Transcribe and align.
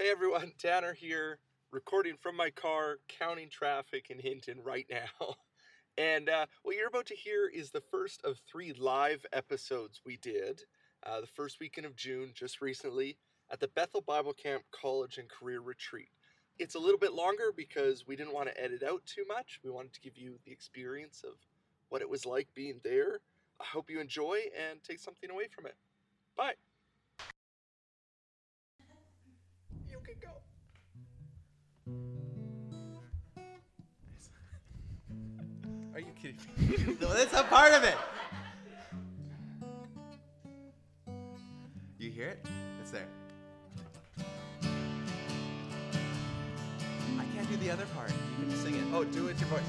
Hey 0.00 0.08
everyone, 0.08 0.52
Tanner 0.58 0.94
here, 0.94 1.38
recording 1.70 2.14
from 2.16 2.34
my 2.34 2.48
car, 2.48 3.00
counting 3.06 3.50
traffic 3.50 4.06
in 4.08 4.18
Hinton 4.18 4.62
right 4.64 4.86
now. 4.90 5.34
And 5.98 6.30
uh, 6.30 6.46
what 6.62 6.76
you're 6.76 6.88
about 6.88 7.04
to 7.06 7.14
hear 7.14 7.46
is 7.46 7.70
the 7.70 7.82
first 7.82 8.22
of 8.24 8.40
three 8.50 8.72
live 8.72 9.26
episodes 9.34 10.00
we 10.06 10.16
did 10.16 10.62
uh, 11.04 11.20
the 11.20 11.26
first 11.26 11.60
weekend 11.60 11.86
of 11.86 11.96
June, 11.96 12.30
just 12.32 12.62
recently, 12.62 13.18
at 13.50 13.60
the 13.60 13.68
Bethel 13.68 14.00
Bible 14.00 14.32
Camp 14.32 14.62
College 14.70 15.18
and 15.18 15.28
Career 15.28 15.60
Retreat. 15.60 16.08
It's 16.58 16.76
a 16.76 16.78
little 16.78 16.98
bit 16.98 17.12
longer 17.12 17.52
because 17.54 18.06
we 18.06 18.16
didn't 18.16 18.32
want 18.32 18.48
to 18.48 18.58
edit 18.58 18.82
out 18.82 19.04
too 19.04 19.24
much. 19.28 19.60
We 19.62 19.70
wanted 19.70 19.92
to 19.92 20.00
give 20.00 20.16
you 20.16 20.38
the 20.46 20.52
experience 20.52 21.22
of 21.22 21.34
what 21.90 22.00
it 22.00 22.08
was 22.08 22.24
like 22.24 22.48
being 22.54 22.80
there. 22.82 23.20
I 23.60 23.64
hope 23.64 23.90
you 23.90 24.00
enjoy 24.00 24.38
and 24.58 24.82
take 24.82 25.00
something 25.00 25.30
away 25.30 25.48
from 25.54 25.66
it. 25.66 25.74
Bye. 26.38 26.54
You 29.90 29.98
can 30.04 30.14
go. 30.22 30.30
Are 35.94 36.00
you 36.00 36.12
kidding 36.20 36.36
me? 36.58 36.96
No, 37.00 37.12
that's 37.12 37.34
a 37.34 37.42
part 37.44 37.72
of 37.72 37.84
it. 37.84 37.96
You 41.98 42.10
hear 42.10 42.28
it? 42.28 42.46
It's 42.80 42.90
there. 42.90 43.06
I 47.18 47.24
can't 47.34 47.48
do 47.50 47.56
the 47.56 47.70
other 47.70 47.86
part. 47.94 48.10
You 48.10 48.46
can 48.46 48.56
sing 48.56 48.74
it. 48.74 48.84
Oh, 48.94 49.04
do 49.04 49.24
it 49.28 49.34
with 49.34 49.40
your 49.40 49.50
voice. 49.50 49.62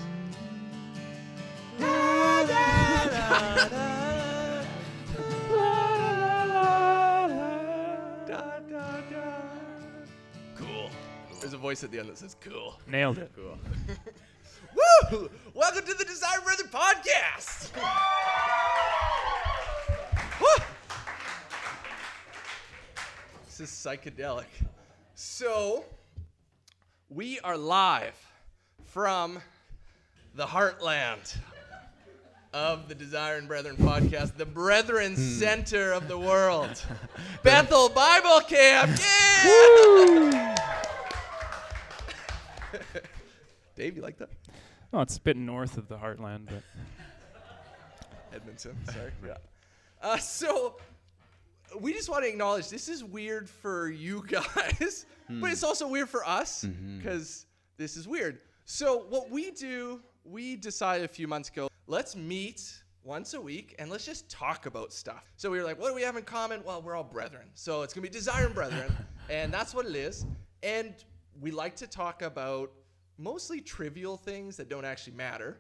Cool. 3.72 4.11
There's 11.42 11.54
a 11.54 11.58
voice 11.58 11.84
at 11.84 11.90
the 11.90 11.98
end 11.98 12.08
that 12.08 12.20
says 12.20 12.36
cool. 12.40 12.80
Nailed 12.86 13.18
it. 13.18 13.32
Cool. 13.36 13.58
Woo! 15.12 15.28
Welcome 15.56 15.84
to 15.88 15.94
the 15.96 16.06
Desire 16.06 16.40
Brethren 16.44 16.70
podcast. 16.72 17.76
Woo! 20.40 20.64
This 23.48 23.60
is 23.60 23.70
psychedelic. 23.72 24.46
So, 25.16 25.84
we 27.10 27.40
are 27.40 27.58
live 27.58 28.24
from 28.86 29.40
the 30.36 30.46
heartland 30.46 31.38
of 32.54 32.88
the 32.88 32.94
Desire 32.94 33.38
and 33.38 33.48
Brethren 33.48 33.78
podcast, 33.78 34.38
the 34.38 34.46
Brethren 34.46 35.16
hmm. 35.16 35.22
Center 35.22 35.92
of 35.92 36.08
the 36.08 36.20
world, 36.20 36.84
Bethel 37.44 37.90
Bible 37.90 38.42
Camp. 38.42 38.92
Yeah! 39.00 40.51
Dave, 43.76 43.96
you 43.96 44.02
like 44.02 44.18
that? 44.18 44.30
Oh, 44.94 45.02
it's 45.02 45.18
a 45.18 45.22
bit 45.22 45.38
north 45.38 45.78
of 45.78 45.88
the 45.88 45.98
heartland, 45.98 46.48
but 46.48 46.64
Edmonton. 48.34 48.76
Sorry. 48.92 49.12
yeah. 49.26 49.38
Uh, 50.02 50.18
so 50.18 50.78
we 51.80 51.94
just 51.94 52.10
want 52.10 52.24
to 52.24 52.30
acknowledge 52.30 52.70
this 52.70 52.90
is 52.90 53.04
weird 53.04 53.50
for 53.50 53.90
you 53.90 54.24
guys, 54.28 55.06
but 55.30 55.52
it's 55.52 55.64
also 55.64 55.88
weird 55.88 56.10
for 56.10 56.26
us 56.28 56.66
because 56.98 57.46
this 57.78 57.96
is 57.96 58.08
weird. 58.08 58.40
So 58.66 59.06
what 59.10 59.30
we 59.30 59.52
do, 59.52 60.02
we 60.24 60.56
decided 60.56 61.06
a 61.06 61.08
few 61.08 61.28
months 61.28 61.50
ago, 61.50 61.70
let's 61.88 62.16
meet 62.16 62.82
once 63.04 63.34
a 63.34 63.42
week 63.42 63.76
and 63.80 63.90
let's 63.90 64.06
just 64.06 64.30
talk 64.30 64.66
about 64.66 64.92
stuff. 64.94 65.32
So 65.38 65.50
we 65.50 65.58
were 65.58 65.64
like, 65.64 65.80
what 65.80 65.88
do 65.90 65.96
we 65.96 66.02
have 66.04 66.18
in 66.18 66.24
common? 66.24 66.62
Well, 66.66 66.82
we're 66.82 66.96
all 66.96 67.04
brethren. 67.04 67.48
So 67.54 67.82
it's 67.84 67.94
gonna 67.94 68.04
be 68.04 68.10
desire 68.10 68.46
and 68.46 68.56
brethren, 68.56 68.96
and 69.30 69.54
that's 69.54 69.74
what 69.74 69.86
it 69.86 69.96
is. 69.96 70.26
And 70.64 70.94
we 71.40 71.52
like 71.52 71.76
to 71.78 71.88
talk 71.88 72.22
about 72.22 72.72
mostly 73.18 73.62
trivial 73.62 74.18
things 74.18 74.58
that 74.58 74.70
don't 74.70 74.86
actually 74.86 75.14
matter 75.16 75.58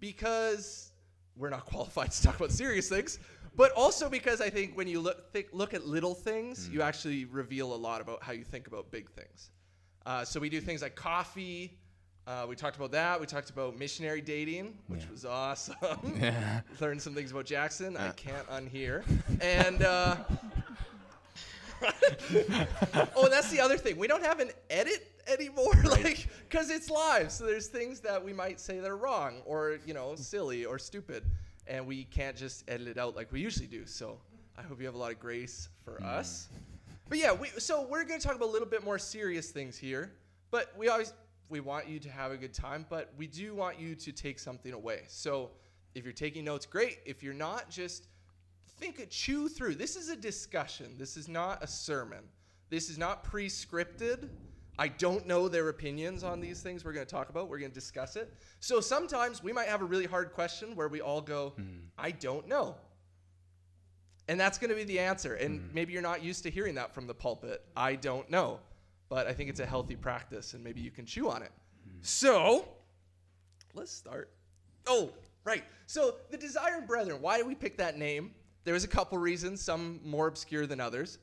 because 0.00 0.92
we're 1.36 1.50
not 1.50 1.64
qualified 1.72 2.10
to 2.12 2.22
talk 2.22 2.36
about 2.36 2.50
serious 2.50 2.88
things, 2.88 3.18
but 3.56 3.72
also 3.72 4.08
because 4.08 4.40
I 4.40 4.50
think 4.50 4.76
when 4.76 4.88
you 4.88 5.00
look 5.00 5.32
think, 5.32 5.48
look 5.52 5.74
at 5.74 5.86
little 5.86 6.14
things, 6.14 6.68
you 6.70 6.82
actually 6.82 7.24
reveal 7.26 7.74
a 7.74 7.76
lot 7.76 8.00
about 8.00 8.22
how 8.22 8.32
you 8.32 8.44
think 8.44 8.66
about 8.66 8.90
big 8.90 9.10
things. 9.10 9.50
Uh, 10.04 10.24
so 10.24 10.38
we 10.38 10.48
do 10.48 10.60
things 10.60 10.82
like 10.82 10.94
coffee. 10.94 11.78
Uh, 12.26 12.44
we 12.48 12.56
talked 12.56 12.76
about 12.76 12.90
that. 12.92 13.20
We 13.20 13.26
talked 13.26 13.50
about 13.50 13.78
missionary 13.78 14.20
dating, 14.20 14.76
which 14.88 15.02
Yeah. 15.04 15.10
was 15.10 15.24
awesome. 15.24 15.76
Yeah. 16.20 16.60
Learned 16.80 17.00
some 17.00 17.14
things 17.14 17.30
about 17.30 17.46
Jackson 17.46 17.96
I 17.96 18.10
can't 18.10 18.46
unhear. 18.48 19.04
And 19.40 19.82
uh, 19.82 20.16
oh, 23.16 23.28
that's 23.28 23.50
the 23.50 23.60
other 23.60 23.76
thing. 23.76 23.96
We 23.98 24.06
don't 24.06 24.24
have 24.24 24.40
an 24.40 24.50
edit 24.70 25.12
anymore, 25.26 25.74
like 25.84 26.28
because 26.48 26.70
it's 26.70 26.90
live. 26.90 27.30
So 27.30 27.44
there's 27.46 27.68
things 27.68 28.00
that 28.00 28.22
we 28.22 28.32
might 28.32 28.60
say 28.60 28.80
that 28.80 28.90
are 28.90 28.96
wrong, 28.96 29.42
or 29.44 29.78
you 29.86 29.94
know, 29.94 30.14
silly 30.16 30.64
or 30.64 30.78
stupid, 30.78 31.24
and 31.66 31.86
we 31.86 32.04
can't 32.04 32.36
just 32.36 32.64
edit 32.68 32.88
it 32.88 32.98
out 32.98 33.16
like 33.16 33.32
we 33.32 33.40
usually 33.40 33.66
do. 33.66 33.86
So 33.86 34.18
I 34.56 34.62
hope 34.62 34.80
you 34.80 34.86
have 34.86 34.94
a 34.94 34.98
lot 34.98 35.12
of 35.12 35.20
grace 35.20 35.68
for 35.84 35.98
mm. 36.00 36.06
us. 36.06 36.48
But 37.08 37.18
yeah, 37.18 37.32
we, 37.32 37.48
so 37.58 37.86
we're 37.88 38.04
going 38.04 38.20
to 38.20 38.26
talk 38.26 38.36
about 38.36 38.48
a 38.48 38.52
little 38.52 38.68
bit 38.68 38.84
more 38.84 38.98
serious 38.98 39.50
things 39.50 39.78
here. 39.78 40.12
But 40.50 40.72
we 40.76 40.88
always 40.88 41.12
we 41.48 41.60
want 41.60 41.88
you 41.88 41.98
to 42.00 42.10
have 42.10 42.32
a 42.32 42.36
good 42.36 42.54
time, 42.54 42.86
but 42.88 43.12
we 43.16 43.26
do 43.26 43.54
want 43.54 43.78
you 43.78 43.94
to 43.94 44.12
take 44.12 44.38
something 44.38 44.72
away. 44.72 45.02
So 45.08 45.50
if 45.94 46.04
you're 46.04 46.12
taking 46.12 46.44
notes, 46.44 46.66
great. 46.66 46.98
If 47.04 47.22
you're 47.22 47.34
not, 47.34 47.70
just 47.70 48.08
think 48.78 49.08
chew 49.10 49.48
through. 49.48 49.74
This 49.76 49.96
is 49.96 50.08
a 50.08 50.16
discussion. 50.16 50.96
This 50.98 51.16
is 51.16 51.28
not 51.28 51.62
a 51.62 51.66
sermon. 51.66 52.24
This 52.68 52.90
is 52.90 52.98
not 52.98 53.24
pre-scripted. 53.24 54.28
I 54.78 54.88
don't 54.88 55.26
know 55.26 55.48
their 55.48 55.68
opinions 55.68 56.22
on 56.22 56.40
these 56.40 56.60
things 56.60 56.84
we're 56.84 56.92
going 56.92 57.06
to 57.06 57.10
talk 57.10 57.30
about. 57.30 57.48
We're 57.48 57.58
going 57.58 57.70
to 57.70 57.74
discuss 57.74 58.16
it. 58.16 58.32
So 58.60 58.80
sometimes 58.80 59.42
we 59.42 59.52
might 59.52 59.68
have 59.68 59.80
a 59.80 59.84
really 59.84 60.04
hard 60.04 60.32
question 60.32 60.76
where 60.76 60.88
we 60.88 61.00
all 61.00 61.20
go, 61.20 61.50
hmm. 61.56 61.86
I 61.96 62.10
don't 62.10 62.46
know. 62.46 62.76
And 64.28 64.38
that's 64.38 64.58
going 64.58 64.70
to 64.70 64.76
be 64.76 64.84
the 64.84 64.98
answer. 64.98 65.34
And 65.34 65.60
hmm. 65.60 65.66
maybe 65.72 65.92
you're 65.92 66.02
not 66.02 66.22
used 66.22 66.42
to 66.42 66.50
hearing 66.50 66.74
that 66.74 66.94
from 66.94 67.06
the 67.06 67.14
pulpit. 67.14 67.64
I 67.76 67.94
don't 67.94 68.28
know. 68.30 68.60
But 69.08 69.26
I 69.26 69.32
think 69.32 69.48
it's 69.48 69.60
a 69.60 69.66
healthy 69.66 69.96
practice 69.96 70.52
and 70.52 70.62
maybe 70.62 70.80
you 70.80 70.90
can 70.90 71.06
chew 71.06 71.30
on 71.30 71.42
it. 71.42 71.52
Hmm. 71.84 71.98
So, 72.02 72.68
let's 73.72 73.92
start. 73.92 74.30
Oh, 74.86 75.10
right. 75.44 75.64
So, 75.86 76.16
the 76.30 76.36
Desire 76.36 76.82
Brethren, 76.82 77.22
why 77.22 77.38
did 77.38 77.46
we 77.46 77.54
pick 77.54 77.78
that 77.78 77.96
name? 77.96 78.32
There 78.66 78.74
was 78.74 78.82
a 78.82 78.88
couple 78.88 79.16
reasons, 79.16 79.62
some 79.62 80.00
more 80.04 80.26
obscure 80.26 80.66
than 80.66 80.80
others. 80.80 81.18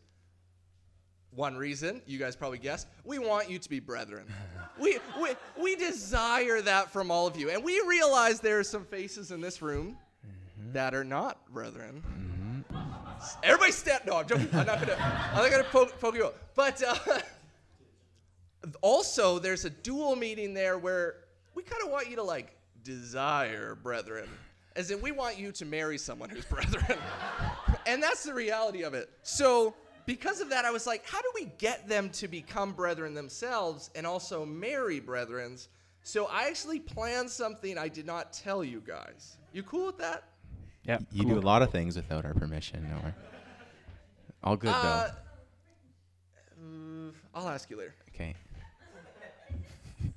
One 1.31 1.57
reason, 1.57 2.01
you 2.05 2.17
guys 2.17 2.37
probably 2.37 2.57
guessed, 2.57 2.87
we 3.03 3.19
want 3.19 3.49
you 3.49 3.59
to 3.59 3.69
be 3.69 3.81
brethren. 3.81 4.23
we, 4.79 4.97
we, 5.21 5.31
we 5.61 5.75
desire 5.75 6.61
that 6.61 6.93
from 6.93 7.11
all 7.11 7.27
of 7.27 7.35
you. 7.35 7.49
And 7.49 7.61
we 7.61 7.83
realize 7.85 8.39
there 8.39 8.59
are 8.59 8.63
some 8.63 8.85
faces 8.85 9.31
in 9.31 9.41
this 9.41 9.61
room 9.61 9.97
that 10.71 10.95
are 10.95 11.03
not 11.03 11.45
brethren. 11.51 12.01
Everybody 13.43 13.73
stand. 13.73 14.03
No, 14.07 14.19
I'm 14.19 14.27
joking. 14.27 14.47
I'm 14.53 14.65
not 14.65 14.79
gonna. 14.79 14.97
I'm 15.33 15.43
not 15.43 15.51
gonna 15.51 15.63
poke, 15.65 15.99
poke 15.99 16.15
you 16.15 16.25
out. 16.25 16.37
But 16.55 16.81
uh, 16.81 17.19
also, 18.81 19.37
there's 19.37 19.65
a 19.65 19.69
dual 19.69 20.15
meeting 20.15 20.53
there 20.53 20.77
where 20.77 21.15
we 21.55 21.63
kind 21.63 21.83
of 21.83 21.91
want 21.91 22.09
you 22.09 22.15
to 22.15 22.23
like 22.23 22.55
desire 22.83 23.75
brethren, 23.75 24.29
as 24.75 24.91
in 24.91 25.01
we 25.01 25.11
want 25.11 25.38
you 25.38 25.51
to 25.53 25.66
marry 25.66 25.97
someone 25.97 26.29
who's 26.29 26.45
brethren, 26.45 26.97
and 27.85 28.01
that's 28.01 28.23
the 28.23 28.34
reality 28.34 28.84
of 28.84 28.94
it. 28.94 29.09
So. 29.23 29.73
Because 30.06 30.41
of 30.41 30.50
that, 30.50 30.66
I 30.66 30.72
was 30.72 30.85
like, 30.85 31.07
how 31.07 31.22
do 31.22 31.29
we 31.34 31.45
get 31.57 31.88
them 31.88 32.09
to 32.09 32.28
become 32.28 32.73
brethren 32.73 33.13
themselves 33.13 33.89
and 33.95 34.06
also 34.06 34.45
marry 34.45 35.00
brethrens? 35.00 35.69
So 36.01 36.25
I 36.25 36.50
actually 36.50 36.81
planned 36.81 37.29
something 37.29 37.78
I 37.78 37.88
did 37.88 38.06
not 38.06 38.34
tell 38.34 38.66
you 38.66 38.84
guys. 38.85 39.38
You 39.53 39.63
cool 39.63 39.85
with 39.85 39.97
that? 40.00 40.25
yeah. 40.84 40.97
You 41.13 41.23
do 41.23 41.40
a 41.40 41.40
lot 41.40 41.61
of 41.61 41.72
things 41.72 41.95
without 41.95 42.25
our 42.25 42.34
permission, 42.34 42.85
or 43.01 43.16
all 44.44 44.57
good 44.57 44.72
Uh, 44.73 45.07
though. 46.59 47.07
uh, 47.07 47.11
I'll 47.34 47.47
ask 47.47 47.69
you 47.69 47.78
later. 47.78 47.96
Okay. 48.14 48.35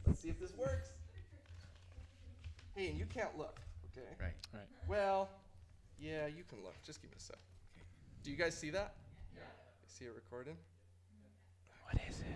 Let's 0.04 0.18
see 0.20 0.30
if 0.30 0.40
this 0.40 0.56
works. 0.56 0.88
Hey, 2.74 2.88
and 2.88 2.98
you 2.98 3.06
can't 3.06 3.38
look, 3.38 3.60
okay? 4.16 4.32
Right. 4.52 4.60
Right. 4.60 4.68
Well, 4.88 5.28
yeah, 5.98 6.26
you 6.26 6.44
can 6.48 6.62
look. 6.62 6.74
Just 6.84 7.00
give 7.00 7.10
me 7.10 7.16
a 7.18 7.22
sec. 7.22 7.36
Do 8.22 8.30
you 8.30 8.36
guys 8.36 8.56
see 8.56 8.70
that? 8.70 8.94
Yeah. 9.34 9.42
See 9.86 10.04
it 10.04 10.12
recording? 10.14 10.56
What 11.84 12.02
is 12.08 12.20
it? 12.20 12.26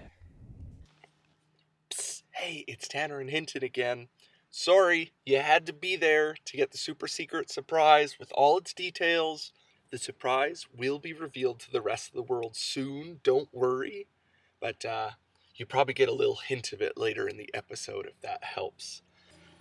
Psst, 1.90 2.22
hey, 2.32 2.64
it's 2.68 2.86
Tanner 2.86 3.20
and 3.20 3.28
Hinton 3.28 3.64
again. 3.64 4.08
Sorry, 4.52 5.12
you 5.24 5.38
had 5.38 5.66
to 5.66 5.72
be 5.72 5.96
there 5.96 6.36
to 6.44 6.56
get 6.56 6.72
the 6.72 6.78
super 6.78 7.06
secret 7.06 7.50
surprise 7.50 8.18
with 8.18 8.32
all 8.34 8.58
its 8.58 8.72
details. 8.74 9.52
The 9.90 9.98
surprise 9.98 10.66
will 10.76 10.98
be 10.98 11.12
revealed 11.12 11.60
to 11.60 11.72
the 11.72 11.80
rest 11.80 12.08
of 12.08 12.14
the 12.14 12.22
world 12.22 12.56
soon, 12.56 13.20
don't 13.22 13.48
worry. 13.52 14.06
But 14.60 14.84
uh, 14.84 15.10
you 15.54 15.66
probably 15.66 15.94
get 15.94 16.08
a 16.08 16.14
little 16.14 16.36
hint 16.36 16.72
of 16.72 16.80
it 16.80 16.96
later 16.96 17.28
in 17.28 17.36
the 17.36 17.50
episode 17.54 18.06
if 18.06 18.20
that 18.22 18.42
helps. 18.42 19.02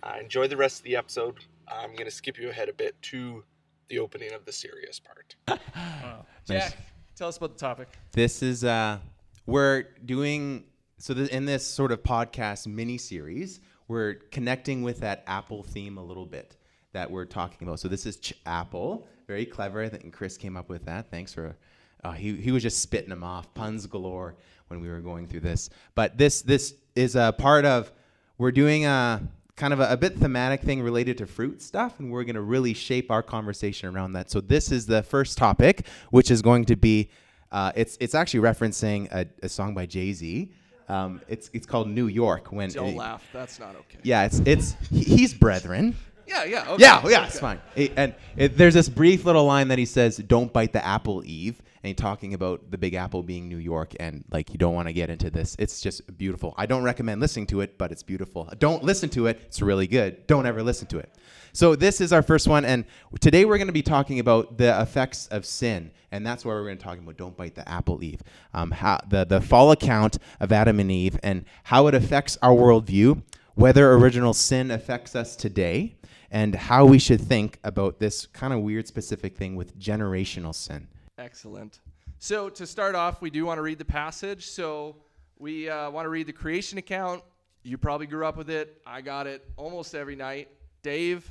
Uh, 0.02 0.14
enjoy 0.20 0.48
the 0.48 0.56
rest 0.56 0.78
of 0.78 0.84
the 0.84 0.96
episode. 0.96 1.36
I'm 1.68 1.92
going 1.92 2.06
to 2.06 2.10
skip 2.10 2.38
you 2.38 2.50
ahead 2.50 2.68
a 2.68 2.72
bit 2.72 3.00
to 3.02 3.44
the 3.88 3.98
opening 3.98 4.32
of 4.32 4.44
the 4.44 4.52
serious 4.52 5.00
part. 5.00 5.36
Wow. 6.02 6.26
Jack, 6.46 6.76
tell 7.14 7.28
us 7.28 7.36
about 7.36 7.52
the 7.52 7.58
topic. 7.58 7.88
This 8.12 8.42
is 8.42 8.64
uh, 8.64 8.98
we're 9.46 9.84
doing 10.04 10.64
so 10.98 11.14
th- 11.14 11.30
in 11.30 11.44
this 11.44 11.66
sort 11.66 11.92
of 11.92 12.02
podcast 12.02 12.66
mini 12.66 12.98
series, 12.98 13.60
we're 13.88 14.14
connecting 14.30 14.82
with 14.82 15.00
that 15.00 15.22
Apple 15.26 15.62
theme 15.62 15.98
a 15.98 16.02
little 16.02 16.26
bit 16.26 16.56
that 16.92 17.10
we're 17.10 17.24
talking 17.26 17.66
about. 17.66 17.78
So 17.80 17.88
this 17.88 18.06
is 18.06 18.16
Ch- 18.16 18.34
Apple, 18.46 19.06
very 19.26 19.46
clever. 19.46 19.82
I 19.82 19.88
think 19.88 20.12
Chris 20.12 20.36
came 20.36 20.56
up 20.56 20.68
with 20.68 20.84
that. 20.86 21.10
Thanks 21.10 21.32
for. 21.32 21.56
Uh, 22.02 22.12
he 22.12 22.36
he 22.36 22.50
was 22.50 22.62
just 22.62 22.80
spitting 22.80 23.10
them 23.10 23.22
off, 23.22 23.52
puns 23.54 23.86
galore 23.86 24.36
when 24.68 24.80
we 24.80 24.88
were 24.88 25.00
going 25.00 25.26
through 25.26 25.40
this. 25.40 25.68
But 25.94 26.16
this 26.16 26.42
this 26.42 26.74
is 26.96 27.16
a 27.16 27.34
part 27.36 27.64
of 27.64 27.92
we're 28.38 28.52
doing 28.52 28.86
a 28.86 29.22
kind 29.60 29.72
of 29.74 29.80
a, 29.80 29.92
a 29.92 29.96
bit 29.96 30.16
thematic 30.16 30.62
thing 30.62 30.82
related 30.82 31.18
to 31.18 31.26
fruit 31.26 31.60
stuff, 31.62 32.00
and 32.00 32.10
we're 32.10 32.24
going 32.24 32.34
to 32.34 32.40
really 32.40 32.72
shape 32.74 33.10
our 33.10 33.22
conversation 33.22 33.94
around 33.94 34.14
that. 34.14 34.30
So 34.30 34.40
this 34.40 34.72
is 34.72 34.86
the 34.86 35.02
first 35.02 35.36
topic, 35.38 35.86
which 36.10 36.30
is 36.30 36.40
going 36.42 36.64
to 36.64 36.76
be 36.76 37.10
uh, 37.52 37.70
it's 37.76 37.96
it's 38.00 38.14
actually 38.14 38.40
referencing 38.40 39.08
a, 39.12 39.26
a 39.42 39.48
song 39.48 39.74
by 39.74 39.84
Jay 39.86 40.12
Z. 40.12 40.50
Um, 40.88 41.20
it's 41.28 41.50
it's 41.52 41.66
called 41.66 41.88
New 41.88 42.06
York. 42.08 42.50
When 42.50 42.70
Don't 42.70 42.88
it- 42.88 42.96
laugh. 42.96 43.22
That's 43.32 43.60
not 43.60 43.76
okay. 43.76 43.98
Yeah, 44.02 44.24
it's 44.24 44.40
it's 44.46 44.76
he- 44.90 45.04
he's 45.04 45.34
brethren. 45.34 45.94
Yeah, 46.26 46.44
yeah. 46.44 46.70
Okay. 46.70 46.82
Yeah, 46.82 47.08
yeah, 47.08 47.26
it's 47.26 47.38
fine. 47.40 47.60
It- 47.76 47.92
and 47.96 48.14
it, 48.36 48.56
there's 48.56 48.74
this 48.74 48.88
brief 48.88 49.24
little 49.24 49.44
line 49.44 49.68
that 49.68 49.78
he 49.78 49.84
says, 49.86 50.16
"Don't 50.16 50.52
bite 50.52 50.72
the 50.72 50.84
apple, 50.84 51.22
Eve," 51.24 51.60
and 51.82 51.96
talking 51.96 52.34
about 52.34 52.70
the 52.70 52.78
Big 52.78 52.94
Apple 52.94 53.22
being 53.22 53.48
New 53.48 53.56
York, 53.56 53.94
and 53.98 54.24
like 54.30 54.50
you 54.50 54.58
don't 54.58 54.74
want 54.74 54.88
to 54.88 54.92
get 54.92 55.10
into 55.10 55.30
this. 55.30 55.56
It's 55.58 55.80
just 55.80 56.16
beautiful. 56.18 56.54
I 56.58 56.66
don't 56.66 56.82
recommend 56.82 57.20
listening 57.20 57.46
to 57.48 57.60
it, 57.62 57.78
but 57.78 57.90
it's 57.90 58.02
beautiful. 58.02 58.50
Don't 58.58 58.84
listen 58.84 59.08
to 59.10 59.26
it. 59.26 59.40
It's 59.46 59.62
really 59.62 59.86
good. 59.86 60.26
Don't 60.26 60.46
ever 60.46 60.62
listen 60.62 60.86
to 60.88 60.98
it. 60.98 61.14
So 61.52 61.74
this 61.74 62.00
is 62.00 62.12
our 62.12 62.22
first 62.22 62.46
one, 62.46 62.64
and 62.64 62.84
today 63.20 63.44
we're 63.44 63.58
going 63.58 63.66
to 63.66 63.72
be 63.72 63.82
talking 63.82 64.20
about 64.20 64.58
the 64.58 64.80
effects 64.80 65.26
of 65.28 65.44
sin, 65.46 65.90
and 66.12 66.24
that's 66.26 66.44
why 66.44 66.52
we're 66.52 66.64
going 66.64 66.78
to 66.78 66.84
talk 66.84 66.98
about 66.98 67.16
"Don't 67.16 67.36
bite 67.36 67.54
the 67.54 67.68
apple, 67.68 68.04
Eve." 68.04 68.22
Um, 68.54 68.70
how 68.70 69.00
the 69.08 69.24
the 69.24 69.40
fall 69.40 69.72
account 69.72 70.18
of 70.38 70.52
Adam 70.52 70.80
and 70.80 70.90
Eve, 70.90 71.18
and 71.22 71.44
how 71.64 71.86
it 71.86 71.94
affects 71.94 72.36
our 72.42 72.52
worldview, 72.52 73.22
whether 73.54 73.92
original 73.94 74.34
sin 74.34 74.70
affects 74.70 75.16
us 75.16 75.34
today 75.34 75.96
and 76.30 76.54
how 76.54 76.84
we 76.84 76.98
should 76.98 77.20
think 77.20 77.58
about 77.64 77.98
this 77.98 78.26
kind 78.26 78.52
of 78.52 78.60
weird 78.60 78.86
specific 78.86 79.36
thing 79.36 79.56
with 79.56 79.78
generational 79.78 80.54
sin. 80.54 80.86
Excellent. 81.20 81.80
So 82.18 82.48
to 82.48 82.66
start 82.66 82.94
off, 82.94 83.20
we 83.20 83.28
do 83.28 83.44
want 83.44 83.58
to 83.58 83.62
read 83.62 83.78
the 83.78 83.84
passage. 83.84 84.46
So 84.46 84.96
we 85.38 85.68
uh, 85.68 85.90
want 85.90 86.06
to 86.06 86.08
read 86.08 86.26
the 86.26 86.32
creation 86.32 86.78
account. 86.78 87.22
You 87.62 87.76
probably 87.76 88.06
grew 88.06 88.24
up 88.24 88.38
with 88.38 88.48
it. 88.48 88.80
I 88.86 89.02
got 89.02 89.26
it 89.26 89.44
almost 89.58 89.94
every 89.94 90.16
night. 90.16 90.48
Dave, 90.82 91.30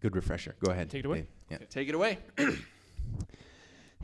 Good 0.00 0.14
refresher. 0.14 0.54
Go 0.64 0.70
ahead. 0.70 0.90
Take 0.90 1.00
it 1.00 1.06
away. 1.06 1.26
Dave. 1.48 1.60
Yeah. 1.60 1.66
take 1.70 1.88
it 1.88 1.94
away. 1.94 2.18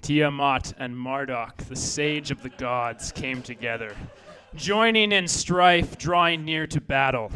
Tiamat 0.02 0.72
and 0.78 0.96
Marduk, 0.96 1.56
the 1.68 1.76
sage 1.76 2.30
of 2.30 2.42
the 2.42 2.48
gods, 2.48 3.12
came 3.12 3.42
together, 3.42 3.94
joining 4.56 5.12
in 5.12 5.28
strife, 5.28 5.96
drawing 5.96 6.44
near 6.44 6.66
to 6.66 6.80
battle. 6.80 7.30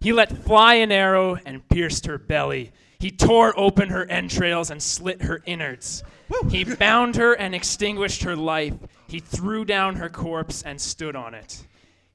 He 0.00 0.12
let 0.12 0.44
fly 0.44 0.74
an 0.74 0.92
arrow 0.92 1.38
and 1.44 1.68
pierced 1.68 2.06
her 2.06 2.18
belly. 2.18 2.72
He 3.04 3.10
tore 3.10 3.52
open 3.60 3.90
her 3.90 4.06
entrails 4.06 4.70
and 4.70 4.82
slit 4.82 5.20
her 5.24 5.42
innards. 5.44 6.02
He 6.48 6.64
bound 6.64 7.16
her 7.16 7.34
and 7.34 7.54
extinguished 7.54 8.22
her 8.22 8.34
life. 8.34 8.72
He 9.08 9.20
threw 9.20 9.66
down 9.66 9.96
her 9.96 10.08
corpse 10.08 10.62
and 10.62 10.80
stood 10.80 11.14
on 11.14 11.34
it. 11.34 11.66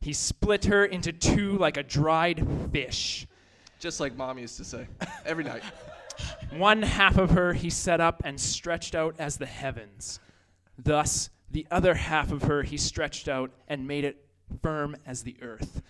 He 0.02 0.14
split 0.14 0.66
her 0.66 0.84
into 0.84 1.14
two 1.14 1.60
like 1.60 1.78
a 1.78 1.84
dried 1.84 2.44
fish. 2.72 3.28
Just 3.78 4.00
like 4.00 4.16
mom 4.16 4.40
used 4.40 4.58
to 4.58 4.64
say 4.64 4.88
every 5.28 5.44
night. 5.44 5.62
One 6.58 6.82
half 6.82 7.20
of 7.20 7.30
her 7.30 7.54
he 7.54 7.70
set 7.70 8.02
up 8.02 8.24
and 8.26 8.42
stretched 8.42 8.96
out 8.96 9.14
as 9.20 9.38
the 9.38 9.46
heavens. 9.46 10.20
Thus, 10.80 11.30
the 11.52 11.68
other 11.70 11.94
half 11.94 12.32
of 12.32 12.42
her 12.42 12.64
he 12.64 12.78
stretched 12.78 13.28
out 13.28 13.52
and 13.68 13.88
made 13.88 14.06
it 14.06 14.26
firm 14.64 14.98
as 15.06 15.22
the 15.22 15.36
earth. 15.44 15.84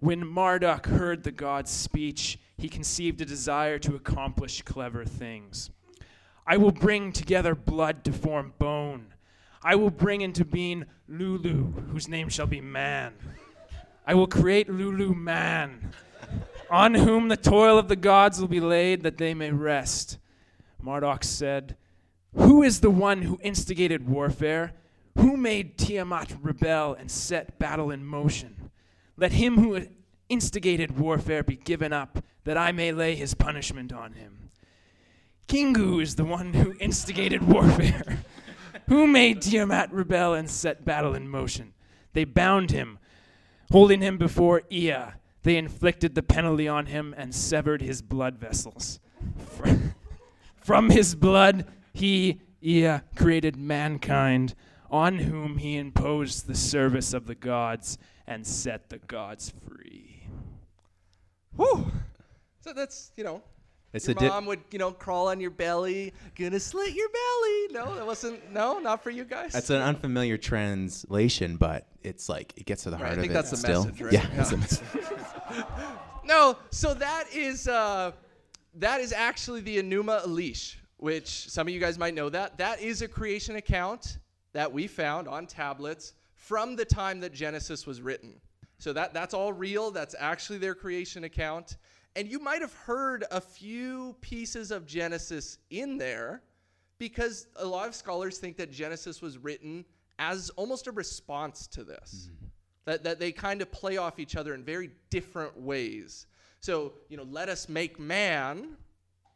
When 0.00 0.26
Marduk 0.26 0.84
heard 0.84 1.22
the 1.22 1.32
god's 1.32 1.70
speech, 1.70 2.38
he 2.58 2.68
conceived 2.68 3.20
a 3.20 3.24
desire 3.24 3.78
to 3.80 3.94
accomplish 3.94 4.62
clever 4.62 5.04
things. 5.04 5.70
I 6.46 6.56
will 6.56 6.72
bring 6.72 7.12
together 7.12 7.54
blood 7.54 8.04
to 8.04 8.12
form 8.12 8.54
bone. 8.58 9.12
I 9.62 9.74
will 9.74 9.90
bring 9.90 10.20
into 10.20 10.44
being 10.44 10.86
Lulu, 11.08 11.72
whose 11.90 12.08
name 12.08 12.28
shall 12.28 12.46
be 12.46 12.60
man. 12.60 13.14
I 14.06 14.14
will 14.14 14.28
create 14.28 14.68
Lulu 14.70 15.12
man 15.12 15.92
on 16.70 16.94
whom 16.94 17.28
the 17.28 17.36
toil 17.36 17.78
of 17.78 17.88
the 17.88 17.96
gods 17.96 18.40
will 18.40 18.48
be 18.48 18.60
laid 18.60 19.02
that 19.02 19.18
they 19.18 19.34
may 19.34 19.50
rest. 19.50 20.18
Marduk 20.80 21.24
said, 21.24 21.76
Who 22.34 22.62
is 22.62 22.80
the 22.80 22.90
one 22.90 23.22
who 23.22 23.38
instigated 23.42 24.08
warfare? 24.08 24.72
Who 25.18 25.36
made 25.36 25.78
Tiamat 25.78 26.36
rebel 26.40 26.94
and 26.94 27.10
set 27.10 27.58
battle 27.58 27.90
in 27.90 28.04
motion? 28.04 28.70
Let 29.16 29.32
him 29.32 29.56
who 29.58 29.86
instigated 30.28 30.98
warfare 30.98 31.42
be 31.42 31.56
given 31.56 31.92
up, 31.92 32.24
that 32.44 32.56
I 32.56 32.72
may 32.72 32.92
lay 32.92 33.14
his 33.14 33.34
punishment 33.34 33.92
on 33.92 34.12
him. 34.12 34.50
Kingu 35.48 36.02
is 36.02 36.16
the 36.16 36.24
one 36.24 36.54
who 36.54 36.74
instigated 36.80 37.42
warfare. 37.42 38.18
who 38.88 39.06
made 39.06 39.42
Tiamat 39.42 39.92
rebel 39.92 40.34
and 40.34 40.50
set 40.50 40.84
battle 40.84 41.14
in 41.14 41.28
motion? 41.28 41.72
They 42.12 42.24
bound 42.24 42.70
him, 42.70 42.98
holding 43.70 44.00
him 44.00 44.18
before 44.18 44.62
Ea. 44.70 45.12
They 45.42 45.56
inflicted 45.56 46.14
the 46.14 46.22
penalty 46.22 46.66
on 46.66 46.86
him 46.86 47.14
and 47.16 47.34
severed 47.34 47.82
his 47.82 48.02
blood 48.02 48.38
vessels. 48.38 48.98
From 50.56 50.90
his 50.90 51.14
blood, 51.14 51.66
he, 51.92 52.40
Ea, 52.60 53.00
created 53.14 53.56
mankind, 53.56 54.54
on 54.90 55.18
whom 55.18 55.58
he 55.58 55.76
imposed 55.76 56.46
the 56.46 56.54
service 56.54 57.12
of 57.12 57.26
the 57.26 57.34
gods 57.34 57.98
and 58.26 58.46
set 58.46 58.88
the 58.88 58.98
gods 58.98 59.52
free. 59.68 60.05
Whew. 61.56 61.90
So 62.60 62.72
that's, 62.72 63.12
you 63.16 63.24
know, 63.24 63.42
It's 63.92 64.06
your 64.08 64.16
a 64.16 64.20
di- 64.20 64.28
mom 64.28 64.46
would, 64.46 64.60
you 64.72 64.78
know, 64.78 64.90
crawl 64.92 65.28
on 65.28 65.40
your 65.40 65.50
belly, 65.50 66.12
gonna 66.34 66.60
slit 66.60 66.94
your 66.94 67.08
belly. 67.08 67.66
No, 67.84 67.94
that 67.96 68.06
wasn't, 68.06 68.52
no, 68.52 68.78
not 68.78 69.02
for 69.02 69.10
you 69.10 69.24
guys. 69.24 69.52
That's 69.52 69.70
an 69.70 69.80
unfamiliar 69.82 70.36
translation, 70.36 71.56
but 71.56 71.86
it's 72.02 72.28
like 72.28 72.52
it 72.56 72.66
gets 72.66 72.82
to 72.84 72.90
the 72.90 72.96
heart 72.96 73.10
Right, 73.10 73.12
I 73.12 73.14
heart 73.14 73.20
think 73.22 73.30
of 73.30 73.34
that's 73.34 73.48
it 73.48 73.66
the 73.66 73.72
still. 73.72 73.84
message, 73.84 74.02
right? 74.02 74.12
Yeah. 74.12 74.26
Yeah. 74.34 74.40
it's 74.40 74.52
a 74.52 74.56
message. 74.56 74.86
No, 76.24 76.56
so 76.70 76.92
that 76.94 77.26
is 77.32 77.68
uh, 77.68 78.10
that 78.74 79.00
is 79.00 79.12
actually 79.12 79.60
the 79.60 79.76
Enuma 79.80 80.24
Elish, 80.26 80.74
which 80.96 81.28
some 81.48 81.68
of 81.68 81.72
you 81.72 81.78
guys 81.78 81.98
might 81.98 82.14
know 82.14 82.28
that. 82.28 82.58
That 82.58 82.80
is 82.80 83.00
a 83.02 83.06
creation 83.06 83.54
account 83.54 84.18
that 84.52 84.72
we 84.72 84.88
found 84.88 85.28
on 85.28 85.46
tablets 85.46 86.14
from 86.34 86.74
the 86.74 86.84
time 86.84 87.20
that 87.20 87.32
Genesis 87.32 87.86
was 87.86 88.00
written. 88.02 88.40
So 88.78 88.92
that 88.92 89.14
that's 89.14 89.34
all 89.34 89.52
real. 89.52 89.90
That's 89.90 90.14
actually 90.18 90.58
their 90.58 90.74
creation 90.74 91.24
account. 91.24 91.76
And 92.14 92.28
you 92.28 92.38
might 92.38 92.62
have 92.62 92.72
heard 92.72 93.24
a 93.30 93.40
few 93.40 94.16
pieces 94.20 94.70
of 94.70 94.86
Genesis 94.86 95.58
in 95.70 95.98
there 95.98 96.42
because 96.98 97.46
a 97.56 97.66
lot 97.66 97.88
of 97.88 97.94
scholars 97.94 98.38
think 98.38 98.56
that 98.56 98.72
Genesis 98.72 99.20
was 99.20 99.36
written 99.36 99.84
as 100.18 100.50
almost 100.56 100.86
a 100.86 100.92
response 100.92 101.66
to 101.66 101.84
this 101.84 102.30
mm-hmm. 102.32 102.46
that, 102.86 103.04
that 103.04 103.18
they 103.18 103.32
kind 103.32 103.60
of 103.60 103.70
play 103.70 103.98
off 103.98 104.18
each 104.18 104.34
other 104.34 104.54
in 104.54 104.64
very 104.64 104.90
different 105.10 105.60
ways. 105.60 106.26
So, 106.60 106.94
you 107.08 107.16
know, 107.16 107.26
let 107.30 107.48
us 107.50 107.68
make 107.68 108.00
man. 108.00 108.76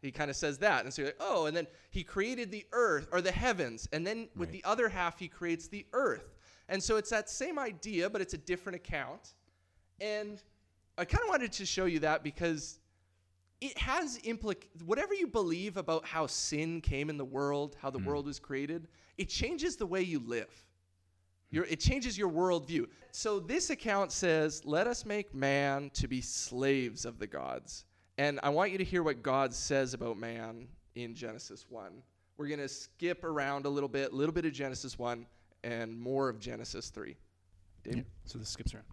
He 0.01 0.11
kind 0.11 0.31
of 0.31 0.37
says 0.37 0.57
that. 0.59 0.85
And 0.85 0.93
so 0.95 1.03
you're 1.03 1.09
like, 1.11 1.21
oh, 1.21 1.47
and 1.47 1.55
then 1.55 1.67
he 1.91 2.03
created 2.03 2.51
the 2.51 2.65
earth 2.73 3.09
or 3.13 3.21
the 3.21 3.31
heavens. 3.31 3.89
And 3.93 4.07
then 4.07 4.29
with 4.35 4.51
the 4.53 4.65
other 4.65 4.89
half, 4.89 5.19
he 5.19 5.29
creates 5.29 5.69
the 5.69 5.85
earth. 5.93 6.35
And 6.71 6.83
so 6.83 6.97
it's 6.97 7.11
that 7.11 7.29
same 7.29 7.59
idea, 7.59 8.09
but 8.09 8.23
it's 8.23 8.33
a 8.33 8.39
different 8.39 8.77
account. 8.77 9.35
And 10.01 10.41
I 10.97 11.05
kind 11.05 11.23
of 11.23 11.29
wanted 11.29 11.53
to 11.53 11.67
show 11.67 11.85
you 11.85 11.99
that 11.99 12.23
because 12.23 12.79
it 13.61 13.77
has 13.77 14.19
implic 14.21 14.63
whatever 14.87 15.13
you 15.13 15.27
believe 15.27 15.77
about 15.77 16.07
how 16.07 16.27
sin 16.27 16.81
came 16.81 17.11
in 17.11 17.19
the 17.19 17.25
world, 17.25 17.77
how 17.83 17.91
the 17.91 17.99
hmm. 17.99 18.07
world 18.07 18.27
was 18.27 18.39
created, 18.39 18.89
it 19.19 19.29
changes 19.29 19.77
the 19.77 19.85
way 19.85 20.01
you 20.01 20.21
live. 20.21 20.49
Your, 21.51 21.65
it 21.65 21.81
changes 21.81 22.17
your 22.17 22.31
worldview. 22.31 22.87
So 23.11 23.41
this 23.41 23.71
account 23.71 24.13
says, 24.13 24.65
"Let 24.65 24.87
us 24.87 25.05
make 25.05 25.35
man 25.35 25.91
to 25.95 26.07
be 26.07 26.21
slaves 26.21 27.05
of 27.05 27.19
the 27.19 27.27
gods." 27.27 27.85
And 28.17 28.39
I 28.45 28.51
want 28.51 28.71
you 28.71 28.79
to 28.79 28.85
hear 28.85 29.03
what 29.03 29.23
God 29.23 29.53
says 29.53 29.93
about 29.93 30.17
man 30.17 30.69
in 30.95 31.17
Genesis 31.17 31.67
one. 31.69 32.03
We're 32.37 32.47
gonna 32.47 32.69
skip 32.69 33.25
around 33.25 33.67
a 33.67 33.69
little 33.69 33.89
bit, 33.89 34.13
a 34.13 34.15
little 34.15 34.33
bit 34.33 34.45
of 34.45 34.53
Genesis 34.53 34.97
one, 34.97 35.27
and 35.65 35.99
more 35.99 36.29
of 36.29 36.39
Genesis 36.39 36.91
three. 36.91 37.17
Dave? 37.83 38.05
So 38.25 38.39
this 38.39 38.49
skips 38.49 38.75
around. 38.75 38.85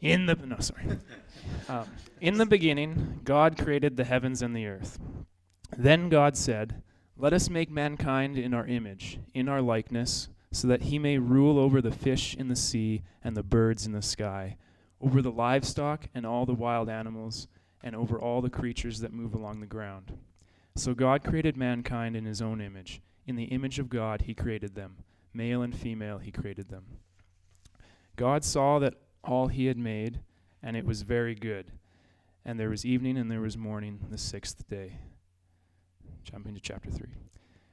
In 0.00 0.26
the 0.26 0.34
no, 0.34 0.56
sorry. 0.58 0.98
um, 1.68 1.86
in 2.20 2.38
the 2.38 2.46
beginning, 2.46 3.20
God 3.24 3.56
created 3.56 3.96
the 3.96 4.04
heavens 4.04 4.42
and 4.42 4.54
the 4.54 4.66
earth. 4.66 4.98
Then 5.76 6.08
God 6.08 6.36
said, 6.36 6.82
"Let 7.16 7.32
us 7.32 7.48
make 7.48 7.70
mankind 7.70 8.36
in 8.36 8.52
our 8.52 8.66
image, 8.66 9.20
in 9.32 9.48
our 9.48 9.62
likeness, 9.62 10.28
so 10.50 10.66
that 10.68 10.82
he 10.82 10.98
may 10.98 11.18
rule 11.18 11.58
over 11.58 11.80
the 11.80 11.92
fish 11.92 12.34
in 12.34 12.48
the 12.48 12.56
sea 12.56 13.02
and 13.22 13.36
the 13.36 13.42
birds 13.42 13.86
in 13.86 13.92
the 13.92 14.02
sky, 14.02 14.56
over 15.00 15.22
the 15.22 15.30
livestock 15.30 16.08
and 16.14 16.26
all 16.26 16.46
the 16.46 16.52
wild 16.52 16.88
animals, 16.88 17.46
and 17.82 17.94
over 17.94 18.20
all 18.20 18.42
the 18.42 18.50
creatures 18.50 19.00
that 19.00 19.12
move 19.12 19.34
along 19.34 19.60
the 19.60 19.66
ground." 19.66 20.18
So 20.74 20.94
God 20.94 21.22
created 21.22 21.56
mankind 21.56 22.16
in 22.16 22.24
his 22.24 22.40
own 22.40 22.60
image. 22.60 23.02
In 23.26 23.36
the 23.36 23.44
image 23.44 23.78
of 23.78 23.88
God, 23.88 24.22
he 24.22 24.34
created 24.34 24.74
them. 24.74 24.96
Male 25.34 25.62
and 25.62 25.74
female, 25.74 26.18
he 26.18 26.30
created 26.30 26.68
them. 26.68 26.84
God 28.16 28.44
saw 28.44 28.78
that 28.78 28.94
all 29.24 29.48
he 29.48 29.66
had 29.66 29.78
made, 29.78 30.20
and 30.62 30.76
it 30.76 30.84
was 30.84 31.02
very 31.02 31.34
good. 31.34 31.72
And 32.44 32.58
there 32.58 32.70
was 32.70 32.84
evening 32.84 33.16
and 33.16 33.30
there 33.30 33.40
was 33.40 33.56
morning, 33.56 34.00
the 34.10 34.18
sixth 34.18 34.68
day. 34.68 34.98
Jumping 36.24 36.54
to 36.54 36.60
chapter 36.60 36.90
3. 36.90 37.06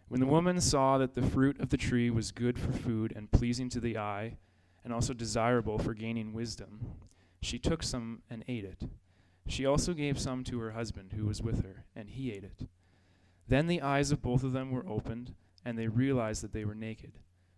When 0.08 0.20
the 0.20 0.26
woman 0.26 0.60
saw 0.62 0.98
that 0.98 1.14
the 1.16 1.22
fruit 1.22 1.60
of 1.60 1.70
the 1.70 1.78
tree 1.78 2.10
was 2.10 2.32
good 2.32 2.58
for 2.58 2.72
food 2.72 3.14
and 3.16 3.32
pleasing 3.32 3.70
to 3.70 3.80
the 3.80 3.98
eye, 3.98 4.38
and 4.84 4.94
also 4.94 5.14
desirable 5.14 5.78
for 5.78 5.94
gaining 5.94 6.34
wisdom, 6.34 6.80
she 7.42 7.60
took 7.60 7.84
some 7.84 8.22
and 8.30 8.44
ate 8.48 8.64
it. 8.64 8.84
She 9.48 9.66
also 9.66 9.94
gave 9.94 10.20
some 10.20 10.44
to 10.46 10.60
her 10.60 10.72
husband 10.72 11.14
who 11.14 11.26
was 11.26 11.42
with 11.42 11.64
her, 11.64 11.84
and 11.96 12.10
he 12.10 12.32
ate 12.32 12.44
it. 12.44 12.68
Then 13.48 13.68
the 13.68 13.82
eyes 13.82 14.12
of 14.12 14.22
both 14.22 14.44
of 14.44 14.54
them 14.54 14.72
were 14.72 14.88
opened, 14.88 15.34
and 15.66 15.78
they 15.78 15.88
realized 15.88 16.44
that 16.44 16.54
they 16.54 16.66
were 16.66 16.76
naked. 16.76 17.14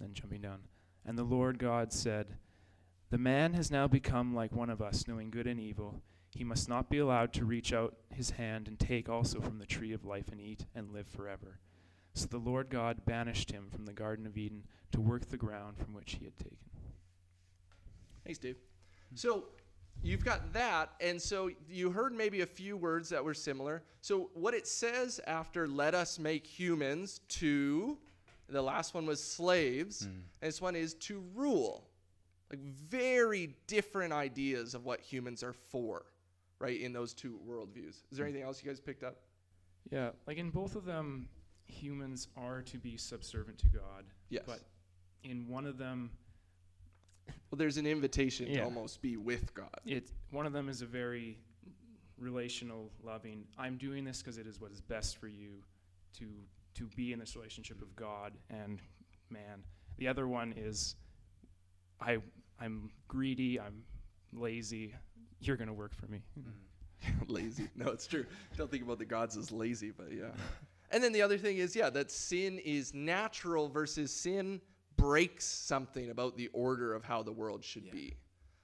Then 0.00 0.14
jumping 0.14 0.40
down. 0.40 0.60
And 1.04 1.18
the 1.18 1.24
Lord 1.24 1.58
God 1.58 1.92
said, 1.92 2.36
The 3.10 3.18
man 3.18 3.54
has 3.54 3.70
now 3.70 3.88
become 3.88 4.34
like 4.34 4.52
one 4.52 4.70
of 4.70 4.82
us, 4.82 5.08
knowing 5.08 5.30
good 5.30 5.46
and 5.46 5.60
evil. 5.60 6.02
He 6.34 6.44
must 6.44 6.68
not 6.68 6.90
be 6.90 6.98
allowed 6.98 7.32
to 7.34 7.44
reach 7.44 7.72
out 7.72 7.96
his 8.14 8.30
hand 8.30 8.68
and 8.68 8.78
take 8.78 9.08
also 9.08 9.40
from 9.40 9.58
the 9.58 9.66
tree 9.66 9.92
of 9.92 10.04
life 10.04 10.28
and 10.30 10.40
eat 10.40 10.66
and 10.74 10.92
live 10.92 11.08
forever. 11.08 11.58
So 12.14 12.26
the 12.26 12.38
Lord 12.38 12.68
God 12.68 13.04
banished 13.06 13.50
him 13.50 13.68
from 13.70 13.86
the 13.86 13.92
Garden 13.92 14.26
of 14.26 14.36
Eden 14.36 14.64
to 14.92 15.00
work 15.00 15.26
the 15.26 15.36
ground 15.36 15.78
from 15.78 15.94
which 15.94 16.16
he 16.18 16.24
had 16.24 16.36
taken. 16.36 16.58
Thanks, 18.24 18.38
Dave. 18.38 18.56
Hmm. 19.10 19.16
So 19.16 19.44
you've 20.02 20.24
got 20.24 20.52
that, 20.52 20.90
and 21.00 21.20
so 21.20 21.50
you 21.68 21.90
heard 21.90 22.12
maybe 22.12 22.42
a 22.42 22.46
few 22.46 22.76
words 22.76 23.08
that 23.08 23.24
were 23.24 23.34
similar. 23.34 23.82
So 24.00 24.30
what 24.34 24.52
it 24.52 24.66
says 24.66 25.20
after 25.26 25.66
"let 25.66 25.94
us 25.94 26.18
make 26.18 26.46
humans" 26.46 27.20
to 27.28 27.98
the 28.48 28.62
last 28.62 28.94
one 28.94 29.06
was 29.06 29.22
slaves, 29.22 30.04
hmm. 30.04 30.10
and 30.40 30.48
this 30.48 30.60
one 30.60 30.76
is 30.76 30.94
to 30.94 31.22
rule. 31.34 31.84
Like 32.50 32.60
very 32.60 33.56
different 33.66 34.12
ideas 34.12 34.74
of 34.74 34.86
what 34.86 35.00
humans 35.00 35.42
are 35.42 35.52
for, 35.52 36.06
right? 36.58 36.80
In 36.80 36.92
those 36.92 37.12
two 37.12 37.38
worldviews. 37.46 38.02
Is 38.10 38.16
there 38.16 38.24
hmm. 38.24 38.30
anything 38.30 38.42
else 38.46 38.62
you 38.62 38.70
guys 38.70 38.80
picked 38.80 39.02
up? 39.02 39.16
Yeah, 39.90 40.10
like 40.26 40.38
in 40.38 40.50
both 40.50 40.76
of 40.76 40.84
them, 40.84 41.28
humans 41.66 42.28
are 42.36 42.62
to 42.62 42.78
be 42.78 42.96
subservient 42.96 43.58
to 43.60 43.68
God. 43.68 44.04
Yes. 44.28 44.44
But 44.46 44.60
in 45.24 45.48
one 45.48 45.66
of 45.66 45.78
them, 45.78 46.10
Well, 47.50 47.56
there's 47.56 47.76
an 47.76 47.86
invitation 47.86 48.46
to 48.52 48.60
almost 48.60 49.00
be 49.02 49.16
with 49.16 49.54
God. 49.54 49.80
it 49.86 50.10
one 50.30 50.46
of 50.46 50.52
them 50.52 50.68
is 50.68 50.82
a 50.82 50.86
very 50.86 51.38
relational, 52.18 52.90
loving. 53.02 53.44
I'm 53.56 53.76
doing 53.76 54.04
this 54.04 54.22
because 54.22 54.38
it 54.38 54.46
is 54.46 54.60
what 54.60 54.72
is 54.72 54.80
best 54.80 55.18
for 55.18 55.28
you 55.28 55.62
to 56.18 56.26
to 56.78 56.86
be 56.96 57.12
in 57.12 57.18
this 57.18 57.34
relationship 57.36 57.82
of 57.82 57.94
God 57.96 58.32
and 58.50 58.80
man. 59.30 59.64
The 59.98 60.08
other 60.08 60.28
one 60.28 60.54
is 60.56 60.94
I 62.00 62.18
I'm 62.60 62.90
greedy. 63.08 63.58
I'm 63.58 63.82
lazy. 64.32 64.94
You're 65.40 65.56
gonna 65.56 65.72
work 65.72 65.94
for 65.94 66.06
me. 66.06 66.22
Hmm. 66.34 67.12
lazy. 67.28 67.68
No, 67.74 67.88
it's 67.88 68.06
true. 68.06 68.26
Don't 68.56 68.70
think 68.70 68.84
about 68.84 68.98
the 68.98 69.04
gods 69.04 69.36
as 69.36 69.52
lazy, 69.52 69.90
but 69.90 70.12
yeah. 70.12 70.30
And 70.90 71.04
then 71.04 71.12
the 71.12 71.20
other 71.20 71.36
thing 71.36 71.58
is, 71.58 71.76
yeah, 71.76 71.90
that 71.90 72.10
sin 72.10 72.58
is 72.60 72.94
natural 72.94 73.68
versus 73.68 74.10
sin 74.10 74.58
breaks 74.96 75.44
something 75.44 76.08
about 76.08 76.38
the 76.38 76.48
order 76.54 76.94
of 76.94 77.04
how 77.04 77.22
the 77.22 77.30
world 77.30 77.62
should 77.62 77.84
Yeah. 77.84 77.92
be. 77.92 78.16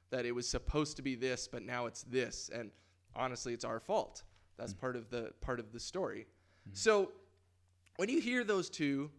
That 0.09 0.25
it 0.25 0.33
was 0.33 0.49
supposed 0.49 0.97
to 0.97 1.03
be 1.03 1.17
this, 1.17 1.47
but 1.47 1.63
now 1.63 1.85
it's 1.85 2.03
this, 2.05 2.49
and 2.49 2.71
honestly, 3.15 3.53
it's 3.53 3.63
our 3.67 3.79
fault. 3.79 4.23
That's 4.57 4.73
hmm. 4.73 4.79
part 4.79 4.97
of 4.97 5.11
the 5.11 5.35
part 5.43 5.61
of 5.61 5.71
the 5.71 5.79
story. 5.79 6.27
Hmm. 6.67 6.71
So, 6.73 7.13
when 7.97 8.09
you 8.09 8.21
hear 8.21 8.45
those 8.45 8.69
two, 8.71 9.11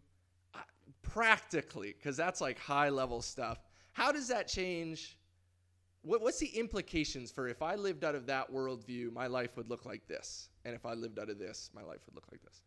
uh, 0.53 0.59
practically, 1.01 1.93
because 1.97 2.17
that's 2.17 2.41
like 2.41 2.59
high 2.59 2.89
level 2.89 3.21
stuff, 3.21 3.59
how 3.93 4.11
does 4.11 4.27
that 4.27 4.47
change? 4.47 5.17
What, 6.01 6.21
what's 6.21 6.39
the 6.39 6.47
implications 6.47 7.31
for 7.31 7.47
if 7.47 7.61
I 7.61 7.75
lived 7.75 8.03
out 8.03 8.15
of 8.15 8.27
that 8.27 8.51
worldview, 8.51 9.11
my 9.11 9.27
life 9.27 9.57
would 9.57 9.69
look 9.69 9.85
like 9.85 10.07
this, 10.07 10.49
and 10.63 10.75
if 10.75 10.85
I 10.85 10.93
lived 10.93 11.17
out 11.19 11.29
of 11.29 11.39
this, 11.39 11.69
my 11.73 11.81
life 11.81 11.99
would 12.05 12.15
look 12.15 12.25
like 12.31 12.41
this? 12.43 12.61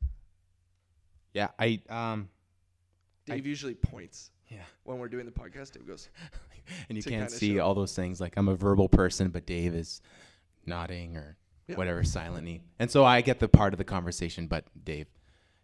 Yeah, 1.34 1.48
I 1.58 1.80
um 1.88 2.28
Dave 3.26 3.46
usually 3.46 3.74
points 3.74 4.30
yeah. 4.48 4.62
when 4.84 4.98
we're 4.98 5.08
doing 5.08 5.26
the 5.26 5.30
podcast. 5.32 5.72
Dave 5.72 5.86
goes, 5.86 6.08
and 6.88 6.96
you 6.96 7.04
can't 7.04 7.30
see 7.30 7.56
show. 7.56 7.60
all 7.60 7.74
those 7.74 7.94
things 7.94 8.20
like 8.20 8.36
I'm 8.38 8.48
a 8.48 8.56
verbal 8.56 8.88
person, 8.88 9.28
but 9.28 9.44
Dave 9.46 9.74
is 9.74 10.00
nodding 10.64 11.16
or 11.16 11.36
Yeah. 11.68 11.76
whatever 11.76 12.02
silently. 12.04 12.62
And 12.78 12.90
so 12.90 13.04
I 13.04 13.20
get 13.20 13.38
the 13.40 13.48
part 13.48 13.74
of 13.74 13.78
the 13.78 13.84
conversation, 13.84 14.46
but 14.46 14.64
Dave 14.82 15.06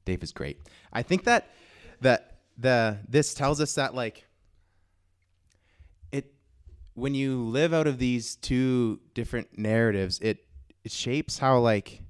Dave 0.05 0.23
is 0.23 0.33
great. 0.33 0.61
I 0.93 1.03
think 1.03 1.25
that 1.25 1.51
that 2.01 2.39
the 2.59 2.99
this 3.09 3.35
tells 3.35 3.61
us 3.61 3.75
that 3.75 3.95
like 3.95 4.27
it 6.13 6.33
when 6.95 7.15
you 7.15 7.43
live 7.45 7.73
out 7.75 7.87
of 7.87 7.99
these 7.99 8.37
two 8.37 9.01
different 9.15 9.59
narratives, 9.59 10.19
it 10.21 10.45
it 10.85 10.93
shapes 10.93 11.39
how 11.39 11.59
like 11.59 12.03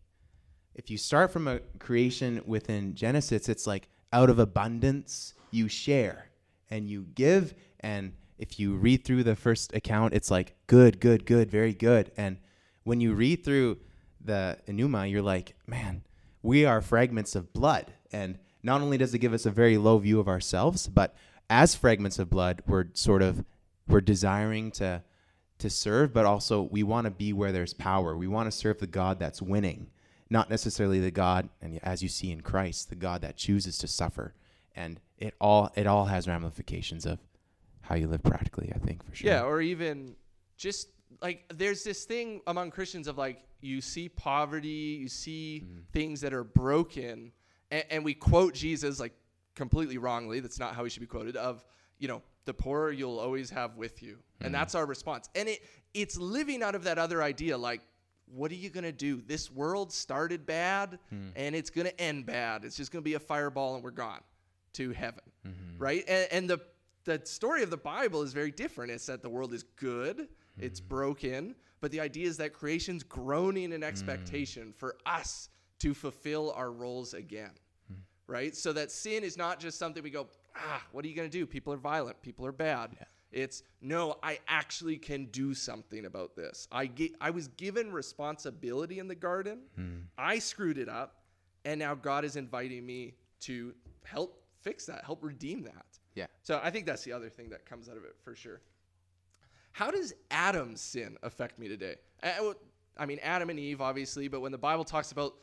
if 0.75 0.91
you 0.91 0.99
start 0.99 1.31
from 1.31 1.47
a 1.47 1.61
creation 1.79 2.43
within 2.47 2.95
Genesis, 2.95 3.49
it's 3.49 3.67
like 3.67 3.89
out 4.13 4.29
of 4.29 4.39
abundance 4.39 5.35
you 5.51 5.69
share 5.69 6.31
and 6.71 6.89
you 6.89 7.07
give. 7.15 7.55
And 7.81 8.13
if 8.39 8.59
you 8.59 8.75
read 8.75 9.05
through 9.05 9.23
the 9.23 9.37
first 9.37 9.75
account, 9.75 10.15
it's 10.15 10.31
like 10.31 10.57
good, 10.67 11.01
good, 11.01 11.25
good, 11.27 11.51
very 11.51 11.73
good. 11.73 12.11
And 12.17 12.39
when 12.83 13.01
you 13.01 13.15
read 13.15 13.45
through 13.45 13.79
the 14.21 14.59
Enuma, 14.67 15.11
you're 15.11 15.23
like, 15.23 15.55
man, 15.67 16.03
we 16.45 16.67
are 16.67 16.83
fragments 16.83 17.35
of 17.35 17.53
blood. 17.53 17.93
And 18.13 18.39
not 18.63 18.83
only 18.83 18.99
does 18.99 19.15
it 19.15 19.19
give 19.19 19.33
us 19.33 19.47
a 19.47 19.51
very 19.51 19.79
low 19.79 19.99
view 19.99 20.21
of 20.21 20.29
ourselves, 20.29 20.87
but 20.87 21.17
as 21.51 21.75
fragments 21.75 22.19
of 22.19 22.31
blood, 22.31 22.63
we're 22.67 22.87
sort 22.93 23.23
of 23.23 23.45
we're 23.89 24.01
desiring 24.03 24.71
to 24.73 25.03
to 25.59 25.71
serve, 25.71 26.13
but 26.13 26.27
also 26.27 26.63
we 26.63 26.83
want 26.83 27.07
to 27.07 27.11
be 27.11 27.33
where 27.33 27.51
there's 27.51 27.75
power. 27.75 28.17
We 28.17 28.29
want 28.29 28.47
to 28.47 28.57
serve 28.57 28.79
the 28.79 28.87
God 28.87 29.19
that's 29.19 29.41
winning, 29.41 29.89
not 30.29 30.51
necessarily 30.51 31.01
the 31.01 31.11
God, 31.11 31.49
and 31.63 31.81
as 31.83 32.03
you 32.03 32.09
see 32.09 32.31
in 32.31 32.43
Christ, 32.43 32.91
the 32.91 32.97
God 32.97 33.23
that 33.23 33.37
chooses 33.37 33.79
to 33.79 33.89
suffer. 33.89 34.35
And 34.77 35.01
it 35.19 35.35
all 35.41 35.73
it 35.77 35.87
all 35.87 36.07
has 36.07 36.29
ramifications 36.29 37.07
of 37.07 37.19
how 37.83 37.95
you 37.95 38.07
live 38.07 38.23
practically. 38.23 38.71
I 38.75 38.79
think 38.79 39.03
for 39.03 39.15
sure. 39.15 39.31
yeah, 39.31 39.43
or 39.43 39.63
even 39.63 40.17
just 40.57 40.89
like 41.23 41.45
there's 41.55 41.85
this 41.85 42.05
thing 42.05 42.41
among 42.47 42.71
Christians 42.71 43.09
of 43.09 43.19
like 43.19 43.43
you 43.61 43.81
see 43.81 44.09
poverty, 44.09 44.99
you 45.01 45.09
see 45.09 45.63
mm-hmm. 45.65 45.81
things 45.93 46.21
that 46.21 46.33
are 46.33 46.45
broken, 46.45 47.33
and, 47.71 47.85
and 47.91 48.05
we 48.05 48.15
quote 48.15 48.55
Jesus 48.55 49.01
like 49.01 49.13
completely 49.55 49.99
wrongly. 49.99 50.41
That's 50.41 50.59
not 50.59 50.75
how 50.75 50.85
he 50.85 50.91
should 50.91 51.01
be 51.01 51.07
quoted. 51.07 51.37
Of 51.37 51.65
you 51.99 52.09
know 52.09 52.23
the 52.45 52.55
poor 52.55 52.91
you'll 52.91 53.19
always 53.19 53.51
have 53.51 53.77
with 53.77 54.03
you, 54.03 54.19
and 54.41 54.47
mm-hmm. 54.47 54.53
that's 54.53 54.75
our 54.75 54.87
response. 54.87 55.29
And 55.35 55.49
it 55.49 55.63
it's 55.93 56.17
living 56.17 56.63
out 56.63 56.75
of 56.75 56.85
that 56.85 56.99
other 56.99 57.23
idea 57.23 57.57
like. 57.57 57.81
What 58.27 58.51
are 58.51 58.55
you 58.55 58.71
gonna 58.71 58.91
do? 58.91 59.21
This 59.21 59.51
world 59.51 59.93
started 59.93 60.47
bad, 60.47 60.99
hmm. 61.11 61.29
and 61.37 61.55
it's 61.55 61.69
gonna 61.69 61.93
end 61.99 62.25
bad. 62.25 62.65
It's 62.65 62.75
just 62.75 62.91
gonna 62.91 63.03
be 63.03 63.15
a 63.15 63.21
fireball, 63.21 63.75
and 63.75 63.85
we're 63.85 63.91
gone 63.91 64.21
to 64.73 64.93
heaven, 64.93 65.21
mm-hmm. 65.47 65.79
right? 65.79 66.03
And, 66.09 66.29
and 66.33 66.51
the 66.51 66.61
the 67.05 67.21
story 67.25 67.63
of 67.63 67.71
the 67.71 67.77
Bible 67.77 68.23
is 68.23 68.33
very 68.33 68.51
different. 68.51 68.91
It's 68.91 69.07
that 69.07 69.23
the 69.23 69.29
world 69.29 69.53
is 69.53 69.63
good, 69.77 70.29
it's 70.59 70.81
mm. 70.81 70.89
broken, 70.89 71.55
but 71.81 71.91
the 71.91 72.01
idea 72.01 72.27
is 72.27 72.37
that 72.39 72.53
creation's 72.53 73.03
groaning 73.03 73.73
in 73.73 73.81
mm. 73.81 73.85
expectation 73.85 74.73
for 74.77 74.97
us 75.07 75.49
to 75.81 75.95
fulfill 75.95 76.53
our 76.53 76.73
roles 76.73 77.15
again, 77.15 77.51
hmm. 77.89 77.99
right? 78.27 78.57
So 78.57 78.73
that 78.73 78.91
sin 78.91 79.23
is 79.23 79.37
not 79.37 79.61
just 79.61 79.79
something 79.79 80.03
we 80.03 80.09
go, 80.09 80.29
ah, 80.57 80.83
what 80.93 81.05
are 81.05 81.09
you 81.09 81.15
going 81.15 81.29
to 81.29 81.39
do? 81.39 81.47
People 81.47 81.73
are 81.73 81.79
violent, 81.79 82.21
people 82.23 82.47
are 82.47 82.53
bad. 82.53 82.97
It's 83.33 83.65
no, 83.83 84.17
I 84.23 84.39
actually 84.47 84.97
can 84.97 85.27
do 85.27 85.53
something 85.53 86.07
about 86.07 86.37
this. 86.37 86.69
I 86.71 86.87
get, 86.87 87.13
I 87.21 87.31
was 87.31 87.49
given 87.49 87.93
responsibility 87.93 89.01
in 89.01 89.09
the 89.09 89.15
garden. 89.15 89.59
Hmm. 89.77 89.97
I 90.17 90.39
screwed 90.39 90.79
it 90.79 90.89
up, 90.89 91.23
and 91.65 91.79
now 91.81 91.95
God 91.95 92.25
is 92.25 92.37
inviting 92.37 92.87
me 92.87 93.15
to 93.41 93.75
help 94.05 94.43
fix 94.63 94.87
that, 94.87 95.05
help 95.05 95.23
redeem 95.23 95.63
that. 95.65 95.85
Yeah. 96.15 96.27
So 96.43 96.61
I 96.63 96.71
think 96.71 96.87
that's 96.87 97.03
the 97.03 97.13
other 97.13 97.29
thing 97.29 97.51
that 97.51 97.67
comes 97.67 97.89
out 97.89 97.97
of 97.97 98.05
it 98.05 98.17
for 98.23 98.35
sure. 98.35 98.63
How 99.75 99.91
does 99.91 100.15
Adam's 100.31 100.81
sin 100.81 101.17
affect 101.25 101.59
me 101.59 101.67
today? 101.67 101.97
I, 102.23 102.53
I 102.97 103.07
mean, 103.07 103.19
Adam 103.25 103.51
and 103.51 103.59
Eve, 103.59 103.81
obviously, 103.81 104.29
but 104.29 104.41
when 104.41 104.53
the 104.53 104.59
Bible 104.59 104.85
talks 104.85 105.11
about 105.11 105.35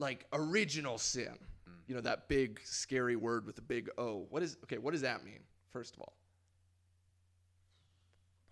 like 0.00 0.26
original 0.32 0.98
sin, 0.98 1.38
you 1.86 1.94
know 1.94 2.00
that 2.00 2.28
big 2.28 2.60
scary 2.64 3.14
word 3.14 3.46
with 3.46 3.56
a 3.58 3.62
big 3.62 3.88
O. 3.96 4.26
What 4.30 4.42
is 4.42 4.56
okay? 4.64 4.78
What 4.78 4.90
does 4.90 5.02
that 5.02 5.24
mean? 5.24 5.38
First 5.72 5.94
of 5.94 6.00
all, 6.00 6.12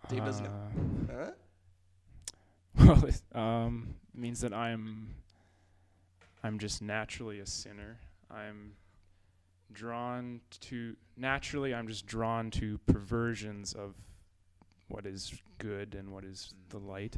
Dave 0.07 0.23
doesn't 0.23 0.45
know. 0.45 1.13
Uh, 1.13 1.25
huh? 1.25 1.31
Well, 2.85 3.05
it 3.05 3.21
um, 3.35 3.95
means 4.15 4.39
that 4.39 4.53
I'm 4.53 5.09
I'm 6.41 6.57
just 6.57 6.81
naturally 6.81 7.41
a 7.41 7.45
sinner. 7.45 7.99
I'm 8.31 8.71
drawn 9.73 10.39
to 10.61 10.95
naturally 11.17 11.75
I'm 11.75 11.89
just 11.89 12.05
drawn 12.05 12.49
to 12.51 12.77
perversions 12.85 13.73
of 13.73 13.93
what 14.87 15.05
is 15.05 15.33
good 15.57 15.95
and 15.95 16.11
what 16.11 16.23
is 16.23 16.53
the 16.69 16.77
light. 16.77 17.17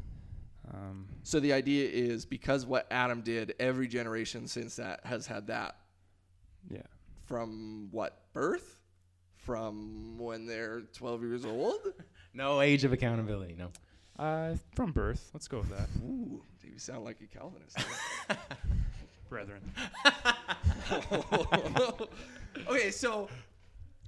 Um, 0.74 1.08
So 1.24 1.40
the 1.40 1.54
idea 1.54 1.90
is 1.90 2.26
because 2.26 2.66
what 2.66 2.88
Adam 2.92 3.22
did, 3.22 3.56
every 3.60 3.88
generation 3.88 4.48
since 4.48 4.76
that 4.78 5.06
has 5.06 5.28
had 5.28 5.48
that 5.48 5.76
yeah. 6.70 6.82
from 7.28 7.90
what 7.92 8.22
birth, 8.34 8.80
from 9.38 10.18
when 10.18 10.46
they're 10.46 10.82
12 10.94 11.24
years 11.24 11.46
old. 11.46 11.80
No 12.32 12.62
age 12.62 12.84
of 12.84 12.94
accountability. 12.94 13.56
No. 13.58 13.72
Uh, 14.24 14.56
from 14.76 14.92
birth. 14.92 15.32
Let's 15.34 15.48
go 15.48 15.60
with 15.60 15.70
that, 15.70 15.90
Ooh, 16.04 16.44
you 16.64 16.78
sound 16.78 17.04
like 17.04 17.18
a 17.22 17.26
Calvinist. 17.26 17.76
brethren. 19.30 19.62
okay, 22.68 22.92
so 22.92 23.30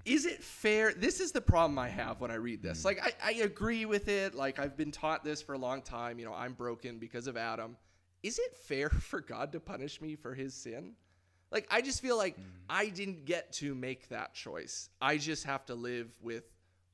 is 0.05 0.25
it 0.25 0.43
fair? 0.43 0.93
This 0.93 1.19
is 1.19 1.31
the 1.31 1.41
problem 1.41 1.77
I 1.77 1.89
have 1.89 2.21
when 2.21 2.31
I 2.31 2.35
read 2.35 2.61
this. 2.61 2.81
Mm. 2.81 2.85
Like, 2.85 3.15
I, 3.23 3.29
I 3.29 3.31
agree 3.41 3.85
with 3.85 4.07
it. 4.07 4.35
Like, 4.35 4.59
I've 4.59 4.77
been 4.77 4.91
taught 4.91 5.23
this 5.23 5.41
for 5.41 5.53
a 5.53 5.57
long 5.57 5.81
time. 5.81 6.19
You 6.19 6.25
know, 6.25 6.33
I'm 6.33 6.53
broken 6.53 6.97
because 6.97 7.27
of 7.27 7.37
Adam. 7.37 7.77
Is 8.23 8.39
it 8.39 8.55
fair 8.55 8.89
for 8.89 9.21
God 9.21 9.51
to 9.53 9.59
punish 9.59 10.01
me 10.01 10.15
for 10.15 10.33
his 10.33 10.53
sin? 10.53 10.93
Like, 11.51 11.67
I 11.69 11.81
just 11.81 12.01
feel 12.01 12.17
like 12.17 12.37
mm. 12.37 12.43
I 12.69 12.87
didn't 12.87 13.25
get 13.25 13.51
to 13.53 13.75
make 13.75 14.09
that 14.09 14.33
choice. 14.33 14.89
I 15.01 15.17
just 15.17 15.43
have 15.43 15.65
to 15.65 15.75
live 15.75 16.15
with 16.21 16.43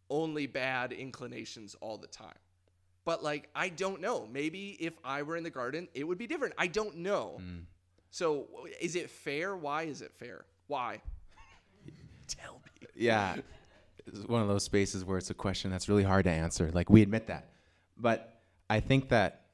only 0.10 0.48
bad 0.48 0.92
inclinations 0.92 1.76
all 1.80 1.98
the 1.98 2.08
time. 2.08 2.38
But, 3.06 3.24
like, 3.24 3.50
I 3.56 3.70
don't 3.70 4.02
know. 4.02 4.28
Maybe 4.30 4.76
if 4.80 4.94
I 5.04 5.22
were 5.22 5.38
in 5.38 5.44
the 5.44 5.50
garden, 5.50 5.88
it 5.94 6.04
would 6.04 6.18
be 6.18 6.28
different. 6.28 6.56
I 6.58 6.68
don't 6.68 6.98
know. 6.98 7.40
Mm. 7.42 7.64
So, 8.10 8.48
is 8.82 8.96
it 8.96 9.10
fair? 9.10 9.56
Why 9.56 9.84
is 9.84 10.02
it 10.02 10.12
fair? 10.18 10.46
Why? 10.68 11.02
Tell 12.28 12.56
me. 12.56 12.57
Yeah, 12.96 13.36
it's 14.06 14.26
one 14.28 14.42
of 14.42 14.48
those 14.48 14.64
spaces 14.64 15.04
where 15.04 15.18
it's 15.18 15.30
a 15.30 15.34
question 15.36 15.72
that's 15.72 15.90
really 15.90 16.04
hard 16.04 16.26
to 16.26 16.32
answer. 16.32 16.72
Like 16.74 16.90
we 16.90 17.02
admit 17.02 17.28
that, 17.28 17.50
but 17.98 18.42
I 18.70 18.80
think 18.80 19.10
that 19.10 19.46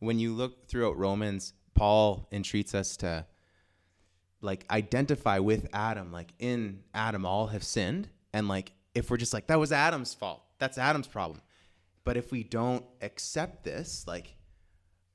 when 0.00 0.18
you 0.18 0.32
look 0.32 0.68
throughout 0.68 0.96
Romans, 0.98 1.52
Paul 1.74 2.28
entreats 2.32 2.74
us 2.74 2.96
to 2.98 3.26
like 4.40 4.64
identify 4.70 5.38
with 5.38 5.66
Adam. 5.72 6.12
Like 6.12 6.32
in 6.38 6.80
Adam, 6.94 7.26
all 7.26 7.48
have 7.48 7.64
sinned, 7.64 8.08
and 8.32 8.48
like 8.48 8.72
if 8.94 9.10
we're 9.10 9.16
just 9.16 9.32
like 9.32 9.46
that 9.48 9.58
was 9.58 9.72
Adam's 9.72 10.14
fault, 10.14 10.42
that's 10.58 10.78
Adam's 10.78 11.08
problem. 11.08 11.40
But 12.04 12.16
if 12.16 12.30
we 12.30 12.44
don't 12.44 12.84
accept 13.00 13.64
this, 13.64 14.04
like 14.06 14.36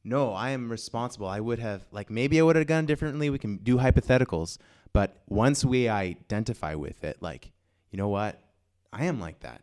no, 0.04 0.34
I 0.34 0.52
am 0.52 0.72
responsible. 0.72 1.28
I 1.28 1.40
would 1.40 1.60
have 1.60 1.86
like 1.92 2.10
maybe 2.10 2.40
I 2.40 2.44
would 2.44 2.56
have 2.56 2.68
done 2.68 2.86
differently. 2.86 3.30
We 3.30 3.40
can 3.40 3.58
do 3.58 3.78
hypotheticals, 3.78 4.58
but 4.94 5.22
once 5.28 5.64
we 5.64 5.88
identify 5.88 6.76
with 6.76 7.04
it, 7.04 7.18
like 7.22 7.52
you 7.92 7.98
know 7.98 8.10
what, 8.10 8.42
I 8.92 9.06
am 9.06 9.20
like 9.20 9.42
that. 9.42 9.62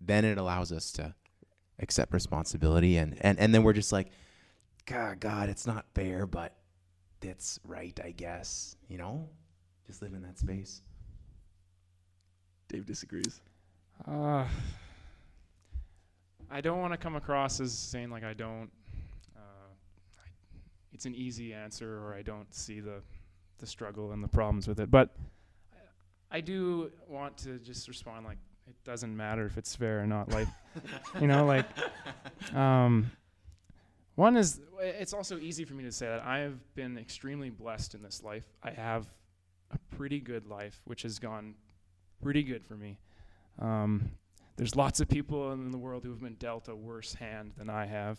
Then 0.00 0.24
it 0.24 0.38
allows 0.38 0.72
us 0.72 0.92
to 0.92 1.14
accept 1.78 2.12
responsibility, 2.12 2.96
and 2.96 3.16
and 3.20 3.38
and 3.38 3.54
then 3.54 3.62
we're 3.62 3.72
just 3.72 3.92
like, 3.92 4.08
God, 4.86 5.20
God, 5.20 5.48
it's 5.48 5.66
not 5.66 5.86
fair, 5.94 6.26
but 6.26 6.56
it's 7.22 7.60
right, 7.64 7.98
I 8.02 8.12
guess. 8.12 8.76
You 8.88 8.98
know, 8.98 9.28
just 9.86 10.02
live 10.02 10.14
in 10.14 10.22
that 10.22 10.38
space. 10.38 10.82
Dave 12.68 12.86
disagrees. 12.86 13.40
Uh, 14.06 14.46
I 16.50 16.60
don't 16.60 16.80
want 16.80 16.92
to 16.92 16.96
come 16.96 17.16
across 17.16 17.60
as 17.60 17.72
saying 17.72 18.10
like 18.10 18.24
I 18.24 18.32
don't. 18.32 18.70
Uh, 19.36 19.70
I, 20.18 20.28
it's 20.92 21.06
an 21.06 21.14
easy 21.14 21.52
answer, 21.52 21.98
or 21.98 22.14
I 22.14 22.22
don't 22.22 22.52
see 22.54 22.80
the 22.80 23.02
the 23.60 23.66
struggle 23.66 24.12
and 24.12 24.22
the 24.22 24.28
problems 24.28 24.66
with 24.66 24.80
it. 24.80 24.90
But 24.90 25.10
I 26.30 26.40
do 26.40 26.90
want 27.08 27.36
to 27.38 27.58
just 27.58 27.88
respond 27.88 28.24
like 28.24 28.38
it 28.66 28.74
doesn't 28.84 29.16
matter 29.16 29.46
if 29.46 29.58
it's 29.58 29.74
fair 29.74 30.00
or 30.00 30.06
not. 30.06 30.30
Like 30.30 30.48
you 31.20 31.26
know, 31.26 31.44
like 31.44 31.66
um, 32.54 33.10
one 34.14 34.36
is 34.36 34.60
it's 34.78 35.12
also 35.12 35.38
easy 35.38 35.64
for 35.64 35.74
me 35.74 35.84
to 35.84 35.92
say 35.92 36.06
that 36.06 36.22
I 36.24 36.38
have 36.38 36.58
been 36.74 36.98
extremely 36.98 37.50
blessed 37.50 37.94
in 37.94 38.02
this 38.02 38.22
life. 38.22 38.44
I 38.62 38.70
have 38.70 39.06
a 39.72 39.78
pretty 39.96 40.20
good 40.20 40.46
life, 40.46 40.80
which 40.84 41.02
has 41.02 41.18
gone 41.18 41.54
pretty 42.22 42.42
good 42.42 42.64
for 42.64 42.74
me. 42.74 42.98
Um, 43.58 44.10
there's 44.56 44.76
lots 44.76 45.00
of 45.00 45.08
people 45.08 45.52
in 45.52 45.70
the 45.70 45.78
world 45.78 46.04
who 46.04 46.10
have 46.10 46.20
been 46.20 46.34
dealt 46.34 46.68
a 46.68 46.74
worse 46.74 47.14
hand 47.14 47.52
than 47.56 47.70
I 47.70 47.86
have. 47.86 48.18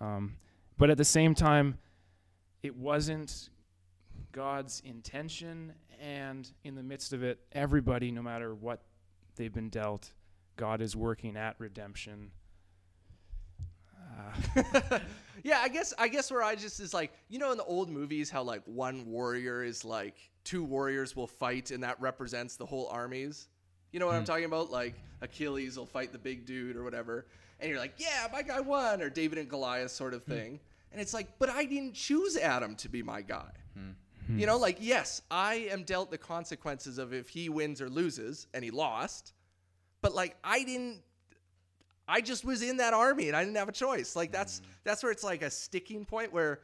Um, 0.00 0.36
but 0.78 0.90
at 0.90 0.96
the 0.96 1.04
same 1.04 1.34
time, 1.34 1.78
it 2.62 2.76
wasn't 2.76 3.50
God's 4.32 4.82
intention. 4.84 5.72
And 6.00 6.50
in 6.64 6.74
the 6.74 6.82
midst 6.82 7.12
of 7.12 7.22
it, 7.22 7.40
everybody, 7.52 8.10
no 8.10 8.22
matter 8.22 8.54
what 8.54 8.82
they've 9.36 9.52
been 9.52 9.70
dealt, 9.70 10.12
God 10.56 10.80
is 10.80 10.94
working 10.96 11.36
at 11.36 11.56
redemption. 11.58 12.30
Uh, 14.18 14.98
yeah, 15.42 15.60
I 15.62 15.68
guess 15.68 15.94
I 15.98 16.08
guess 16.08 16.30
where 16.30 16.42
I 16.42 16.56
just 16.56 16.80
is 16.80 16.92
like, 16.92 17.12
you 17.28 17.38
know 17.38 17.52
in 17.52 17.58
the 17.58 17.64
old 17.64 17.88
movies 17.88 18.30
how 18.30 18.42
like 18.42 18.62
one 18.66 19.06
warrior 19.06 19.62
is 19.62 19.84
like 19.84 20.16
two 20.44 20.64
warriors 20.64 21.14
will 21.14 21.26
fight 21.26 21.70
and 21.70 21.82
that 21.82 22.00
represents 22.00 22.56
the 22.56 22.66
whole 22.66 22.88
armies. 22.88 23.48
You 23.92 24.00
know 24.00 24.06
what 24.06 24.16
I'm 24.16 24.22
hmm. 24.22 24.26
talking 24.26 24.44
about? 24.44 24.70
Like 24.70 24.94
Achilles 25.22 25.78
will 25.78 25.86
fight 25.86 26.12
the 26.12 26.18
big 26.18 26.44
dude 26.44 26.76
or 26.76 26.84
whatever. 26.84 27.26
And 27.60 27.70
you're 27.70 27.78
like, 27.78 27.94
"Yeah, 27.98 28.28
my 28.32 28.42
guy 28.42 28.60
won," 28.60 29.02
or 29.02 29.10
David 29.10 29.38
and 29.38 29.48
Goliath 29.48 29.90
sort 29.90 30.14
of 30.14 30.22
hmm. 30.24 30.32
thing. 30.32 30.60
And 30.92 31.00
it's 31.00 31.14
like, 31.14 31.38
"But 31.38 31.50
I 31.50 31.64
didn't 31.64 31.94
choose 31.94 32.36
Adam 32.36 32.74
to 32.76 32.88
be 32.88 33.02
my 33.02 33.22
guy." 33.22 33.50
Hmm. 33.74 33.90
You 34.28 34.46
know, 34.46 34.58
like, 34.58 34.76
yes, 34.80 35.22
I 35.30 35.68
am 35.70 35.84
dealt 35.84 36.10
the 36.10 36.18
consequences 36.18 36.98
of 36.98 37.12
if 37.14 37.28
he 37.30 37.48
wins 37.48 37.80
or 37.80 37.88
loses, 37.88 38.46
and 38.52 38.62
he 38.62 38.70
lost. 38.70 39.32
But 40.02 40.14
like, 40.14 40.36
I 40.44 40.64
didn't. 40.64 41.02
I 42.06 42.20
just 42.20 42.44
was 42.44 42.62
in 42.62 42.78
that 42.78 42.94
army, 42.94 43.28
and 43.28 43.36
I 43.36 43.44
didn't 43.44 43.56
have 43.56 43.68
a 43.68 43.72
choice. 43.72 44.14
Like, 44.16 44.30
that's 44.32 44.60
that's 44.84 45.02
where 45.02 45.12
it's 45.12 45.24
like 45.24 45.42
a 45.42 45.50
sticking 45.50 46.04
point 46.04 46.32
where 46.32 46.60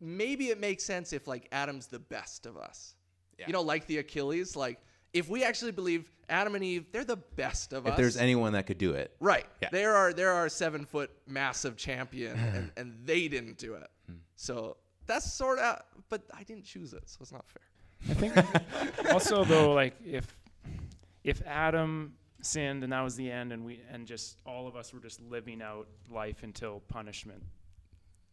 maybe 0.00 0.48
it 0.48 0.60
makes 0.60 0.84
sense 0.84 1.12
if 1.12 1.26
like 1.26 1.48
Adam's 1.52 1.86
the 1.86 1.98
best 1.98 2.46
of 2.46 2.56
us. 2.56 2.94
You 3.46 3.52
know, 3.52 3.62
like 3.62 3.86
the 3.86 3.98
Achilles. 3.98 4.56
Like, 4.56 4.80
if 5.12 5.28
we 5.28 5.44
actually 5.44 5.72
believe 5.72 6.10
Adam 6.28 6.54
and 6.54 6.64
Eve, 6.64 6.86
they're 6.92 7.04
the 7.04 7.16
best 7.16 7.72
of 7.72 7.86
If 7.86 7.92
us. 7.92 7.96
there's 7.98 8.16
anyone 8.16 8.52
that 8.52 8.66
could 8.66 8.78
do 8.78 8.92
it, 8.92 9.14
Right. 9.20 9.46
Yeah. 9.62 9.68
There 9.72 9.94
are 9.94 10.12
there 10.12 10.32
are 10.32 10.48
seven 10.48 10.84
foot 10.84 11.10
massive 11.26 11.76
champion 11.76 12.36
and, 12.54 12.70
and 12.76 12.94
they 13.04 13.28
didn't 13.28 13.58
do 13.58 13.74
it. 13.74 13.88
Hmm. 14.06 14.16
So 14.36 14.76
that's 15.08 15.30
sort 15.32 15.58
of 15.58 15.80
but 16.08 16.22
I 16.32 16.44
didn't 16.44 16.64
choose 16.64 16.92
it, 16.92 17.02
so 17.06 17.18
it's 17.20 17.32
not 17.32 17.44
fair. 17.48 17.62
I 18.10 18.14
think 18.14 19.12
also 19.12 19.42
though, 19.44 19.72
like 19.72 19.94
if 20.04 20.36
if 21.24 21.42
Adam 21.44 22.14
sinned 22.40 22.84
and 22.84 22.92
that 22.92 23.00
was 23.02 23.16
the 23.16 23.28
end, 23.30 23.52
and 23.52 23.64
we 23.64 23.80
and 23.90 24.06
just 24.06 24.38
all 24.46 24.68
of 24.68 24.76
us 24.76 24.92
were 24.94 25.00
just 25.00 25.20
living 25.20 25.60
out 25.60 25.88
life 26.08 26.44
until 26.44 26.80
punishment, 26.88 27.42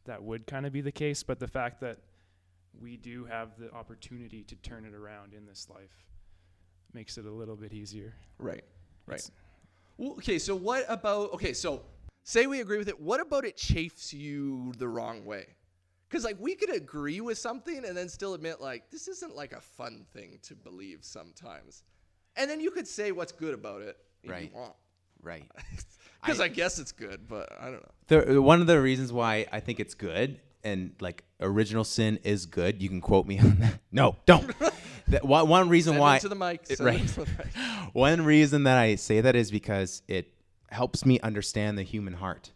that 0.06 0.22
would 0.22 0.46
kind 0.46 0.66
of 0.68 0.72
be 0.74 0.82
the 0.82 0.92
case. 0.92 1.24
But 1.24 1.40
the 1.40 1.48
fact 1.48 1.82
that 1.82 1.98
we 2.80 2.98
do 2.98 3.26
have 3.26 3.58
the 3.58 3.72
opportunity 3.72 4.44
to 4.44 4.56
turn 4.58 4.86
it 4.86 4.94
around 4.94 5.34
in 5.34 5.46
this 5.46 5.68
life 5.74 6.06
makes 6.94 7.18
it 7.18 7.26
a 7.26 7.32
little 7.32 7.56
bit 7.56 7.74
easier. 7.74 8.14
Right. 8.38 8.64
Right. 9.08 9.16
It's- 9.20 9.32
Well, 9.98 10.12
okay, 10.14 10.38
so 10.40 10.56
what 10.56 10.86
about 10.90 11.34
okay, 11.34 11.54
so 11.54 11.82
say 12.24 12.48
we 12.48 12.60
agree 12.62 12.78
with 12.78 12.90
it. 12.90 13.00
What 13.00 13.20
about 13.22 13.46
it 13.46 13.56
chafes 13.58 14.14
you 14.14 14.74
the 14.78 14.88
wrong 14.88 15.26
way? 15.26 15.48
Cuz 16.16 16.24
like 16.24 16.38
we 16.40 16.56
could 16.56 16.74
agree 16.74 17.20
with 17.22 17.38
something 17.38 17.84
and 17.86 17.96
then 17.98 18.08
still 18.10 18.34
admit 18.34 18.62
like 18.62 18.90
this 18.90 19.08
isn't 19.10 19.36
like 19.36 19.52
a 19.52 19.60
fun 19.62 20.06
thing 20.14 20.40
to 20.44 20.56
believe 20.56 21.00
sometimes. 21.04 21.84
And 22.38 22.50
then 22.50 22.60
you 22.62 22.72
could 22.72 22.88
say 22.88 23.12
what's 23.12 23.32
good 23.34 23.54
about 23.54 23.82
it 23.82 23.98
if 24.24 24.30
Right. 24.32 24.50
you 24.52 24.58
want. 24.58 24.74
right? 25.22 25.46
Cuz 26.24 26.40
I- 26.40 26.46
I 26.46 26.48
guess 26.48 26.80
it's 26.80 26.92
good, 26.92 27.28
but 27.28 27.52
I 27.60 27.66
don't 27.66 27.84
know. 27.84 28.24
the 28.34 28.42
one 28.42 28.62
of 28.62 28.68
the 28.68 28.80
reasons 28.82 29.12
why 29.12 29.46
I 29.52 29.60
think 29.60 29.80
it's 29.80 29.94
good 29.94 30.40
and 30.64 30.94
like 31.00 31.24
original 31.40 31.84
sin 31.84 32.18
is 32.24 32.46
good. 32.46 32.82
You 32.82 32.90
can 32.90 33.02
quote 33.02 33.28
me 33.28 33.38
on 33.40 33.58
that. 33.60 33.80
No, 33.92 34.16
don't. 34.26 34.52
that, 35.10 35.24
one, 35.26 35.48
one 35.50 35.70
reason 35.70 35.94
Send 35.94 36.02
why 36.02 36.18
to 36.20 36.30
the 36.30 36.36
mic. 36.36 36.62
it- 36.70 36.80
right. 36.80 37.06
the 37.08 37.22
mic. 37.26 37.94
one 37.94 38.24
reason 38.24 38.64
that 38.64 38.78
I 38.78 38.96
say 38.96 39.22
that 39.22 39.36
is 39.36 39.52
because 39.52 40.02
it 40.08 40.32
helps 40.70 41.06
me 41.06 41.20
understand 41.20 41.78
the 41.78 41.84
human 41.84 42.14
heart. 42.14 42.52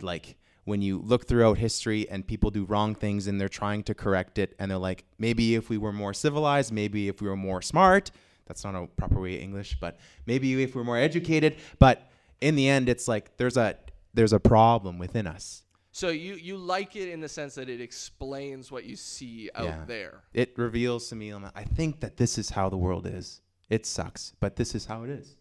Like 0.00 0.36
when 0.64 0.80
you 0.82 0.98
look 0.98 1.26
throughout 1.26 1.58
history 1.58 2.08
and 2.08 2.26
people 2.26 2.50
do 2.50 2.64
wrong 2.64 2.94
things 2.94 3.26
and 3.26 3.40
they're 3.40 3.48
trying 3.48 3.82
to 3.84 3.94
correct 3.94 4.38
it 4.38 4.54
and 4.58 4.70
they're 4.70 4.78
like 4.78 5.04
maybe 5.18 5.54
if 5.54 5.68
we 5.68 5.78
were 5.78 5.92
more 5.92 6.14
civilized, 6.14 6.72
maybe 6.72 7.08
if 7.08 7.20
we 7.20 7.28
were 7.28 7.36
more 7.36 7.60
smart, 7.62 8.10
that's 8.46 8.64
not 8.64 8.74
a 8.74 8.86
proper 8.86 9.20
way 9.20 9.36
of 9.36 9.42
English, 9.42 9.76
but 9.80 9.98
maybe 10.26 10.62
if 10.62 10.74
we're 10.74 10.84
more 10.84 10.98
educated, 10.98 11.56
but 11.78 12.10
in 12.40 12.54
the 12.54 12.68
end 12.68 12.88
it's 12.88 13.08
like 13.08 13.36
there's 13.36 13.56
a 13.56 13.76
there's 14.14 14.32
a 14.32 14.40
problem 14.40 14.98
within 14.98 15.26
us. 15.26 15.62
So 15.90 16.08
you 16.08 16.34
you 16.34 16.56
like 16.56 16.96
it 16.96 17.08
in 17.08 17.20
the 17.20 17.28
sense 17.28 17.54
that 17.56 17.68
it 17.68 17.80
explains 17.80 18.70
what 18.70 18.84
you 18.84 18.96
see 18.96 19.50
out 19.54 19.64
Yeah. 19.64 19.84
there. 19.86 20.22
It 20.32 20.54
reveals 20.56 21.08
to 21.08 21.16
me. 21.16 21.30
I'm 21.30 21.42
like, 21.42 21.52
I 21.56 21.64
think 21.64 22.00
that 22.00 22.16
this 22.16 22.38
is 22.38 22.50
how 22.50 22.68
the 22.68 22.78
world 22.78 23.06
is. 23.06 23.40
It 23.68 23.84
sucks, 23.86 24.32
but 24.40 24.56
this 24.56 24.74
is 24.74 24.86
how 24.86 25.02
it 25.04 25.10
is. 25.10 25.36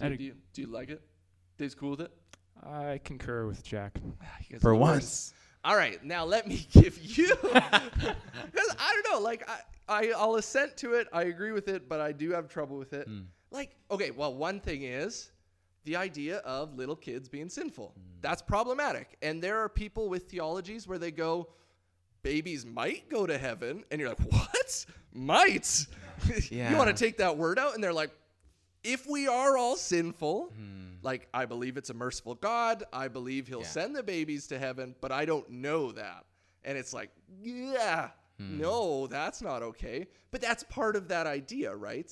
I'd 0.00 0.16
do, 0.16 0.22
you, 0.24 0.34
do 0.52 0.62
you 0.62 0.68
like 0.68 0.90
it? 0.90 1.02
Dave's 1.56 1.74
cool 1.74 1.90
with 1.90 2.02
it? 2.02 2.12
I 2.64 3.00
concur 3.04 3.46
with 3.46 3.62
Jack. 3.62 3.98
You 4.48 4.58
For 4.58 4.72
the 4.72 4.76
worst. 4.76 4.92
once. 4.94 5.34
All 5.64 5.76
right, 5.76 6.02
now 6.04 6.24
let 6.24 6.46
me 6.46 6.66
give 6.72 6.98
you. 6.98 7.34
Because 7.42 8.74
I 8.78 8.94
don't 9.02 9.12
know, 9.12 9.20
like 9.24 9.48
I, 9.48 9.58
I, 9.88 10.12
I'll 10.16 10.36
assent 10.36 10.76
to 10.78 10.94
it. 10.94 11.08
I 11.12 11.24
agree 11.24 11.52
with 11.52 11.68
it, 11.68 11.88
but 11.88 12.00
I 12.00 12.12
do 12.12 12.30
have 12.30 12.48
trouble 12.48 12.78
with 12.78 12.92
it. 12.92 13.06
Hmm. 13.06 13.20
Like, 13.50 13.76
okay, 13.90 14.10
well, 14.10 14.34
one 14.34 14.60
thing 14.60 14.82
is 14.84 15.30
the 15.84 15.96
idea 15.96 16.38
of 16.38 16.74
little 16.74 16.96
kids 16.96 17.28
being 17.28 17.48
sinful. 17.48 17.92
Hmm. 17.94 18.00
That's 18.22 18.40
problematic, 18.42 19.16
and 19.22 19.42
there 19.42 19.58
are 19.58 19.68
people 19.68 20.08
with 20.08 20.24
theologies 20.30 20.86
where 20.88 20.98
they 20.98 21.10
go, 21.10 21.48
babies 22.22 22.64
might 22.64 23.08
go 23.10 23.26
to 23.26 23.36
heaven, 23.38 23.84
and 23.90 24.00
you're 24.00 24.08
like, 24.10 24.20
what? 24.32 24.86
Might? 25.12 25.86
Yeah. 26.50 26.70
you 26.72 26.76
want 26.76 26.94
to 26.94 27.04
take 27.04 27.18
that 27.18 27.36
word 27.36 27.60
out? 27.60 27.74
And 27.76 27.82
they're 27.84 27.92
like, 27.92 28.10
if 28.92 29.06
we 29.06 29.26
are 29.28 29.56
all 29.56 29.76
sinful, 29.76 30.52
Hmm. 30.54 30.94
like 31.02 31.28
I 31.34 31.44
believe 31.46 31.76
it's 31.76 31.90
a 31.90 31.94
merciful 31.94 32.34
God, 32.34 32.84
I 32.92 33.08
believe 33.08 33.46
He'll 33.48 33.60
Yeah. 33.60 33.66
send 33.66 33.94
the 33.96 34.02
babies 34.02 34.46
to 34.48 34.58
heaven, 34.58 34.94
but 35.00 35.12
I 35.12 35.24
don't 35.24 35.48
know 35.50 35.92
that. 35.92 36.24
And 36.64 36.76
it's 36.78 36.92
like, 36.92 37.10
yeah, 37.40 38.10
Hmm. 38.38 38.58
no, 38.58 39.06
that's 39.06 39.42
not 39.42 39.62
okay. 39.62 40.06
But 40.30 40.40
that's 40.40 40.62
part 40.64 40.96
of 40.96 41.08
that 41.08 41.26
idea, 41.26 41.74
right? 41.74 42.10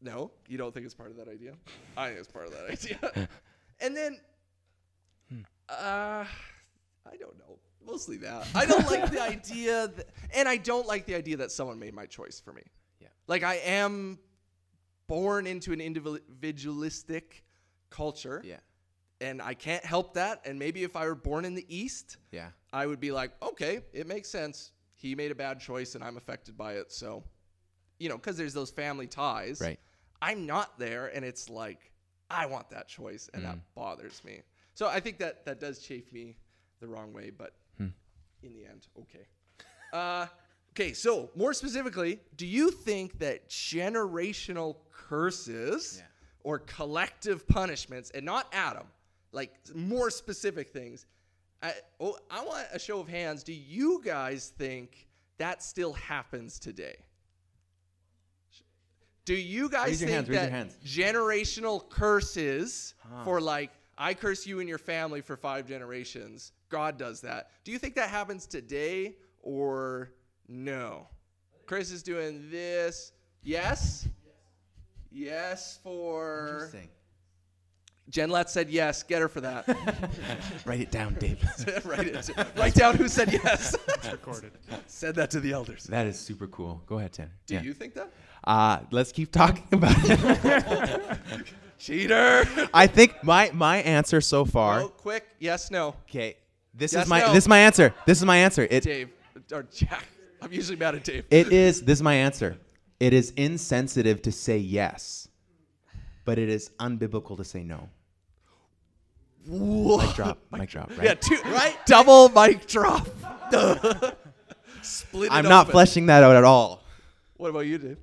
No, 0.00 0.30
you 0.48 0.56
don't 0.56 0.72
think 0.72 0.86
it's 0.86 0.94
part 0.94 1.10
of 1.10 1.16
that 1.16 1.28
idea? 1.28 1.54
I 1.96 2.08
think 2.08 2.20
it's 2.20 2.28
part 2.32 2.46
of 2.46 2.52
that 2.52 2.66
idea. 2.70 3.28
and 3.80 3.96
then, 3.96 4.20
Hmm. 5.28 5.40
uh, 5.68 6.24
I 7.06 7.16
don't 7.18 7.38
know. 7.38 7.58
Mostly 7.84 8.18
that. 8.18 8.46
I 8.54 8.66
don't 8.66 8.86
like 8.86 9.10
the 9.10 9.22
idea, 9.36 9.88
that, 9.88 10.08
and 10.34 10.48
I 10.48 10.56
don't 10.58 10.86
like 10.86 11.06
the 11.06 11.14
idea 11.14 11.36
that 11.38 11.50
someone 11.50 11.78
made 11.78 11.94
my 11.94 12.06
choice 12.06 12.38
for 12.40 12.52
me. 12.52 12.62
Yeah. 13.00 13.08
Like 13.26 13.42
I 13.42 13.54
am 13.56 14.18
born 15.10 15.44
into 15.46 15.72
an 15.72 15.80
individualistic 15.80 17.44
culture, 17.90 18.40
Yeah. 18.44 18.60
and 19.20 19.42
I 19.42 19.54
can't 19.54 19.84
help 19.84 20.14
that. 20.14 20.40
And 20.44 20.56
maybe 20.58 20.84
if 20.84 20.94
I 20.94 21.06
were 21.06 21.16
born 21.16 21.44
in 21.44 21.54
the 21.56 21.66
East, 21.68 22.16
Yeah. 22.30 22.52
I 22.72 22.86
would 22.86 23.00
be 23.00 23.10
like, 23.10 23.32
okay, 23.42 23.82
it 23.92 24.06
makes 24.06 24.28
sense. 24.28 24.70
He 24.94 25.16
made 25.16 25.32
a 25.32 25.34
bad 25.34 25.58
choice, 25.60 25.96
and 25.96 26.04
I'm 26.04 26.16
affected 26.16 26.56
by 26.56 26.74
it. 26.74 26.92
So, 26.92 27.24
you 27.98 28.08
know, 28.08 28.16
because 28.16 28.36
there's 28.36 28.54
those 28.54 28.70
family 28.70 29.08
ties. 29.08 29.60
Right. 29.60 29.80
I'm 30.22 30.46
not 30.46 30.78
there, 30.78 31.06
and 31.08 31.24
it's 31.24 31.48
like 31.50 31.90
I 32.30 32.46
want 32.46 32.70
that 32.70 32.86
choice, 32.86 33.28
and 33.34 33.44
that 33.44 33.58
bothers 33.74 34.22
me. 34.24 34.42
So 34.74 34.86
I 34.86 35.00
think 35.00 35.18
that 35.18 35.44
that 35.46 35.58
does 35.58 35.80
chafe 35.80 36.12
me 36.12 36.36
the 36.78 36.86
wrong 36.86 37.12
way, 37.12 37.30
but 37.30 37.54
in 37.78 38.54
the 38.54 38.64
end, 38.64 38.86
okay. 39.00 39.26
Uh, 39.92 40.26
okay, 40.72 40.92
so 40.92 41.30
more 41.34 41.52
specifically, 41.54 42.20
do 42.36 42.46
you 42.46 42.70
think 42.70 43.18
that 43.18 43.48
generational 43.48 44.76
curses 44.92 45.98
Yeah. 45.98 46.06
or 46.42 46.58
collective 46.60 47.46
punishments, 47.46 48.10
and 48.10 48.24
not 48.24 48.46
Adam, 48.52 48.86
like 49.32 49.52
more 49.74 50.10
specific 50.10 50.70
things? 50.70 51.06
I, 51.62 51.74
oh, 52.00 52.16
I 52.30 52.44
want 52.44 52.66
a 52.72 52.78
show 52.78 53.00
of 53.00 53.08
hands. 53.08 53.42
Do 53.42 53.52
you 53.52 54.00
guys 54.02 54.52
think 54.56 55.08
that 55.38 55.62
still 55.62 55.92
happens 55.92 56.58
today? 56.58 56.96
Do 59.26 59.34
you 59.34 59.68
guys 59.68 60.00
think 60.00 60.10
hands, 60.10 60.28
that 60.28 60.82
generational 60.84 61.88
curses 61.88 62.94
for 63.24 63.40
like 63.40 63.70
I 63.98 64.14
curse 64.14 64.46
you 64.46 64.60
and 64.60 64.68
your 64.68 64.78
family 64.78 65.20
for 65.20 65.36
five 65.36 65.68
generations. 65.68 66.52
God 66.70 66.96
does 66.96 67.20
that. 67.20 67.50
Do 67.64 67.70
you 67.70 67.78
think 67.78 67.94
that 67.96 68.08
happens 68.08 68.46
today 68.46 69.16
or 69.42 70.12
no? 70.50 71.06
Chris 71.66 71.90
is 71.90 72.02
doing 72.02 72.50
this. 72.50 73.12
Yes. 73.42 74.08
Yes 75.10 75.78
for 75.82 76.48
Interesting. 76.48 76.88
Jen 78.10 78.28
Lett 78.28 78.50
said 78.50 78.68
yes. 78.68 79.04
Get 79.04 79.20
her 79.22 79.28
for 79.28 79.40
that. 79.40 79.68
Write 80.64 80.80
it 80.80 80.90
down, 80.90 81.14
Dave. 81.14 81.40
write 81.84 82.08
it. 82.08 82.30
Write 82.56 82.74
down 82.74 82.96
who 82.96 83.06
said 83.06 83.32
yes. 83.32 83.76
Recorded. 84.10 84.50
said 84.86 85.14
that 85.14 85.30
to 85.30 85.38
the 85.38 85.52
elders. 85.52 85.84
that 85.84 86.08
is 86.08 86.18
super 86.18 86.48
cool. 86.48 86.82
Go 86.86 86.98
ahead, 86.98 87.12
Tanner. 87.12 87.30
Do 87.46 87.54
yeah. 87.54 87.62
you 87.62 87.72
think 87.72 87.94
that? 87.94 88.12
Uh, 88.42 88.80
let's 88.90 89.12
keep 89.12 89.30
talking 89.30 89.66
about 89.70 89.94
it. 89.98 91.18
Cheater. 91.78 92.44
I 92.74 92.88
think 92.88 93.22
my 93.22 93.50
my 93.54 93.78
answer 93.82 94.20
so 94.20 94.44
far. 94.44 94.80
Oh, 94.80 94.88
quick. 94.88 95.28
Yes, 95.38 95.70
no. 95.70 95.94
Okay, 96.08 96.36
this 96.74 96.92
Yes, 96.92 97.04
is 97.04 97.08
my 97.08 97.20
no. 97.20 97.32
this 97.32 97.44
is 97.44 97.48
my 97.48 97.58
answer. 97.58 97.94
This 98.06 98.18
is 98.18 98.24
my 98.24 98.38
answer. 98.38 98.66
It 98.68 98.82
Dave 98.82 99.10
or 99.52 99.62
Jack. 99.72 100.04
I'm 100.42 100.52
usually 100.52 100.76
mad 100.76 100.94
at 100.94 101.04
Dave. 101.04 101.24
it 101.30 101.52
is 101.52 101.82
this 101.82 101.98
is 101.98 102.02
my 102.02 102.14
answer. 102.14 102.56
It 102.98 103.12
is 103.14 103.32
insensitive 103.36 104.22
to 104.22 104.32
say 104.32 104.58
yes, 104.58 105.28
but 106.24 106.38
it 106.38 106.48
is 106.48 106.70
unbiblical 106.78 107.36
to 107.36 107.44
say 107.44 107.62
no. 107.62 107.88
Mic 109.46 110.14
drop. 110.14 110.38
Mic 110.52 110.68
drop. 110.68 110.90
Right. 110.90 111.04
Yeah, 111.04 111.14
two, 111.14 111.36
right? 111.46 111.76
Double 111.86 112.28
mic 112.28 112.66
drop. 112.66 113.08
Split 114.82 115.26
it 115.26 115.32
I'm 115.32 115.44
not 115.44 115.62
open. 115.62 115.72
fleshing 115.72 116.06
that 116.06 116.22
out 116.22 116.36
at 116.36 116.44
all. 116.44 116.82
What 117.36 117.48
about 117.48 117.60
you, 117.60 117.78
Dave? 117.78 117.96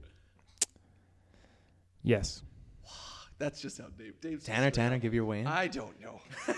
Yes. 2.04 2.42
That's 3.40 3.62
just 3.62 3.78
how 3.78 3.86
Dave. 3.98 4.20
Dave's 4.20 4.46
Tanner, 4.46 4.72
Tanner, 4.72 4.96
up. 4.96 5.02
give 5.02 5.14
your 5.14 5.26
way 5.26 5.42
in. 5.42 5.48
I 5.48 5.68
don't 5.68 6.00
know. 6.02 6.22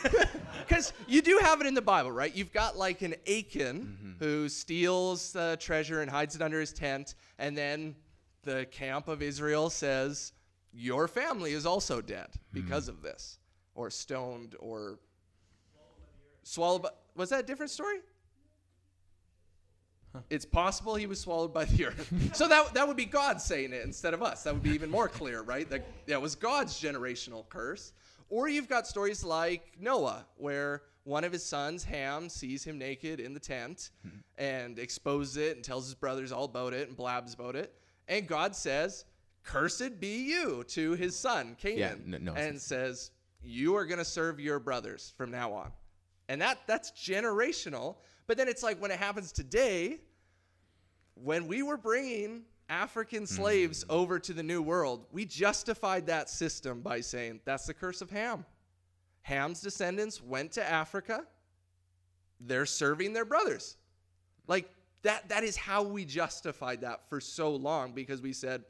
Because 0.67 0.93
you 1.07 1.21
do 1.21 1.39
have 1.41 1.61
it 1.61 1.67
in 1.67 1.73
the 1.73 1.81
Bible, 1.81 2.11
right? 2.11 2.33
You've 2.35 2.53
got 2.53 2.77
like 2.77 3.01
an 3.01 3.15
Achan 3.27 3.97
Mm-hmm. 4.19 4.23
who 4.23 4.47
steals 4.49 5.31
the 5.33 5.57
treasure 5.59 6.01
and 6.01 6.09
hides 6.11 6.35
it 6.35 6.41
under 6.41 6.59
his 6.59 6.71
tent, 6.73 7.15
and 7.39 7.57
then 7.57 7.95
the 8.43 8.65
camp 8.71 9.07
of 9.07 9.21
Israel 9.21 9.69
says, 9.69 10.31
Your 10.71 11.07
family 11.07 11.53
is 11.53 11.65
also 11.65 12.01
dead 12.01 12.27
because 12.53 12.87
Mm-hmm. 12.87 12.97
of 12.97 13.01
this, 13.01 13.39
or 13.75 13.89
stoned, 13.89 14.55
or 14.59 14.99
swallowed 16.43 16.83
by. 16.83 16.89
Was 17.15 17.29
that 17.29 17.39
a 17.41 17.47
different 17.47 17.71
story? 17.71 17.97
It's 20.29 20.45
possible 20.45 20.95
he 20.95 21.07
was 21.07 21.19
swallowed 21.19 21.53
by 21.53 21.65
the 21.65 21.85
earth. 21.87 22.13
so 22.33 22.47
that 22.47 22.73
that 22.73 22.87
would 22.87 22.97
be 22.97 23.05
God 23.05 23.41
saying 23.41 23.73
it 23.73 23.83
instead 23.83 24.13
of 24.13 24.21
us. 24.23 24.43
That 24.43 24.53
would 24.53 24.63
be 24.63 24.71
even 24.71 24.89
more 24.89 25.07
clear, 25.07 25.41
right? 25.41 25.69
That 25.69 25.85
that 26.07 26.21
was 26.21 26.35
God's 26.35 26.79
generational 26.81 27.47
curse. 27.49 27.93
Or 28.29 28.47
you've 28.47 28.69
got 28.69 28.85
stories 28.87 29.23
like 29.23 29.71
Noah, 29.79 30.25
where 30.37 30.83
one 31.03 31.23
of 31.23 31.31
his 31.31 31.43
sons, 31.43 31.83
Ham, 31.85 32.29
sees 32.29 32.63
him 32.63 32.77
naked 32.77 33.19
in 33.19 33.33
the 33.33 33.39
tent 33.39 33.89
and 34.37 34.77
exposes 34.77 35.35
it 35.37 35.55
and 35.55 35.65
tells 35.65 35.85
his 35.85 35.95
brothers 35.95 36.31
all 36.31 36.45
about 36.45 36.73
it 36.73 36.87
and 36.87 36.95
blabs 36.95 37.33
about 37.33 37.55
it. 37.55 37.73
And 38.07 38.27
God 38.27 38.55
says, 38.55 39.05
Cursed 39.43 39.99
be 39.99 40.25
you 40.29 40.63
to 40.67 40.91
his 40.93 41.17
son, 41.17 41.55
Canaan. 41.59 42.03
no- 42.05 42.17
no, 42.19 42.33
and 42.33 42.61
says, 42.61 43.09
You 43.41 43.75
are 43.75 43.85
going 43.85 43.97
to 43.97 44.05
serve 44.05 44.39
your 44.39 44.59
brothers 44.59 45.13
from 45.17 45.31
now 45.31 45.51
on. 45.53 45.71
And 46.27 46.39
that 46.41 46.59
that's 46.67 46.91
generational. 46.91 47.95
But 48.27 48.37
then 48.37 48.47
it's 48.47 48.61
like 48.61 48.79
when 48.79 48.91
it 48.91 48.99
happens 48.99 49.31
today, 49.31 50.01
when 51.23 51.47
we 51.47 51.63
were 51.63 51.77
bringing 51.77 52.43
African 52.69 53.19
hmm. 53.21 53.25
slaves 53.25 53.85
over 53.89 54.19
to 54.19 54.33
the 54.33 54.43
New 54.43 54.61
World, 54.61 55.05
we 55.11 55.25
justified 55.25 56.07
that 56.07 56.29
system 56.29 56.81
by 56.81 57.01
saying 57.01 57.41
that's 57.45 57.65
the 57.65 57.73
curse 57.73 58.01
of 58.01 58.09
Ham. 58.11 58.45
Ham's 59.21 59.61
descendants 59.61 60.21
went 60.21 60.53
to 60.53 60.63
Africa. 60.63 61.23
They're 62.39 62.65
serving 62.65 63.13
their 63.13 63.25
brothers. 63.25 63.77
Like 64.47 64.69
that 65.03 65.29
that 65.29 65.43
is 65.43 65.55
how 65.55 65.83
we 65.83 66.05
justified 66.05 66.81
that 66.81 67.07
for 67.09 67.19
so 67.19 67.55
long 67.55 67.93
because 67.93 68.21
we 68.21 68.33
said 68.33 68.63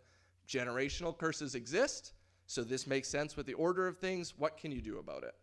generational 0.47 1.17
curses 1.17 1.55
exist, 1.55 2.13
so 2.47 2.63
this 2.63 2.87
makes 2.87 3.07
sense 3.07 3.37
with 3.37 3.45
the 3.45 3.53
order 3.53 3.87
of 3.87 3.97
things. 3.97 4.33
What 4.37 4.57
can 4.57 4.71
you 4.71 4.81
do 4.81 4.97
about 4.97 5.23
it? 5.23 5.35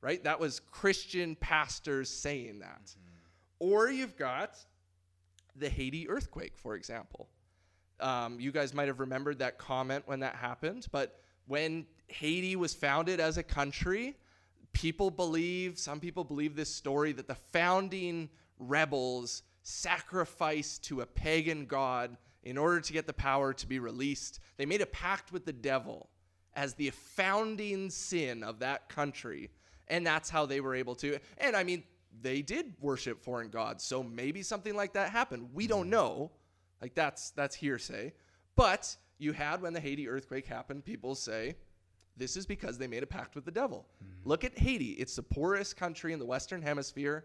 Right? 0.00 0.24
That 0.24 0.40
was 0.40 0.60
Christian 0.60 1.36
pastors 1.36 2.08
saying 2.08 2.60
that. 2.60 2.86
Mm-hmm. 2.86 3.10
Or 3.58 3.90
you've 3.90 4.16
got 4.16 4.56
the 5.56 5.68
Haiti 5.68 6.08
earthquake, 6.08 6.56
for 6.56 6.74
example. 6.74 7.28
Um, 8.00 8.40
you 8.40 8.50
guys 8.50 8.72
might 8.72 8.88
have 8.88 9.00
remembered 9.00 9.38
that 9.40 9.58
comment 9.58 10.04
when 10.06 10.20
that 10.20 10.34
happened, 10.34 10.86
but 10.90 11.20
when 11.46 11.86
Haiti 12.08 12.56
was 12.56 12.74
founded 12.74 13.20
as 13.20 13.36
a 13.36 13.42
country, 13.42 14.16
people 14.72 15.10
believe, 15.10 15.78
some 15.78 16.00
people 16.00 16.24
believe 16.24 16.56
this 16.56 16.74
story 16.74 17.12
that 17.12 17.28
the 17.28 17.34
founding 17.34 18.28
rebels 18.58 19.42
sacrificed 19.62 20.84
to 20.84 21.02
a 21.02 21.06
pagan 21.06 21.66
god 21.66 22.16
in 22.42 22.56
order 22.56 22.80
to 22.80 22.92
get 22.92 23.06
the 23.06 23.12
power 23.12 23.52
to 23.52 23.66
be 23.66 23.78
released. 23.78 24.40
They 24.56 24.66
made 24.66 24.80
a 24.80 24.86
pact 24.86 25.32
with 25.32 25.44
the 25.44 25.52
devil 25.52 26.08
as 26.54 26.74
the 26.74 26.90
founding 26.90 27.90
sin 27.90 28.42
of 28.42 28.60
that 28.60 28.88
country, 28.88 29.50
and 29.88 30.06
that's 30.06 30.30
how 30.30 30.46
they 30.46 30.60
were 30.60 30.74
able 30.74 30.94
to. 30.96 31.18
And 31.38 31.54
I 31.54 31.64
mean, 31.64 31.82
they 32.22 32.42
did 32.42 32.74
worship 32.80 33.22
foreign 33.22 33.50
gods, 33.50 33.84
so 33.84 34.02
maybe 34.02 34.42
something 34.42 34.74
like 34.74 34.92
that 34.94 35.10
happened. 35.10 35.48
We 35.54 35.66
don't 35.66 35.86
mm. 35.86 35.90
know. 35.90 36.30
Like 36.82 36.94
that's 36.94 37.30
that's 37.30 37.54
hearsay. 37.54 38.12
But 38.56 38.96
you 39.18 39.32
had 39.32 39.62
when 39.62 39.72
the 39.72 39.80
Haiti 39.80 40.08
earthquake 40.08 40.46
happened, 40.46 40.84
people 40.84 41.14
say 41.14 41.56
This 42.16 42.36
is 42.36 42.46
because 42.46 42.76
they 42.78 42.86
made 42.86 43.02
a 43.02 43.06
pact 43.06 43.34
with 43.34 43.44
the 43.44 43.50
devil. 43.50 43.86
Mm. 44.04 44.08
Look 44.24 44.44
at 44.44 44.58
Haiti. 44.58 44.90
It's 44.92 45.16
the 45.16 45.22
poorest 45.22 45.76
country 45.76 46.12
in 46.12 46.18
the 46.18 46.26
Western 46.26 46.62
Hemisphere. 46.62 47.24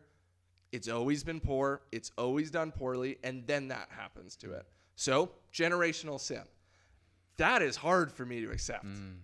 It's 0.72 0.90
always 0.90 1.24
been 1.24 1.40
poor, 1.40 1.82
it's 1.92 2.12
always 2.18 2.52
done 2.52 2.72
poorly, 2.72 3.18
and 3.24 3.46
then 3.48 3.68
that 3.70 3.88
happens 3.90 4.36
to 4.38 4.54
it. 4.54 4.66
So, 4.96 5.32
generational 5.54 6.20
sin. 6.20 6.44
That 7.38 7.62
is 7.62 7.76
hard 7.76 8.12
for 8.12 8.26
me 8.26 8.42
to 8.42 8.52
accept. 8.52 8.86
Mm. 8.86 9.18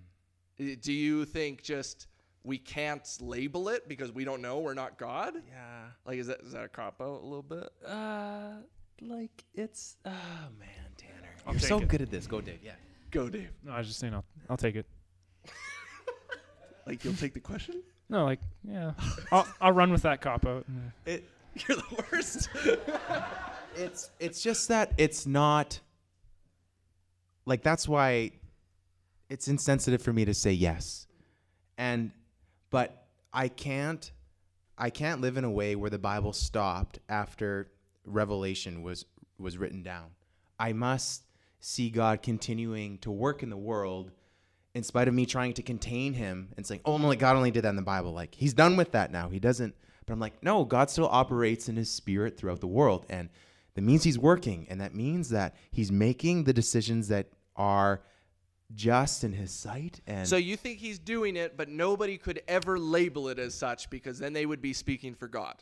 I- 0.60 0.76
Do 0.76 0.94
you 0.94 1.26
think 1.26 1.62
just 1.64 2.08
we 2.44 2.58
can't 2.58 3.08
label 3.20 3.70
it 3.70 3.88
because 3.88 4.12
we 4.12 4.24
don't 4.24 4.42
know 4.42 4.60
we're 4.60 4.74
not 4.74 4.98
God? 4.98 5.34
Yeah. 5.48 5.86
Like, 6.06 6.20
is 6.20 6.28
that 6.28 6.42
is 6.42 6.54
that 6.54 6.66
a 6.66 6.68
cop 6.68 7.02
out 7.02 7.22
a 7.22 7.26
little 7.26 7.44
bit? 7.44 7.70
Uh, 7.86 8.54
like 9.02 9.44
it's 9.54 9.98
oh 10.06 10.10
man, 10.60 10.70
Tanner, 10.98 11.36
I'll 11.46 11.54
you're 11.54 11.60
so 11.60 11.80
it. 11.80 11.88
good 11.88 12.02
at 12.02 12.12
this. 12.12 12.28
Go, 12.28 12.42
Dave. 12.42 12.60
Yeah. 12.64 12.74
Go, 13.12 13.30
Dave. 13.30 13.50
No, 13.64 13.74
I 13.74 13.80
was 13.80 13.88
just 13.88 14.00
saying 14.00 14.14
I'll, 14.14 14.26
I'll 14.50 14.58
take 14.58 14.76
it. 14.76 14.86
Like, 16.88 17.06
you'll 17.06 17.14
take 17.14 17.36
the 17.36 17.40
question? 17.40 17.84
No, 18.10 18.26
like 18.26 18.40
yeah, 18.68 18.94
I'll 19.32 19.48
I'll 19.62 19.72
run 19.72 19.92
with 19.92 20.02
that 20.02 20.20
cop 20.20 20.48
out. 20.48 20.66
It 21.06 21.24
You're 21.68 21.78
the 21.78 22.06
worst. 22.12 22.50
it's 23.76 24.10
it's 24.20 24.42
just 24.42 24.68
that 24.70 24.92
it's 24.98 25.26
not 25.26 25.80
like 27.46 27.62
that's 27.64 27.88
why 27.88 28.32
it's 29.30 29.48
insensitive 29.48 30.02
for 30.02 30.12
me 30.12 30.26
to 30.26 30.34
say 30.34 30.52
yes 30.52 31.08
and 31.78 32.12
but 32.72 33.06
i 33.32 33.48
can't 33.48 34.12
i 34.78 34.90
can't 34.90 35.22
live 35.22 35.38
in 35.38 35.44
a 35.44 35.52
way 35.52 35.76
where 35.76 35.92
the 35.92 36.00
bible 36.00 36.34
stopped 36.34 36.98
after 37.08 37.70
revelation 38.06 38.82
was 38.82 39.06
was 39.38 39.58
written 39.58 39.84
down. 39.84 40.12
I 40.60 40.74
must 40.74 41.24
see 41.60 41.90
god 41.90 42.22
continuing 42.22 42.98
to 43.00 43.12
work 43.12 43.44
in 43.44 43.50
the 43.50 43.58
world 43.58 44.12
in 44.74 44.84
spite 44.84 45.08
of 45.08 45.14
me 45.14 45.26
trying 45.26 45.54
to 45.54 45.62
contain 45.62 46.14
him 46.14 46.50
and 46.58 46.66
saying 46.66 46.82
oh 46.86 46.98
my 46.98 47.16
god 47.16 47.36
only 47.36 47.52
did 47.52 47.64
that 47.64 47.70
in 47.70 47.76
the 47.76 47.82
bible. 47.82 48.14
Like 48.14 48.36
he's 48.36 48.54
done 48.54 48.78
with 48.78 48.92
that 48.92 49.12
now. 49.12 49.30
He 49.30 49.40
doesn't 49.40 49.76
but 50.06 50.14
i'm 50.14 50.20
like 50.20 50.44
no 50.44 50.66
god 50.66 50.90
still 50.90 51.08
operates 51.08 51.70
in 51.70 51.76
his 51.76 51.90
spirit 51.90 52.38
throughout 52.38 52.62
the 52.62 52.68
world. 52.68 53.06
And 53.10 53.30
that 53.74 53.82
means 53.82 54.04
he's 54.04 54.20
working. 54.20 54.68
And 54.70 54.82
that 54.82 54.96
means 54.96 55.30
that 55.30 55.56
he's 55.72 55.92
making 55.92 56.44
the 56.44 56.54
decisions 56.54 57.08
that 57.08 57.28
are 57.56 58.02
just 58.76 59.24
in 59.24 59.34
his 59.34 59.52
sight 59.52 60.00
and 60.08 60.28
so 60.28 60.38
you 60.38 60.56
think 60.56 60.80
he's 60.80 61.00
doing 61.00 61.36
it, 61.36 61.58
but 61.58 61.70
nobody 61.70 62.18
could 62.18 62.42
ever 62.48 62.78
label 62.80 63.28
it 63.30 63.40
as 63.40 63.54
such 63.54 63.90
because 63.90 64.20
then 64.20 64.34
they 64.34 64.46
would 64.46 64.62
be 64.62 64.74
speaking 64.74 65.14
for 65.14 65.28
God. 65.28 65.56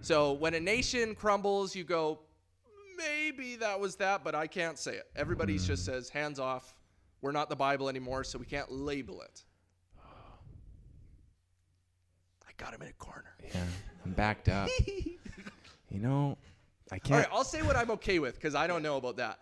So 0.00 0.32
when 0.32 0.54
a 0.54 0.60
nation 0.60 1.14
crumbles, 1.14 1.74
you 1.74 1.84
go, 1.84 2.20
maybe 2.96 3.56
that 3.56 3.78
was 3.78 3.96
that, 3.96 4.24
but 4.24 4.34
I 4.34 4.46
can't 4.46 4.78
say 4.78 4.92
it. 4.92 5.06
Everybody 5.16 5.56
hmm. 5.56 5.64
just 5.64 5.84
says, 5.84 6.08
hands 6.08 6.38
off. 6.38 6.74
We're 7.20 7.32
not 7.32 7.48
the 7.48 7.56
Bible 7.56 7.88
anymore, 7.88 8.22
so 8.22 8.38
we 8.38 8.46
can't 8.46 8.70
label 8.70 9.22
it. 9.22 9.44
I 12.46 12.52
got 12.56 12.74
him 12.74 12.82
in 12.82 12.88
a 12.88 12.92
corner. 12.92 13.34
yeah 13.52 13.64
i'm 14.04 14.12
backed 14.12 14.48
up 14.48 14.68
you 15.90 15.98
know 15.98 16.36
i 16.92 16.98
can't 16.98 17.12
All 17.12 17.18
right, 17.18 17.28
I'll 17.32 17.44
say 17.44 17.62
what 17.62 17.76
I'm 17.76 17.90
okay 17.92 18.18
with 18.18 18.34
because 18.34 18.54
I 18.54 18.66
don't 18.66 18.82
know 18.82 18.96
about 18.96 19.16
that. 19.16 19.40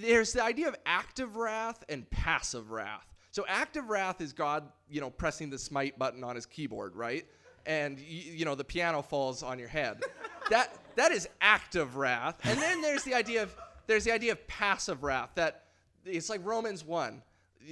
There's 0.00 0.32
the 0.32 0.42
idea 0.42 0.68
of 0.68 0.76
active 0.86 1.36
wrath 1.36 1.84
and 1.88 2.08
passive 2.10 2.70
wrath. 2.70 3.06
So 3.30 3.44
active 3.48 3.90
wrath 3.90 4.20
is 4.20 4.32
God, 4.32 4.64
you 4.88 5.00
know, 5.00 5.10
pressing 5.10 5.50
the 5.50 5.58
smite 5.58 5.98
button 5.98 6.22
on 6.22 6.36
his 6.36 6.46
keyboard, 6.46 6.94
right? 6.94 7.26
And 7.66 7.98
you, 7.98 8.32
you 8.32 8.44
know 8.44 8.54
the 8.54 8.64
piano 8.64 9.02
falls 9.02 9.42
on 9.42 9.58
your 9.58 9.68
head. 9.68 10.02
that 10.50 10.76
that 10.96 11.12
is 11.12 11.28
active 11.40 11.96
wrath. 11.96 12.38
And 12.44 12.58
then 12.60 12.80
there's 12.80 13.02
the 13.02 13.14
idea 13.14 13.42
of 13.42 13.56
there's 13.86 14.04
the 14.04 14.12
idea 14.12 14.32
of 14.32 14.46
passive 14.46 15.02
wrath 15.02 15.30
that 15.34 15.64
it's 16.04 16.28
like 16.28 16.44
Romans 16.44 16.84
1. 16.84 17.22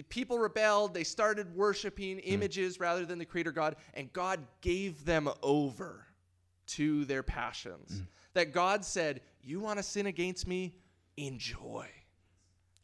People 0.08 0.38
rebelled, 0.38 0.94
they 0.94 1.04
started 1.04 1.54
worshiping 1.54 2.16
hmm. 2.18 2.24
images 2.24 2.80
rather 2.80 3.04
than 3.04 3.18
the 3.18 3.24
creator 3.24 3.52
God, 3.52 3.76
and 3.94 4.12
God 4.12 4.40
gave 4.62 5.04
them 5.04 5.28
over 5.42 6.06
to 6.68 7.04
their 7.04 7.22
passions. 7.22 7.98
Hmm. 7.98 8.04
That 8.34 8.52
God 8.52 8.84
said, 8.84 9.20
You 9.42 9.60
want 9.60 9.78
to 9.78 9.82
sin 9.82 10.06
against 10.06 10.46
me? 10.46 10.74
Enjoy. 11.16 11.86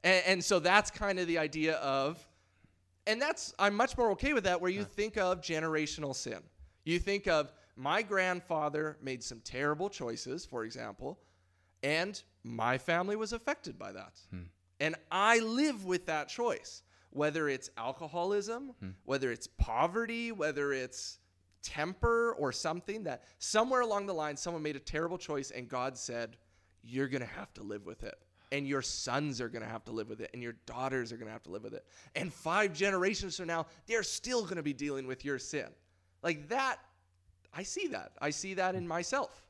And, 0.04 0.22
and 0.26 0.44
so 0.44 0.58
that's 0.58 0.90
kind 0.90 1.18
of 1.18 1.26
the 1.26 1.38
idea 1.38 1.76
of, 1.76 2.26
and 3.06 3.20
that's, 3.20 3.54
I'm 3.58 3.74
much 3.74 3.96
more 3.96 4.11
okay 4.12 4.32
with 4.32 4.44
that, 4.44 4.61
where 4.61 4.70
you 4.70 4.84
think 4.84 5.16
of 5.16 5.40
generational 5.40 6.14
sin. 6.14 6.40
You 6.84 6.98
think 6.98 7.26
of, 7.26 7.52
my 7.76 8.02
grandfather 8.02 8.96
made 9.00 9.22
some 9.22 9.40
terrible 9.40 9.88
choices, 9.88 10.44
for 10.44 10.64
example, 10.64 11.18
and 11.82 12.20
my 12.42 12.76
family 12.76 13.14
was 13.14 13.32
affected 13.32 13.78
by 13.78 13.92
that. 13.92 14.18
Hmm. 14.30 14.42
And 14.80 14.96
I 15.11 15.38
live 15.38 15.84
with 15.84 16.06
that 16.06 16.28
choice, 16.28 16.82
whether 17.11 17.48
it's 17.48 17.70
alcoholism, 17.76 18.74
hmm. 18.80 18.90
whether 19.04 19.30
it's 19.30 19.46
poverty, 19.46 20.32
whether 20.32 20.72
it's 20.72 21.18
temper 21.62 22.34
or 22.38 22.52
something 22.52 23.04
that 23.04 23.24
somewhere 23.38 23.82
along 23.82 24.06
the 24.06 24.14
line 24.14 24.37
someone 24.37 24.62
made 24.62 24.76
a 24.76 24.80
terrible 24.80 25.18
choice 25.18 25.50
and 25.50 25.68
God 25.68 25.96
said, 25.96 26.37
You're 26.82 27.08
going 27.08 27.22
to 27.22 27.34
have 27.34 27.52
to 27.54 27.62
live 27.62 27.87
with 27.87 28.02
it. 28.02 28.16
And 28.50 28.66
your 28.66 28.80
sons 28.82 29.40
are 29.40 29.48
going 29.48 29.62
to 29.62 29.68
have 29.68 29.84
to 29.84 29.92
live 29.92 30.08
with 30.08 30.20
it. 30.20 30.30
And 30.32 30.42
your 30.42 30.54
daughters 30.64 31.12
are 31.12 31.16
going 31.16 31.26
to 31.26 31.32
have 31.32 31.42
to 31.44 31.50
live 31.50 31.64
with 31.64 31.74
it. 31.74 31.84
And 32.14 32.32
five 32.32 32.72
generations 32.72 33.37
from 33.37 33.46
now, 33.46 33.66
they're 33.87 34.02
still 34.02 34.42
going 34.42 34.56
to 34.56 34.62
be 34.62 34.72
dealing 34.72 35.06
with 35.06 35.24
your 35.24 35.38
sin. 35.38 35.66
Like 36.22 36.48
that, 36.48 36.78
I 37.54 37.62
see 37.62 37.88
that. 37.88 38.12
I 38.20 38.30
see 38.30 38.54
that 38.54 38.74
in 38.74 38.87
myself. 38.87 39.44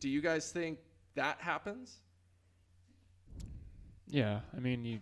Do 0.00 0.08
you 0.08 0.20
guys 0.20 0.50
think 0.52 0.78
that 1.14 1.38
happens? 1.40 1.96
Yeah, 4.06 4.40
I 4.56 4.60
mean 4.60 4.84
you 4.84 5.00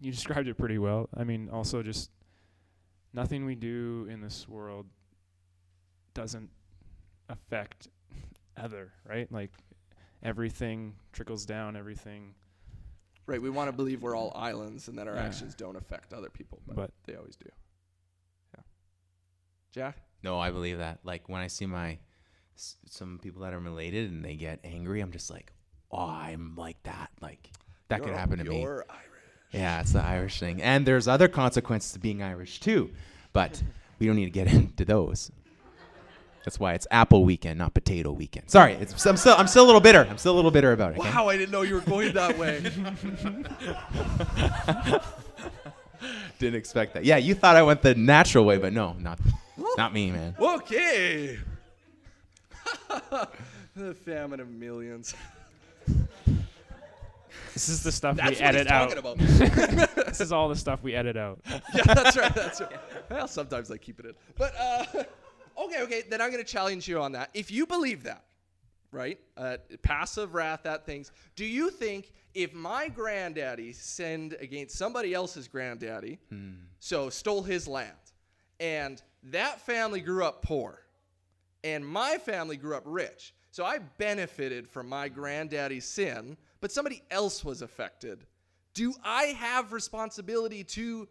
you 0.00 0.10
described 0.10 0.48
it 0.48 0.56
pretty 0.56 0.78
well. 0.78 1.08
I 1.16 1.24
mean 1.24 1.48
also 1.50 1.82
just 1.82 2.10
nothing 3.12 3.44
we 3.44 3.54
do 3.54 4.06
in 4.10 4.20
this 4.20 4.48
world 4.48 4.86
doesn't 6.14 6.50
affect 7.28 7.88
other, 8.56 8.92
right? 9.08 9.30
Like 9.30 9.50
everything 10.22 10.94
trickles 11.12 11.44
down, 11.46 11.76
everything 11.76 12.34
Right. 13.24 13.40
We 13.40 13.50
want 13.50 13.68
to 13.68 13.72
believe 13.72 14.02
we're 14.02 14.16
all 14.16 14.32
islands 14.34 14.88
and 14.88 14.98
that 14.98 15.06
our 15.06 15.14
Yeah. 15.14 15.24
actions 15.24 15.54
don't 15.54 15.76
affect 15.76 16.12
other 16.12 16.28
people, 16.28 16.60
but, 16.66 16.74
But- 16.74 16.90
they 17.04 17.14
always 17.14 17.36
do. 17.36 17.48
Yeah. 18.54 18.62
Jack? 19.70 20.02
No, 20.24 20.40
I 20.40 20.50
believe 20.50 20.78
that. 20.78 20.98
Like 21.04 21.28
when 21.28 21.40
I 21.40 21.46
see 21.46 21.66
my 21.66 21.98
s- 22.56 22.76
some 22.86 23.20
people 23.20 23.42
that 23.42 23.52
are 23.54 23.60
related 23.60 24.10
and 24.10 24.24
they 24.24 24.34
get 24.34 24.58
angry, 24.64 25.00
I'm 25.00 25.12
just 25.12 25.30
like, 25.30 25.52
oh, 25.92 25.98
I'm 26.08 26.56
like 26.56 26.82
that. 26.82 27.10
Like 27.20 27.50
that 27.88 28.00
could 28.00 28.08
You're- 28.08 28.18
happen 28.18 28.38
to 28.38 28.44
me. 28.44 28.60
You're 28.60 28.84
Irish. 28.90 29.06
Yeah, 29.52 29.80
it's 29.82 29.92
the 29.92 30.02
Irish 30.02 30.40
thing, 30.40 30.60
and 30.62 30.84
there's 30.86 31.06
other 31.06 31.28
consequences 31.28 31.92
to 31.92 31.98
being 32.00 32.22
Irish 32.22 32.58
too, 32.58 32.90
but 33.32 33.62
we 34.00 34.06
don't 34.06 34.16
need 34.16 34.24
to 34.24 34.30
get 34.30 34.46
into 34.52 34.84
those. 34.84 35.30
That's 36.44 36.58
why 36.58 36.74
it's 36.74 36.86
Apple 36.90 37.24
Weekend, 37.24 37.58
not 37.58 37.72
Potato 37.72 38.10
Weekend. 38.12 38.50
Sorry, 38.50 38.72
it's, 38.74 39.06
I'm 39.06 39.16
still 39.16 39.34
I'm 39.36 39.46
still 39.46 39.64
a 39.64 39.66
little 39.66 39.80
bitter. 39.80 40.06
I'm 40.10 40.18
still 40.18 40.34
a 40.34 40.36
little 40.36 40.50
bitter 40.50 40.72
about 40.72 40.92
it. 40.92 40.98
okay? 40.98 41.10
Wow, 41.10 41.28
I 41.28 41.36
didn't 41.36 41.52
know 41.52 41.62
you 41.62 41.76
were 41.76 41.80
going 41.82 42.12
that 42.14 42.36
way. 42.36 42.60
Didn't 46.38 46.56
expect 46.56 46.94
that. 46.94 47.04
Yeah, 47.04 47.18
you 47.18 47.34
thought 47.34 47.54
I 47.54 47.62
went 47.62 47.82
the 47.82 47.94
natural 47.94 48.44
way, 48.44 48.58
but 48.58 48.72
no, 48.72 48.94
not 48.98 49.20
not 49.76 49.92
me, 49.92 50.10
man. 50.10 50.34
okay. 50.40 51.38
the 53.76 53.94
famine 53.94 54.40
of 54.40 54.48
millions. 54.50 55.14
This 57.54 57.68
is 57.68 57.82
the 57.82 57.92
stuff 57.92 58.16
That's 58.16 58.40
we 58.40 58.44
what 58.44 58.54
he's 58.54 58.66
edit 58.66 58.72
out. 58.72 58.90
talking 58.90 58.98
about. 58.98 59.18
This 60.12 60.20
is 60.20 60.32
all 60.32 60.48
the 60.48 60.56
stuff 60.56 60.82
we 60.82 60.94
edit 60.94 61.16
out. 61.16 61.38
yeah, 61.74 61.82
that's 61.86 62.16
right. 62.16 62.34
That's 62.34 62.60
right. 62.60 62.70
Well, 63.10 63.28
sometimes 63.28 63.70
I 63.70 63.76
keep 63.78 63.98
it 64.00 64.06
in. 64.06 64.12
But 64.36 64.54
uh, 64.58 64.84
okay, 65.58 65.82
okay. 65.82 66.02
Then 66.08 66.20
I'm 66.20 66.30
going 66.30 66.44
to 66.44 66.50
challenge 66.50 66.88
you 66.88 67.00
on 67.00 67.12
that. 67.12 67.30
If 67.34 67.50
you 67.50 67.66
believe 67.66 68.02
that, 68.04 68.24
right? 68.92 69.18
Uh, 69.36 69.56
passive 69.82 70.34
wrath 70.34 70.66
at 70.66 70.84
things. 70.86 71.10
Do 71.34 71.44
you 71.44 71.70
think 71.70 72.12
if 72.34 72.52
my 72.52 72.88
granddaddy 72.88 73.72
sinned 73.72 74.34
against 74.40 74.76
somebody 74.76 75.14
else's 75.14 75.48
granddaddy, 75.48 76.18
so 76.78 77.10
stole 77.10 77.42
his 77.42 77.66
land, 77.66 77.96
and 78.60 79.02
that 79.24 79.60
family 79.60 80.00
grew 80.00 80.24
up 80.24 80.42
poor, 80.42 80.80
and 81.64 81.86
my 81.86 82.18
family 82.18 82.56
grew 82.56 82.76
up 82.76 82.82
rich, 82.84 83.34
so 83.50 83.64
I 83.64 83.78
benefited 83.78 84.68
from 84.68 84.88
my 84.88 85.08
granddaddy's 85.08 85.84
sin, 85.84 86.36
but 86.60 86.72
somebody 86.72 87.02
else 87.10 87.44
was 87.44 87.62
affected. 87.62 88.26
Do 88.74 88.94
I 89.04 89.24
have 89.24 89.72
responsibility 89.72 90.64
to 90.64 91.08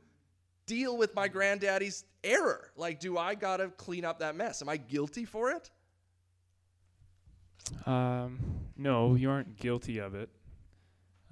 deal 0.66 0.98
with 0.98 1.16
my 1.16 1.28
granddaddy's 1.28 2.06
error? 2.24 2.72
Like, 2.76 3.00
do 3.00 3.18
I 3.18 3.36
gotta 3.36 3.70
clean 3.70 4.06
up 4.06 4.20
that 4.20 4.36
mess? 4.36 4.62
Am 4.62 4.70
I 4.70 4.78
guilty 4.78 5.26
for 5.26 5.52
it? 5.52 5.70
Um, 7.86 8.40
no, 8.78 9.16
you 9.16 9.30
aren't 9.30 9.58
guilty 9.58 10.00
of 10.00 10.16
it. 10.16 10.30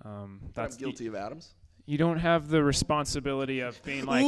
Um, 0.03 0.39
that's 0.53 0.75
I'm 0.75 0.79
guilty 0.81 1.07
of 1.07 1.15
Adams. 1.15 1.53
You 1.85 1.97
don't 1.97 2.19
have 2.19 2.49
the 2.49 2.63
responsibility 2.63 3.61
of 3.61 3.81
being 3.83 4.05
like. 4.05 4.23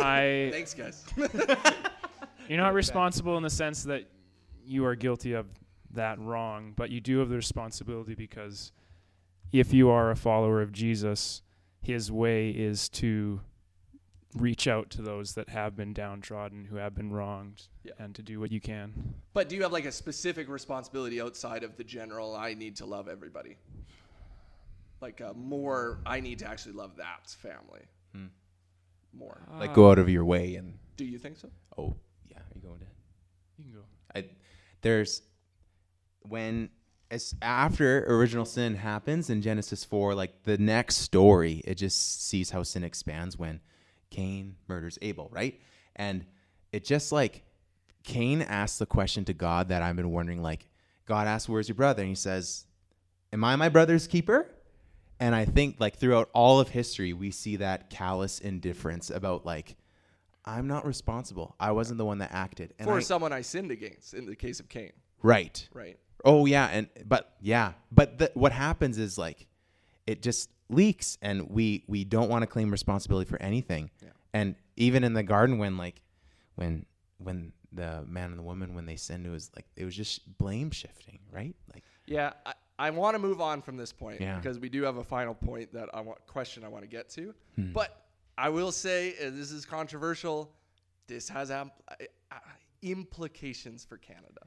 I. 0.00 0.48
Thanks, 0.52 0.74
guys. 0.74 1.04
You're 2.48 2.58
not 2.58 2.74
responsible 2.74 3.36
in 3.36 3.42
the 3.42 3.50
sense 3.50 3.84
that 3.84 4.08
you 4.64 4.84
are 4.84 4.94
guilty 4.94 5.32
of 5.32 5.46
that 5.92 6.18
wrong, 6.20 6.72
but 6.76 6.90
you 6.90 7.00
do 7.00 7.18
have 7.18 7.28
the 7.28 7.36
responsibility 7.36 8.14
because 8.14 8.72
if 9.52 9.72
you 9.72 9.88
are 9.90 10.10
a 10.10 10.16
follower 10.16 10.62
of 10.62 10.72
Jesus, 10.72 11.42
his 11.80 12.10
way 12.12 12.50
is 12.50 12.88
to 12.88 13.40
reach 14.34 14.68
out 14.68 14.90
to 14.90 15.02
those 15.02 15.34
that 15.34 15.48
have 15.48 15.74
been 15.76 15.92
downtrodden, 15.92 16.64
who 16.66 16.76
have 16.76 16.94
been 16.94 17.10
wronged, 17.12 17.66
Yeah. 17.82 17.92
and 17.98 18.14
to 18.14 18.22
do 18.22 18.38
what 18.40 18.52
you 18.52 18.60
can. 18.60 19.14
But 19.32 19.48
do 19.48 19.56
you 19.56 19.62
have 19.62 19.72
like 19.72 19.86
a 19.86 19.92
specific 19.92 20.48
responsibility 20.48 21.20
outside 21.20 21.64
of 21.64 21.76
the 21.76 21.84
general? 21.84 22.36
I 22.36 22.54
need 22.54 22.76
to 22.76 22.86
love 22.86 23.08
everybody. 23.08 23.56
Like 25.00 25.20
uh, 25.20 25.32
more, 25.34 25.98
I 26.06 26.20
need 26.20 26.38
to 26.40 26.46
actually 26.48 26.74
love 26.74 26.96
that 26.96 27.28
family. 27.40 27.82
hmm. 28.14 28.26
More. 29.12 29.40
Like 29.58 29.74
go 29.74 29.90
out 29.90 29.98
of 29.98 30.08
your 30.08 30.24
way 30.24 30.54
and 30.54 30.78
Do 30.96 31.04
you 31.04 31.18
think 31.18 31.36
so? 31.38 31.48
oh 31.76 31.96
yeah, 32.28 32.38
are 32.38 32.54
you 32.54 32.60
going 32.60 32.78
to? 32.80 32.86
You 33.58 33.64
can 33.64 33.72
go. 33.72 33.80
I, 34.14 34.24
there's 34.82 35.22
when 36.22 36.70
as 37.10 37.34
after 37.42 38.04
original 38.06 38.44
sin 38.44 38.76
happens 38.76 39.28
in 39.30 39.42
Genesis 39.42 39.82
4 39.84 40.14
like 40.14 40.44
the 40.44 40.58
next 40.58 40.96
story 40.98 41.60
it 41.64 41.74
just 41.74 42.28
sees 42.28 42.50
how 42.50 42.62
sin 42.62 42.84
expands 42.84 43.36
when 43.38 43.60
Cain 44.10 44.56
murders 44.68 44.98
Abel 45.02 45.28
right? 45.32 45.60
And 45.96 46.24
it 46.72 46.84
just 46.84 47.12
like 47.12 47.44
Cain 48.02 48.42
asks 48.42 48.78
the 48.78 48.86
question 48.86 49.24
to 49.26 49.34
God 49.34 49.68
that 49.68 49.82
I've 49.82 49.96
been 49.96 50.10
wondering 50.10 50.42
like 50.42 50.68
God 51.06 51.26
asks 51.26 51.48
where's 51.48 51.68
your 51.68 51.76
brother? 51.76 52.02
And 52.02 52.08
he 52.08 52.14
says 52.14 52.66
am 53.32 53.44
I 53.44 53.56
my 53.56 53.68
brother's 53.68 54.06
keeper? 54.06 54.48
And 55.18 55.34
I 55.34 55.44
think 55.44 55.76
like 55.78 55.96
throughout 55.96 56.30
all 56.32 56.60
of 56.60 56.68
history 56.70 57.12
we 57.12 57.30
see 57.30 57.56
that 57.56 57.90
callous 57.90 58.38
indifference 58.40 59.10
about 59.10 59.44
like 59.44 59.76
I'm 60.44 60.66
not 60.66 60.86
responsible. 60.86 61.54
I 61.60 61.72
wasn't 61.72 61.98
the 61.98 62.04
one 62.04 62.18
that 62.18 62.32
acted. 62.32 62.72
And 62.78 62.88
For 62.88 62.96
I- 62.96 63.00
someone 63.00 63.32
I 63.32 63.42
sinned 63.42 63.70
against 63.70 64.14
in 64.14 64.26
the 64.26 64.34
case 64.34 64.58
of 64.58 64.68
Cain, 64.68 64.92
right. 65.22 65.68
Right? 65.72 65.98
Oh 66.24 66.46
yeah, 66.46 66.66
and 66.66 66.88
but 67.06 67.34
yeah, 67.40 67.72
but 67.92 68.18
the, 68.18 68.30
what 68.34 68.52
happens 68.52 68.98
is 68.98 69.16
like 69.16 69.46
it 70.06 70.22
just 70.22 70.50
leaks, 70.70 71.18
and 71.22 71.50
we 71.50 71.84
we 71.86 72.04
don't 72.04 72.28
want 72.28 72.42
to 72.42 72.46
claim 72.46 72.70
responsibility 72.70 73.28
for 73.28 73.40
anything. 73.42 73.90
Yeah. 74.02 74.08
And 74.32 74.54
even 74.76 75.04
in 75.04 75.12
the 75.14 75.22
garden, 75.22 75.58
when 75.58 75.76
like 75.76 76.00
when 76.54 76.86
when 77.18 77.52
the 77.72 78.04
man 78.06 78.30
and 78.30 78.38
the 78.38 78.42
woman 78.42 78.74
when 78.74 78.86
they 78.86 78.96
sinned, 78.96 79.26
it 79.26 79.30
was 79.30 79.50
like 79.54 79.66
it 79.76 79.84
was 79.84 79.94
just 79.94 80.36
blame 80.38 80.70
shifting, 80.70 81.18
right? 81.32 81.54
Like 81.72 81.84
Yeah, 82.06 82.32
I, 82.46 82.54
I 82.78 82.90
want 82.90 83.14
to 83.14 83.18
move 83.18 83.40
on 83.40 83.62
from 83.62 83.76
this 83.76 83.92
point 83.92 84.20
Yeah. 84.20 84.36
because 84.36 84.58
we 84.58 84.68
do 84.68 84.82
have 84.82 84.96
a 84.96 85.04
final 85.04 85.34
point 85.34 85.72
that 85.74 85.88
I 85.94 86.00
want 86.00 86.24
question 86.26 86.64
I 86.64 86.68
want 86.68 86.82
to 86.84 86.88
get 86.88 87.08
to. 87.10 87.34
Hmm. 87.56 87.72
But 87.72 88.06
I 88.38 88.48
will 88.48 88.72
say 88.72 89.14
uh, 89.20 89.30
this 89.30 89.52
is 89.52 89.64
controversial. 89.66 90.50
This 91.06 91.28
has 91.28 91.50
am- 91.50 91.70
uh, 91.88 91.94
uh, 92.32 92.36
implications 92.82 93.84
for 93.84 93.98
Canada. 93.98 94.46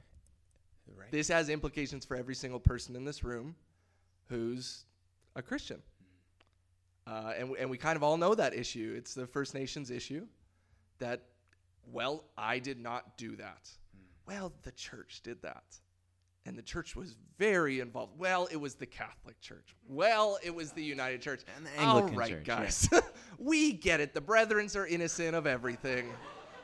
right. 0.94 1.10
This 1.10 1.28
has 1.28 1.48
implications 1.48 2.04
for 2.04 2.16
every 2.16 2.34
single 2.34 2.60
person 2.60 2.96
in 2.96 3.04
this 3.04 3.22
room 3.24 3.54
who's 4.28 4.84
a 5.36 5.42
Christian. 5.42 5.80
Uh, 7.06 7.32
and, 7.38 7.54
and 7.58 7.68
we 7.70 7.76
kind 7.76 7.96
of 7.96 8.02
all 8.02 8.16
know 8.16 8.34
that 8.34 8.54
issue. 8.54 8.94
It's 8.96 9.14
the 9.14 9.26
First 9.26 9.54
Nations 9.54 9.90
issue 9.90 10.26
that, 10.98 11.22
well, 11.92 12.24
I 12.36 12.58
did 12.58 12.80
not 12.80 13.16
do 13.18 13.36
that. 13.36 13.68
Well, 14.26 14.52
the 14.62 14.72
church 14.72 15.20
did 15.22 15.42
that. 15.42 15.64
And 16.46 16.58
the 16.58 16.62
church 16.62 16.94
was 16.94 17.16
very 17.38 17.80
involved. 17.80 18.18
Well, 18.18 18.48
it 18.50 18.56
was 18.56 18.74
the 18.74 18.86
Catholic 18.86 19.40
Church. 19.40 19.74
Well, 19.88 20.38
it 20.42 20.54
was 20.54 20.72
the 20.72 20.82
United 20.84 21.22
Church. 21.22 21.42
And 21.56 21.64
the 21.66 21.70
Anglican 21.80 22.10
all 22.10 22.18
right, 22.18 22.30
Church, 22.30 22.44
yeah. 22.46 22.58
guys. 22.58 22.88
we 23.38 23.72
get 23.72 24.00
it. 24.00 24.12
The 24.12 24.20
brethrens 24.20 24.76
are 24.76 24.86
innocent 24.86 25.34
of 25.34 25.46
everything. 25.46 26.12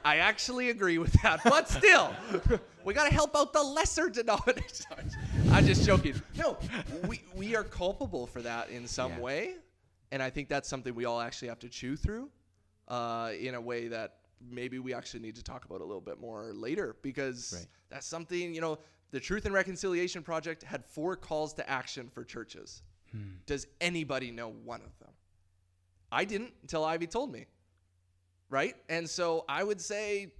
I 0.04 0.16
actually 0.16 0.70
agree 0.70 0.98
with 0.98 1.12
that. 1.22 1.40
But 1.44 1.68
still, 1.68 2.14
we 2.84 2.94
got 2.94 3.08
to 3.08 3.12
help 3.14 3.36
out 3.36 3.52
the 3.52 3.62
lesser 3.62 4.08
denominations. 4.08 5.16
I'm 5.50 5.66
just 5.66 5.84
joking. 5.84 6.20
No, 6.36 6.58
we, 7.06 7.22
we 7.34 7.56
are 7.56 7.64
culpable 7.64 8.26
for 8.26 8.40
that 8.42 8.70
in 8.70 8.86
some 8.86 9.12
Yeah. 9.12 9.20
way. 9.20 9.54
And 10.12 10.22
I 10.22 10.30
think 10.30 10.48
that's 10.48 10.68
something 10.68 10.94
we 10.94 11.04
all 11.04 11.20
actually 11.20 11.48
have 11.48 11.58
to 11.60 11.68
chew 11.68 11.96
through 11.96 12.30
uh, 12.88 13.32
in 13.38 13.54
a 13.54 13.60
way 13.60 13.88
that 13.88 14.16
maybe 14.40 14.78
we 14.78 14.92
actually 14.94 15.20
need 15.20 15.36
to 15.36 15.42
talk 15.42 15.64
about 15.64 15.80
a 15.80 15.84
little 15.84 16.00
bit 16.00 16.18
more 16.20 16.52
later 16.52 16.96
because 17.02 17.52
Right. 17.56 17.66
that's 17.90 18.06
something, 18.06 18.54
you 18.54 18.60
know, 18.60 18.78
the 19.12 19.20
Truth 19.20 19.44
and 19.44 19.54
Reconciliation 19.54 20.22
Project 20.22 20.62
had 20.62 20.84
four 20.84 21.16
calls 21.16 21.52
to 21.54 21.68
action 21.68 22.08
for 22.08 22.24
churches. 22.24 22.82
Does 23.46 23.66
anybody 23.80 24.30
know 24.30 24.50
one 24.50 24.80
of 24.82 24.96
them? 25.00 25.10
I 26.12 26.24
didn't 26.24 26.52
until 26.62 26.84
Ivy 26.84 27.08
told 27.08 27.32
me. 27.32 27.46
Right? 28.50 28.74
And 28.88 29.08
so 29.08 29.44
I 29.48 29.62
would 29.64 29.80
say 29.80 30.32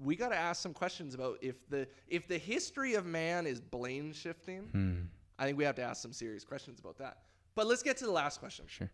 we 0.00 0.14
got 0.16 0.28
to 0.30 0.36
ask 0.36 0.62
some 0.62 0.72
questions 0.72 1.14
about 1.14 1.38
if 1.42 1.68
the 1.68 1.86
if 2.08 2.26
the 2.28 2.38
history 2.38 2.94
of 2.94 3.04
man 3.04 3.46
is 3.46 3.60
blame 3.60 4.12
shifting. 4.12 4.62
Hmm. 4.72 5.00
I 5.38 5.46
think 5.46 5.58
we 5.58 5.64
have 5.64 5.74
to 5.76 5.82
ask 5.82 6.00
some 6.02 6.12
serious 6.12 6.44
questions 6.44 6.78
about 6.80 6.98
that. 6.98 7.18
But 7.60 7.66
let's 7.66 7.82
get 7.82 7.98
to 7.98 8.06
the 8.06 8.10
last 8.10 8.40
question 8.40 8.64
Sure. 8.68 8.90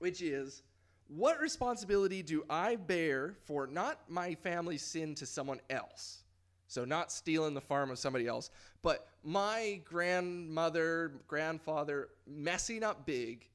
which 0.00 0.22
is 0.22 0.64
what 1.06 1.38
responsibility 1.38 2.20
do 2.20 2.44
I 2.50 2.74
bear 2.74 3.36
for 3.44 3.68
not 3.68 4.10
my 4.10 4.34
family's 4.34 4.82
sin 4.82 5.14
to 5.14 5.24
someone 5.24 5.60
else? 5.70 6.24
So, 6.66 6.84
not 6.84 7.12
stealing 7.12 7.54
the 7.54 7.60
farm 7.60 7.92
of 7.92 7.98
somebody 8.00 8.26
else, 8.26 8.50
but 8.82 9.06
my 9.22 9.80
grandmother, 9.84 11.12
grandfather 11.28 12.08
messing 12.26 12.82
up 12.82 13.06
big 13.06 13.48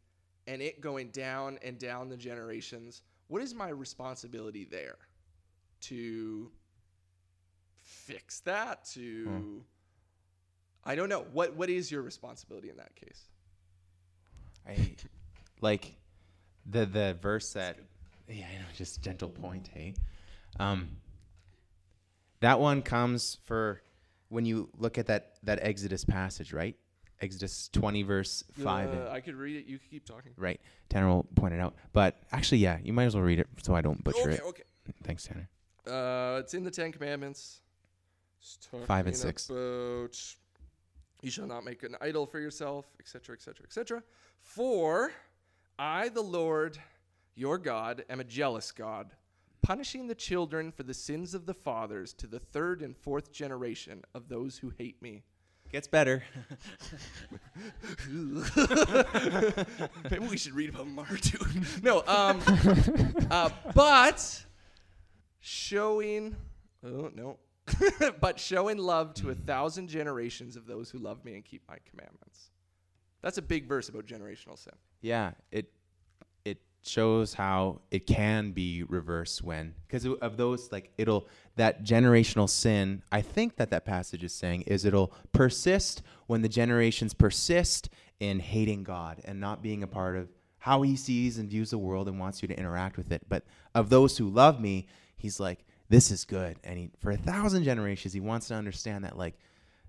and 0.48 0.62
it 0.62 0.80
going 0.80 1.10
down 1.10 1.60
and 1.62 1.78
down 1.78 2.08
the 2.08 2.16
generations. 2.16 3.02
What 3.28 3.42
is 3.42 3.54
my 3.54 3.68
responsibility 3.68 4.64
there? 4.64 4.96
To 5.82 6.50
fix 7.82 8.40
that? 8.40 8.86
To. 8.94 9.26
Hmm. 9.26 9.58
I 10.86 10.96
don't 10.96 11.10
know. 11.10 11.26
What 11.34 11.54
What 11.58 11.70
is 11.70 11.92
your 11.92 12.02
responsibility 12.02 12.70
in 12.70 12.78
that 12.78 12.96
case? 12.96 13.26
I 14.68 14.96
like 15.62 15.96
the 16.66 16.86
the 16.86 17.18
verse 17.22 17.54
that 17.54 17.78
yeah, 18.30 18.46
I 18.52 18.56
know, 18.60 18.66
just 18.76 19.02
gentle 19.02 19.30
point, 19.30 19.70
hey. 19.74 19.94
Um 20.60 20.98
that 22.40 22.60
one 22.60 22.82
comes 22.82 23.38
for 23.46 23.82
when 24.30 24.46
you 24.46 24.70
look 24.78 24.98
at 24.98 25.08
that 25.08 25.36
that 25.44 25.60
Exodus 25.62 26.04
passage, 26.06 26.54
right? 26.54 26.76
Exodus 27.22 27.70
20 27.72 28.04
verse 28.04 28.44
5 28.62 28.90
Uh, 28.94 29.10
I 29.10 29.22
could 29.22 29.36
read 29.36 29.56
it. 29.56 29.66
You 29.66 29.80
could 29.80 29.90
keep 29.90 30.06
talking. 30.06 30.34
right. 30.36 30.60
Tanner 30.90 31.08
will 31.08 31.24
point 31.36 31.54
it 31.54 31.60
out. 31.62 31.76
But 31.94 32.18
actually, 32.34 32.58
yeah, 32.58 32.80
you 32.84 32.92
might 32.92 33.06
as 33.06 33.16
well 33.16 33.24
read 33.24 33.40
it 33.40 33.48
so 33.62 33.74
I 33.74 33.82
don't 33.82 34.04
butcher 34.04 34.20
Okay, 34.24 34.34
it. 34.34 34.42
okay. 34.42 34.64
Thanks, 35.04 35.24
Tanner. 35.26 35.48
Uh, 35.88 36.40
it's 36.40 36.54
in 36.54 36.64
the 36.66 36.72
Ten 36.72 36.92
Commandments. 36.92 37.62
It's 38.42 38.58
Five 38.86 39.08
and 39.08 39.16
six. 39.16 39.50
About 39.50 40.12
you 41.24 41.32
shall 41.32 41.48
not 41.48 41.64
make 41.64 41.84
an 41.84 41.96
idol 42.02 42.26
for 42.26 42.40
yourself, 42.40 42.86
etc., 43.00 43.36
etc., 43.36 43.64
etc. 43.66 44.04
For 44.42 45.12
I, 45.80 46.10
the 46.10 46.22
Lord, 46.22 46.78
your 47.36 47.58
God, 47.58 48.04
am 48.10 48.20
a 48.20 48.26
jealous 48.26 48.72
God, 48.72 49.12
punishing 49.62 50.08
the 50.08 50.16
children 50.16 50.72
for 50.72 50.84
the 50.84 50.94
sins 50.94 51.34
of 51.34 51.46
the 51.46 51.54
fathers 51.54 52.14
to 52.14 52.28
the 52.28 52.40
third 52.40 52.82
and 52.82 52.96
fourth 52.96 53.32
generation 53.32 54.04
of 54.14 54.28
those 54.28 54.58
who 54.58 54.74
hate 54.78 55.02
me. 55.02 55.24
Gets 55.72 55.88
better. 55.88 56.24
Maybe 60.12 60.28
we 60.28 60.38
should 60.38 60.54
read 60.54 60.70
about 60.70 60.88
Marduk. 60.88 61.48
no, 61.82 62.04
um, 62.06 62.42
uh, 63.32 63.50
but 63.74 64.46
showing, 65.40 66.36
oh 66.86 67.10
no, 67.16 67.40
but 68.20 68.40
showing 68.40 68.78
love 68.78 69.14
to 69.16 69.30
a 69.30 69.36
thousand 69.36 69.88
generations 69.88 70.56
of 70.56 70.66
those 70.66 70.90
who 70.90 70.98
love 70.98 71.24
me 71.24 71.36
and 71.36 71.46
keep 71.46 71.62
my 71.68 71.78
commandments. 71.90 72.52
That's 73.22 73.38
a 73.38 73.42
big 73.42 73.68
verse 73.68 73.90
about 73.90 74.06
generational 74.06 74.58
sin. 74.58 74.74
yeah, 75.02 75.32
it 75.52 75.72
it 76.44 76.60
shows 76.84 77.34
how 77.34 77.80
it 77.90 78.06
can 78.06 78.52
be 78.52 78.84
reversed 78.84 79.42
when 79.42 79.74
because 79.88 80.06
of 80.06 80.36
those 80.36 80.72
like 80.74 80.92
it'll 80.98 81.28
that 81.56 81.84
generational 81.84 82.50
sin. 82.50 83.02
I 83.12 83.22
think 83.22 83.56
that 83.56 83.70
that 83.70 83.86
passage 83.86 84.24
is 84.24 84.34
saying 84.34 84.64
is 84.64 84.84
it'll 84.84 85.14
persist 85.32 86.02
when 86.28 86.42
the 86.42 86.50
generations 86.50 87.14
persist 87.14 87.90
in 88.20 88.40
hating 88.40 88.84
God 88.84 89.22
and 89.24 89.40
not 89.40 89.62
being 89.62 89.84
a 89.84 89.88
part 89.88 90.18
of 90.18 90.30
how 90.58 90.82
He 90.82 90.98
sees 90.98 91.38
and 91.38 91.50
views 91.50 91.70
the 91.72 91.78
world 91.78 92.10
and 92.10 92.20
wants 92.20 92.42
you 92.42 92.48
to 92.50 92.58
interact 92.58 92.98
with 92.98 93.12
it. 93.12 93.24
But 93.30 93.46
of 93.74 93.90
those 93.90 94.18
who 94.18 94.28
love 94.30 94.60
me, 94.60 94.88
He's 95.16 95.40
like 95.40 95.66
this 95.90 96.12
is 96.12 96.26
good, 96.26 96.58
and 96.64 96.78
he 96.78 96.92
for 97.00 97.12
a 97.12 97.18
thousand 97.18 97.64
generations 97.64 98.14
He 98.14 98.20
wants 98.20 98.48
to 98.48 98.56
understand 98.56 99.04
that 99.04 99.18
like 99.18 99.36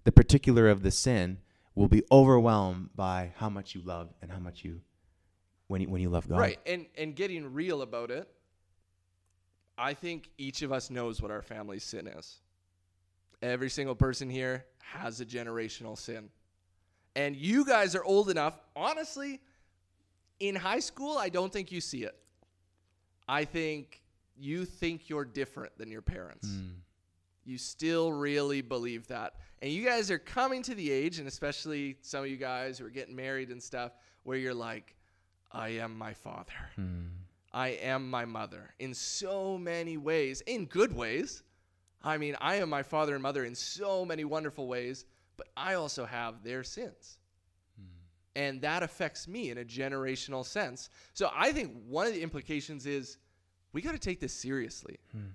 the 0.04 0.12
particular 0.12 0.68
of 0.68 0.82
the 0.82 0.90
sin 0.90 1.38
will 1.74 1.88
be 1.88 2.02
overwhelmed 2.12 2.90
by 2.94 3.32
how 3.36 3.48
much 3.48 3.74
you 3.74 3.82
love 3.82 4.12
and 4.22 4.30
how 4.30 4.38
much 4.38 4.64
you 4.64 4.80
when 5.68 5.80
you 5.80 5.88
when 5.88 6.00
you 6.02 6.10
love 6.10 6.28
God. 6.28 6.38
Right, 6.38 6.58
and 6.66 6.86
and 6.96 7.14
getting 7.16 7.52
real 7.52 7.82
about 7.82 8.10
it, 8.10 8.28
I 9.76 9.94
think 9.94 10.30
each 10.38 10.62
of 10.62 10.72
us 10.72 10.90
knows 10.90 11.20
what 11.20 11.30
our 11.30 11.42
family's 11.42 11.84
sin 11.84 12.06
is. 12.06 12.38
Every 13.42 13.70
single 13.70 13.94
person 13.94 14.30
here 14.30 14.64
has 14.78 15.20
a 15.20 15.26
generational 15.26 15.98
sin. 15.98 16.30
And 17.16 17.36
you 17.36 17.64
guys 17.64 17.94
are 17.94 18.04
old 18.04 18.30
enough, 18.30 18.58
honestly, 18.74 19.40
in 20.40 20.54
high 20.56 20.80
school, 20.80 21.16
I 21.16 21.28
don't 21.28 21.52
think 21.52 21.70
you 21.70 21.80
see 21.80 22.02
it. 22.04 22.16
I 23.28 23.44
think 23.44 24.02
you 24.36 24.64
think 24.64 25.08
you're 25.08 25.24
different 25.24 25.76
than 25.78 25.90
your 25.90 26.02
parents. 26.02 26.48
Hmm. 26.48 26.70
You 27.44 27.58
still 27.58 28.12
really 28.12 28.62
believe 28.62 29.06
that. 29.08 29.34
And 29.60 29.70
you 29.70 29.84
guys 29.84 30.10
are 30.10 30.18
coming 30.18 30.62
to 30.62 30.74
the 30.74 30.90
age, 30.90 31.18
and 31.18 31.28
especially 31.28 31.96
some 32.00 32.24
of 32.24 32.30
you 32.30 32.36
guys 32.36 32.78
who 32.78 32.86
are 32.86 32.90
getting 32.90 33.14
married 33.14 33.50
and 33.50 33.62
stuff, 33.62 33.92
where 34.22 34.38
you're 34.38 34.54
like, 34.54 34.96
I 35.52 35.68
am 35.70 35.96
my 35.96 36.14
father. 36.14 36.52
Hmm. 36.74 37.06
I 37.52 37.68
am 37.68 38.10
my 38.10 38.24
mother 38.24 38.74
in 38.80 38.92
so 38.94 39.56
many 39.56 39.96
ways, 39.96 40.40
in 40.40 40.64
good 40.66 40.94
ways. 40.94 41.44
I 42.02 42.18
mean, 42.18 42.36
I 42.40 42.56
am 42.56 42.68
my 42.68 42.82
father 42.82 43.14
and 43.14 43.22
mother 43.22 43.44
in 43.44 43.54
so 43.54 44.04
many 44.04 44.24
wonderful 44.24 44.66
ways, 44.66 45.04
but 45.36 45.46
I 45.56 45.74
also 45.74 46.04
have 46.04 46.42
their 46.42 46.64
sins. 46.64 47.18
Hmm. 47.78 47.86
And 48.34 48.60
that 48.62 48.82
affects 48.82 49.28
me 49.28 49.50
in 49.50 49.58
a 49.58 49.64
generational 49.64 50.44
sense. 50.44 50.90
So 51.12 51.30
I 51.32 51.52
think 51.52 51.72
one 51.86 52.06
of 52.08 52.14
the 52.14 52.22
implications 52.22 52.86
is 52.86 53.18
we 53.74 53.82
got 53.82 53.92
to 53.92 53.98
take 53.98 54.20
this 54.20 54.32
seriously. 54.32 54.98
Hmm. 55.12 55.32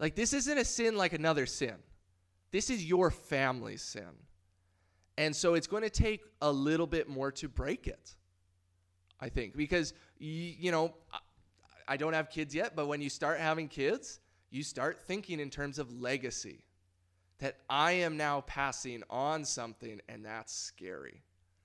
Like, 0.00 0.16
this 0.16 0.32
isn't 0.32 0.58
a 0.58 0.64
sin 0.64 0.96
like 0.96 1.12
another 1.12 1.46
sin, 1.46 1.76
this 2.50 2.68
is 2.70 2.84
your 2.84 3.10
family's 3.10 3.82
sin. 3.82 4.10
And 5.18 5.36
so 5.36 5.54
it's 5.54 5.66
going 5.66 5.82
to 5.82 5.90
take 5.90 6.22
a 6.40 6.50
little 6.50 6.86
bit 6.86 7.06
more 7.08 7.30
to 7.32 7.48
break 7.48 7.86
it, 7.86 8.16
I 9.20 9.28
think, 9.28 9.54
because, 9.56 9.92
y- 10.18 10.56
you 10.58 10.72
know, 10.72 10.94
I- 11.12 11.18
I 11.86 11.96
don't 11.98 12.14
have 12.14 12.30
kids 12.30 12.54
yet, 12.54 12.74
but 12.74 12.86
when 12.86 13.02
you 13.02 13.10
start 13.10 13.38
having 13.38 13.68
kids, 13.68 14.20
you 14.50 14.62
start 14.62 15.00
thinking 15.06 15.38
in 15.38 15.50
terms 15.50 15.78
of 15.78 15.92
legacy 15.92 16.64
that 17.38 17.58
I 17.68 17.92
am 17.92 18.16
now 18.16 18.40
passing 18.42 19.02
on 19.10 19.44
something, 19.44 20.00
and 20.08 20.24
that's 20.24 20.54
scary. 20.54 21.22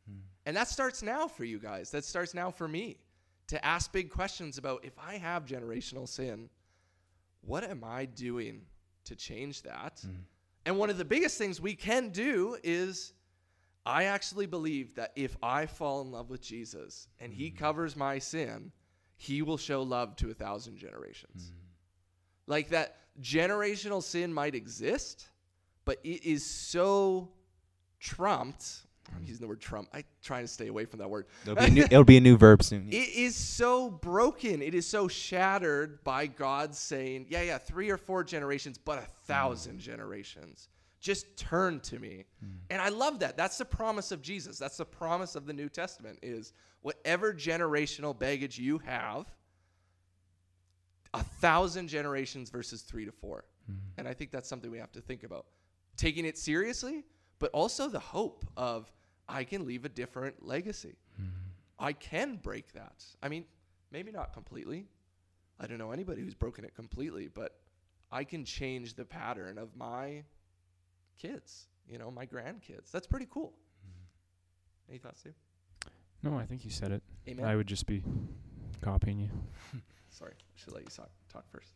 Hmm. 0.09 0.19
And 0.45 0.57
that 0.57 0.67
starts 0.67 1.01
now 1.01 1.27
for 1.27 1.45
you 1.45 1.59
guys. 1.59 1.91
That 1.91 2.03
starts 2.03 2.33
now 2.33 2.51
for 2.51 2.67
me 2.67 2.97
to 3.47 3.63
ask 3.65 3.91
big 3.91 4.09
questions 4.09 4.57
about 4.57 4.83
if 4.83 4.93
I 4.99 5.15
have 5.15 5.45
generational 5.45 6.07
sin, 6.07 6.49
what 7.41 7.63
am 7.63 7.83
I 7.83 8.05
doing 8.05 8.61
to 9.05 9.15
change 9.15 9.61
that? 9.63 10.01
Mm. 10.05 10.17
And 10.65 10.77
one 10.77 10.89
of 10.89 10.97
the 10.97 11.05
biggest 11.05 11.37
things 11.37 11.61
we 11.61 11.75
can 11.75 12.09
do 12.09 12.57
is 12.61 13.13
I 13.85 14.03
actually 14.03 14.47
believe 14.47 14.95
that 14.95 15.13
if 15.15 15.37
I 15.41 15.65
fall 15.65 16.01
in 16.01 16.11
love 16.11 16.29
with 16.29 16.41
Jesus 16.41 17.07
and 17.19 17.33
he 17.33 17.49
mm. 17.49 17.57
covers 17.57 17.95
my 17.95 18.19
sin, 18.19 18.71
he 19.15 19.41
will 19.41 19.57
show 19.57 19.81
love 19.81 20.17
to 20.17 20.29
a 20.29 20.33
thousand 20.33 20.77
generations. 20.77 21.51
Mm. 21.51 21.57
Like 22.47 22.69
that 22.69 22.97
generational 23.21 24.03
sin 24.03 24.33
might 24.33 24.55
exist, 24.55 25.29
but 25.85 25.99
it 26.03 26.25
is 26.25 26.45
so 26.45 27.29
trumped. 27.99 28.86
I'm 29.15 29.23
using 29.23 29.41
the 29.41 29.47
word 29.47 29.61
trump. 29.61 29.89
I 29.93 30.03
try 30.21 30.41
to 30.41 30.47
stay 30.47 30.67
away 30.67 30.85
from 30.85 30.99
that 30.99 31.09
word. 31.09 31.25
It'll 31.43 31.55
be 31.55 31.65
a 31.65 31.69
new, 31.69 31.83
it'll 31.83 32.03
be 32.03 32.17
a 32.17 32.21
new 32.21 32.37
verb 32.37 32.63
soon. 32.63 32.87
It 32.91 33.09
is 33.15 33.35
so 33.35 33.89
broken. 33.89 34.61
It 34.61 34.73
is 34.73 34.85
so 34.85 35.07
shattered 35.07 36.03
by 36.03 36.27
God 36.27 36.75
saying, 36.75 37.27
yeah, 37.29 37.41
yeah, 37.41 37.57
three 37.57 37.89
or 37.89 37.97
four 37.97 38.23
generations, 38.23 38.77
but 38.77 38.99
a 38.99 39.07
thousand 39.25 39.77
mm. 39.77 39.81
generations. 39.81 40.69
Just 40.99 41.37
turn 41.37 41.79
to 41.81 41.99
me. 41.99 42.25
Mm. 42.43 42.57
And 42.69 42.81
I 42.81 42.89
love 42.89 43.19
that. 43.19 43.37
That's 43.37 43.57
the 43.57 43.65
promise 43.65 44.11
of 44.11 44.21
Jesus. 44.21 44.57
That's 44.57 44.77
the 44.77 44.85
promise 44.85 45.35
of 45.35 45.45
the 45.45 45.53
New 45.53 45.69
Testament 45.69 46.19
is 46.21 46.53
whatever 46.81 47.33
generational 47.33 48.17
baggage 48.17 48.57
you 48.57 48.79
have, 48.79 49.25
a 51.13 51.23
thousand 51.23 51.87
generations 51.87 52.49
versus 52.49 52.81
three 52.81 53.05
to 53.05 53.11
4 53.11 53.45
mm. 53.71 53.75
And 53.97 54.07
I 54.07 54.13
think 54.13 54.31
that's 54.31 54.49
something 54.49 54.69
we 54.69 54.77
have 54.79 54.91
to 54.93 55.01
think 55.01 55.23
about. 55.23 55.45
Taking 55.95 56.25
it 56.25 56.37
seriously, 56.37 57.03
but 57.39 57.51
also 57.51 57.87
the 57.87 57.99
hope 57.99 58.45
of 58.55 58.91
I 59.29 59.43
can 59.43 59.65
leave 59.65 59.85
a 59.85 59.89
different 59.89 60.45
legacy. 60.45 60.95
Hmm. 61.15 61.25
I 61.79 61.93
can 61.93 62.37
break 62.37 62.73
that. 62.73 63.05
I 63.21 63.29
mean, 63.29 63.45
maybe 63.91 64.11
not 64.11 64.33
completely. 64.33 64.87
I 65.59 65.67
don't 65.67 65.77
know 65.77 65.91
anybody 65.91 66.21
who's 66.21 66.33
broken 66.33 66.63
it 66.65 66.75
completely, 66.75 67.27
but 67.27 67.59
I 68.11 68.23
can 68.23 68.45
change 68.45 68.95
the 68.95 69.05
pattern 69.05 69.57
of 69.57 69.75
my 69.75 70.23
kids, 71.19 71.67
you 71.89 71.97
know, 71.97 72.09
my 72.11 72.25
grandkids. 72.25 72.91
That's 72.91 73.07
pretty 73.07 73.27
cool. 73.29 73.53
Hmm. 73.83 74.91
Any 74.91 74.99
thoughts, 74.99 75.19
Steve? 75.19 75.33
No, 76.23 76.37
I 76.37 76.45
think 76.45 76.65
you 76.65 76.71
said 76.71 76.91
it. 76.91 77.03
Amen. 77.27 77.45
I 77.45 77.55
would 77.55 77.67
just 77.67 77.85
be 77.85 78.03
copying 78.81 79.19
you. 79.19 79.29
Sorry, 80.09 80.33
I 80.33 80.43
should 80.55 80.73
let 80.73 80.83
you 80.83 80.89
talk, 80.89 81.09
talk 81.31 81.45
first. 81.51 81.73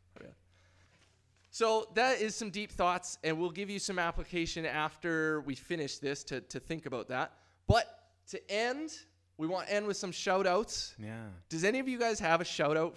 So 1.53 1.89
that 1.95 2.21
is 2.21 2.33
some 2.33 2.49
deep 2.49 2.71
thoughts, 2.71 3.17
and 3.25 3.37
we'll 3.37 3.49
give 3.49 3.69
you 3.69 3.77
some 3.77 3.99
application 3.99 4.65
after 4.65 5.41
we 5.41 5.53
finish 5.53 5.97
this 5.97 6.23
to, 6.25 6.39
to 6.41 6.59
think 6.61 6.85
about 6.85 7.09
that. 7.09 7.33
But 7.67 7.85
to 8.29 8.51
end, 8.51 8.91
we 9.37 9.47
want 9.47 9.67
to 9.67 9.73
end 9.73 9.85
with 9.85 9.97
some 9.97 10.13
shout 10.13 10.47
outs. 10.47 10.95
yeah. 10.97 11.23
Does 11.49 11.63
any 11.65 11.79
of 11.79 11.89
you 11.89 11.99
guys 11.99 12.19
have 12.21 12.39
a 12.39 12.45
shout 12.45 12.77
out 12.77 12.95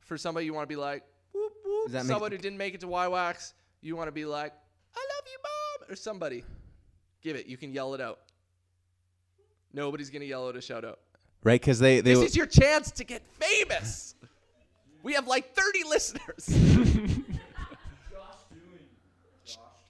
for 0.00 0.18
somebody 0.18 0.44
you 0.44 0.52
want 0.52 0.64
to 0.68 0.72
be 0.74 0.76
like, 0.78 1.02
whoop, 1.32 1.52
whoop, 1.64 1.84
Does 1.86 1.92
that 1.92 2.04
make- 2.04 2.12
somebody 2.12 2.36
who 2.36 2.42
didn't 2.42 2.58
make 2.58 2.74
it 2.74 2.80
to 2.80 2.86
YWAX? 2.86 3.54
You 3.80 3.96
want 3.96 4.08
to 4.08 4.12
be 4.12 4.26
like, 4.26 4.52
I 4.94 4.98
love 5.00 5.24
you, 5.26 5.38
mom, 5.42 5.92
or 5.92 5.96
somebody. 5.96 6.44
Give 7.22 7.36
it. 7.36 7.46
You 7.46 7.56
can 7.56 7.72
yell 7.72 7.94
it 7.94 8.02
out. 8.02 8.20
Nobody's 9.72 10.10
going 10.10 10.20
to 10.20 10.26
yell 10.26 10.46
out 10.46 10.56
a 10.56 10.60
shout 10.60 10.84
out. 10.84 11.00
Right? 11.42 11.60
Because 11.60 11.78
they 11.78 11.96
they 11.96 12.10
This 12.12 12.14
w- 12.18 12.26
is 12.26 12.36
your 12.36 12.46
chance 12.46 12.90
to 12.92 13.04
get 13.04 13.22
famous. 13.38 14.14
We 15.02 15.14
have 15.14 15.26
like 15.26 15.54
30 15.54 15.84
listeners. 15.88 16.48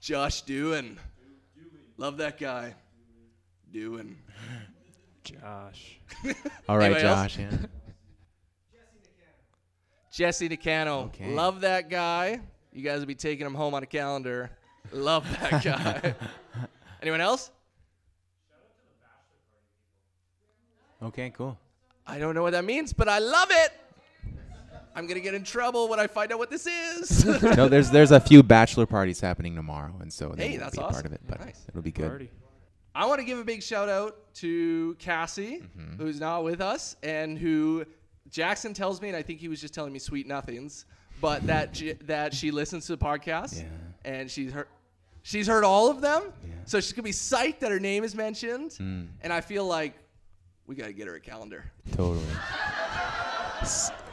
Josh 0.05 0.43
Dewin. 0.43 0.99
Love 1.97 2.17
that 2.17 2.39
guy. 2.39 2.75
Dewin. 3.71 4.15
Josh. 5.23 5.99
all 6.69 6.77
right, 6.77 6.91
Anybody? 6.91 7.01
Josh. 7.01 7.39
Yeah. 7.39 7.49
Jesse 10.13 10.47
Decano. 10.47 11.05
Okay. 11.05 11.33
Love 11.33 11.61
that 11.61 11.89
guy. 11.89 12.39
You 12.71 12.83
guys 12.83 12.99
will 12.99 13.07
be 13.07 13.15
taking 13.15 13.47
him 13.47 13.55
home 13.55 13.73
on 13.73 13.81
a 13.81 13.87
calendar. 13.87 14.51
Love 14.91 15.27
that 15.41 15.63
guy. 15.63 16.13
Anyone 17.01 17.21
else? 17.21 17.49
okay, 21.01 21.31
cool. 21.31 21.57
I 22.05 22.19
don't 22.19 22.35
know 22.35 22.43
what 22.43 22.51
that 22.51 22.63
means, 22.63 22.93
but 22.93 23.09
I 23.09 23.17
love 23.17 23.47
it. 23.49 23.71
I'm 24.95 25.07
gonna 25.07 25.19
get 25.19 25.33
in 25.35 25.43
trouble 25.43 25.89
when 25.89 25.99
I 25.99 26.07
find 26.07 26.31
out 26.31 26.39
what 26.39 26.49
this 26.49 26.65
is. 26.65 27.25
no, 27.43 27.67
there's 27.67 27.91
there's 27.91 28.11
a 28.11 28.19
few 28.19 28.41
bachelor 28.41 28.85
parties 28.85 29.19
happening 29.19 29.55
tomorrow, 29.55 29.93
and 30.01 30.11
so 30.11 30.29
they 30.29 30.43
Hey, 30.43 30.49
won't 30.51 30.61
that's 30.61 30.75
be 30.77 30.81
a 30.83 30.87
part 30.87 31.05
of 31.05 31.11
it, 31.13 31.21
but 31.27 31.39
Nice. 31.41 31.65
it'll 31.69 31.81
be 31.81 31.91
good. 31.91 32.07
Party. 32.09 32.31
I 32.95 33.05
want 33.07 33.19
to 33.19 33.25
give 33.25 33.37
a 33.37 33.43
big 33.43 33.61
shout 33.61 33.89
out 33.89 34.33
to 34.35 34.95
Cassie, 34.99 35.61
Mm-hmm. 35.77 36.01
who's 36.01 36.19
not 36.19 36.43
with 36.45 36.61
us, 36.61 36.95
and 37.03 37.37
who 37.37 37.85
Jackson 38.29 38.73
tells 38.73 39.01
me, 39.01 39.09
and 39.09 39.17
I 39.17 39.21
think 39.21 39.39
he 39.41 39.49
was 39.49 39.59
just 39.59 39.73
telling 39.73 39.91
me 39.91 39.99
sweet 39.99 40.27
nothings, 40.27 40.85
but 41.19 41.45
that 41.47 41.73
j- 41.73 41.93
that 42.05 42.33
she 42.33 42.51
listens 42.51 42.85
to 42.87 42.95
the 42.95 43.03
podcast, 43.05 43.59
Yeah. 43.59 43.65
and 44.05 44.31
she's 44.31 44.51
heard 44.53 44.67
she's 45.23 45.47
heard 45.47 45.63
all 45.65 45.89
of 45.89 45.99
them, 46.01 46.23
Yeah. 46.43 46.53
so 46.65 46.79
she's 46.79 46.93
gonna 46.93 47.03
be 47.03 47.11
psyched 47.11 47.59
that 47.59 47.69
her 47.71 47.79
name 47.81 48.03
is 48.05 48.15
mentioned, 48.15 48.71
Mm, 48.71 49.07
and 49.21 49.33
I 49.33 49.41
feel 49.41 49.65
like 49.65 49.93
we 50.67 50.75
gotta 50.75 50.93
get 50.93 51.07
her 51.07 51.15
a 51.15 51.19
calendar. 51.19 51.65
totally. 51.91 52.23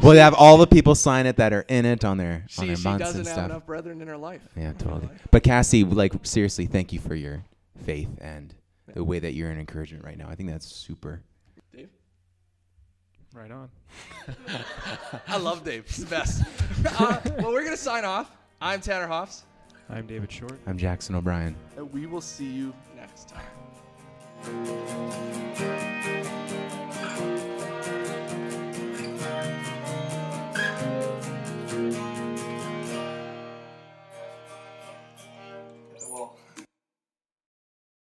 Well, 0.00 0.12
they 0.14 0.18
have 0.20 0.34
all 0.34 0.56
the 0.58 0.66
people 0.66 0.94
sign 0.94 1.26
it 1.26 1.36
that 1.36 1.52
are 1.52 1.64
in 1.68 1.84
it 1.86 2.04
on 2.04 2.16
their 2.18 2.32
on 2.34 2.42
She 2.48 2.66
their 2.66 2.76
she 2.76 2.84
months 2.84 3.04
doesn't 3.04 3.20
and 3.20 3.28
have 3.28 3.34
stuff. 3.36 3.44
enough 3.50 3.66
brethren 3.66 4.00
in 4.02 4.08
her 4.08 4.16
life. 4.16 4.42
Yeah, 4.56 4.72
totally. 4.72 5.08
But 5.30 5.42
Cassie, 5.44 5.84
like 5.84 6.12
seriously, 6.24 6.66
thank 6.66 6.92
you 6.92 6.98
for 7.00 7.14
your 7.14 7.44
faith 7.84 8.08
and 8.20 8.54
the 8.94 9.04
way 9.04 9.18
that 9.20 9.34
you're 9.34 9.50
an 9.50 9.58
encouragement 9.60 10.04
right 10.04 10.18
now. 10.18 10.28
I 10.28 10.34
think 10.34 10.50
that's 10.50 10.66
super. 10.66 11.22
Dave, 11.74 11.88
Right 13.34 13.50
on. 13.50 13.70
I 15.28 15.36
love 15.38 15.64
Dave. 15.64 15.86
He's 15.86 15.98
the 15.98 16.06
best. 16.06 16.42
uh, 16.98 17.20
well, 17.38 17.52
we're 17.52 17.64
gonna 17.64 17.76
sign 17.76 18.04
off. 18.04 18.30
I'm 18.60 18.80
Tanner 18.80 19.06
Hoffs, 19.06 19.44
I'm 19.88 20.06
David 20.06 20.30
Short. 20.32 20.58
I'm 20.66 20.76
Jackson 20.78 21.14
O'Brien. 21.14 21.54
and 21.76 21.92
we 21.92 22.06
will 22.06 22.20
see 22.20 22.46
you 22.50 22.72
next 22.96 23.28
time. 23.28 23.42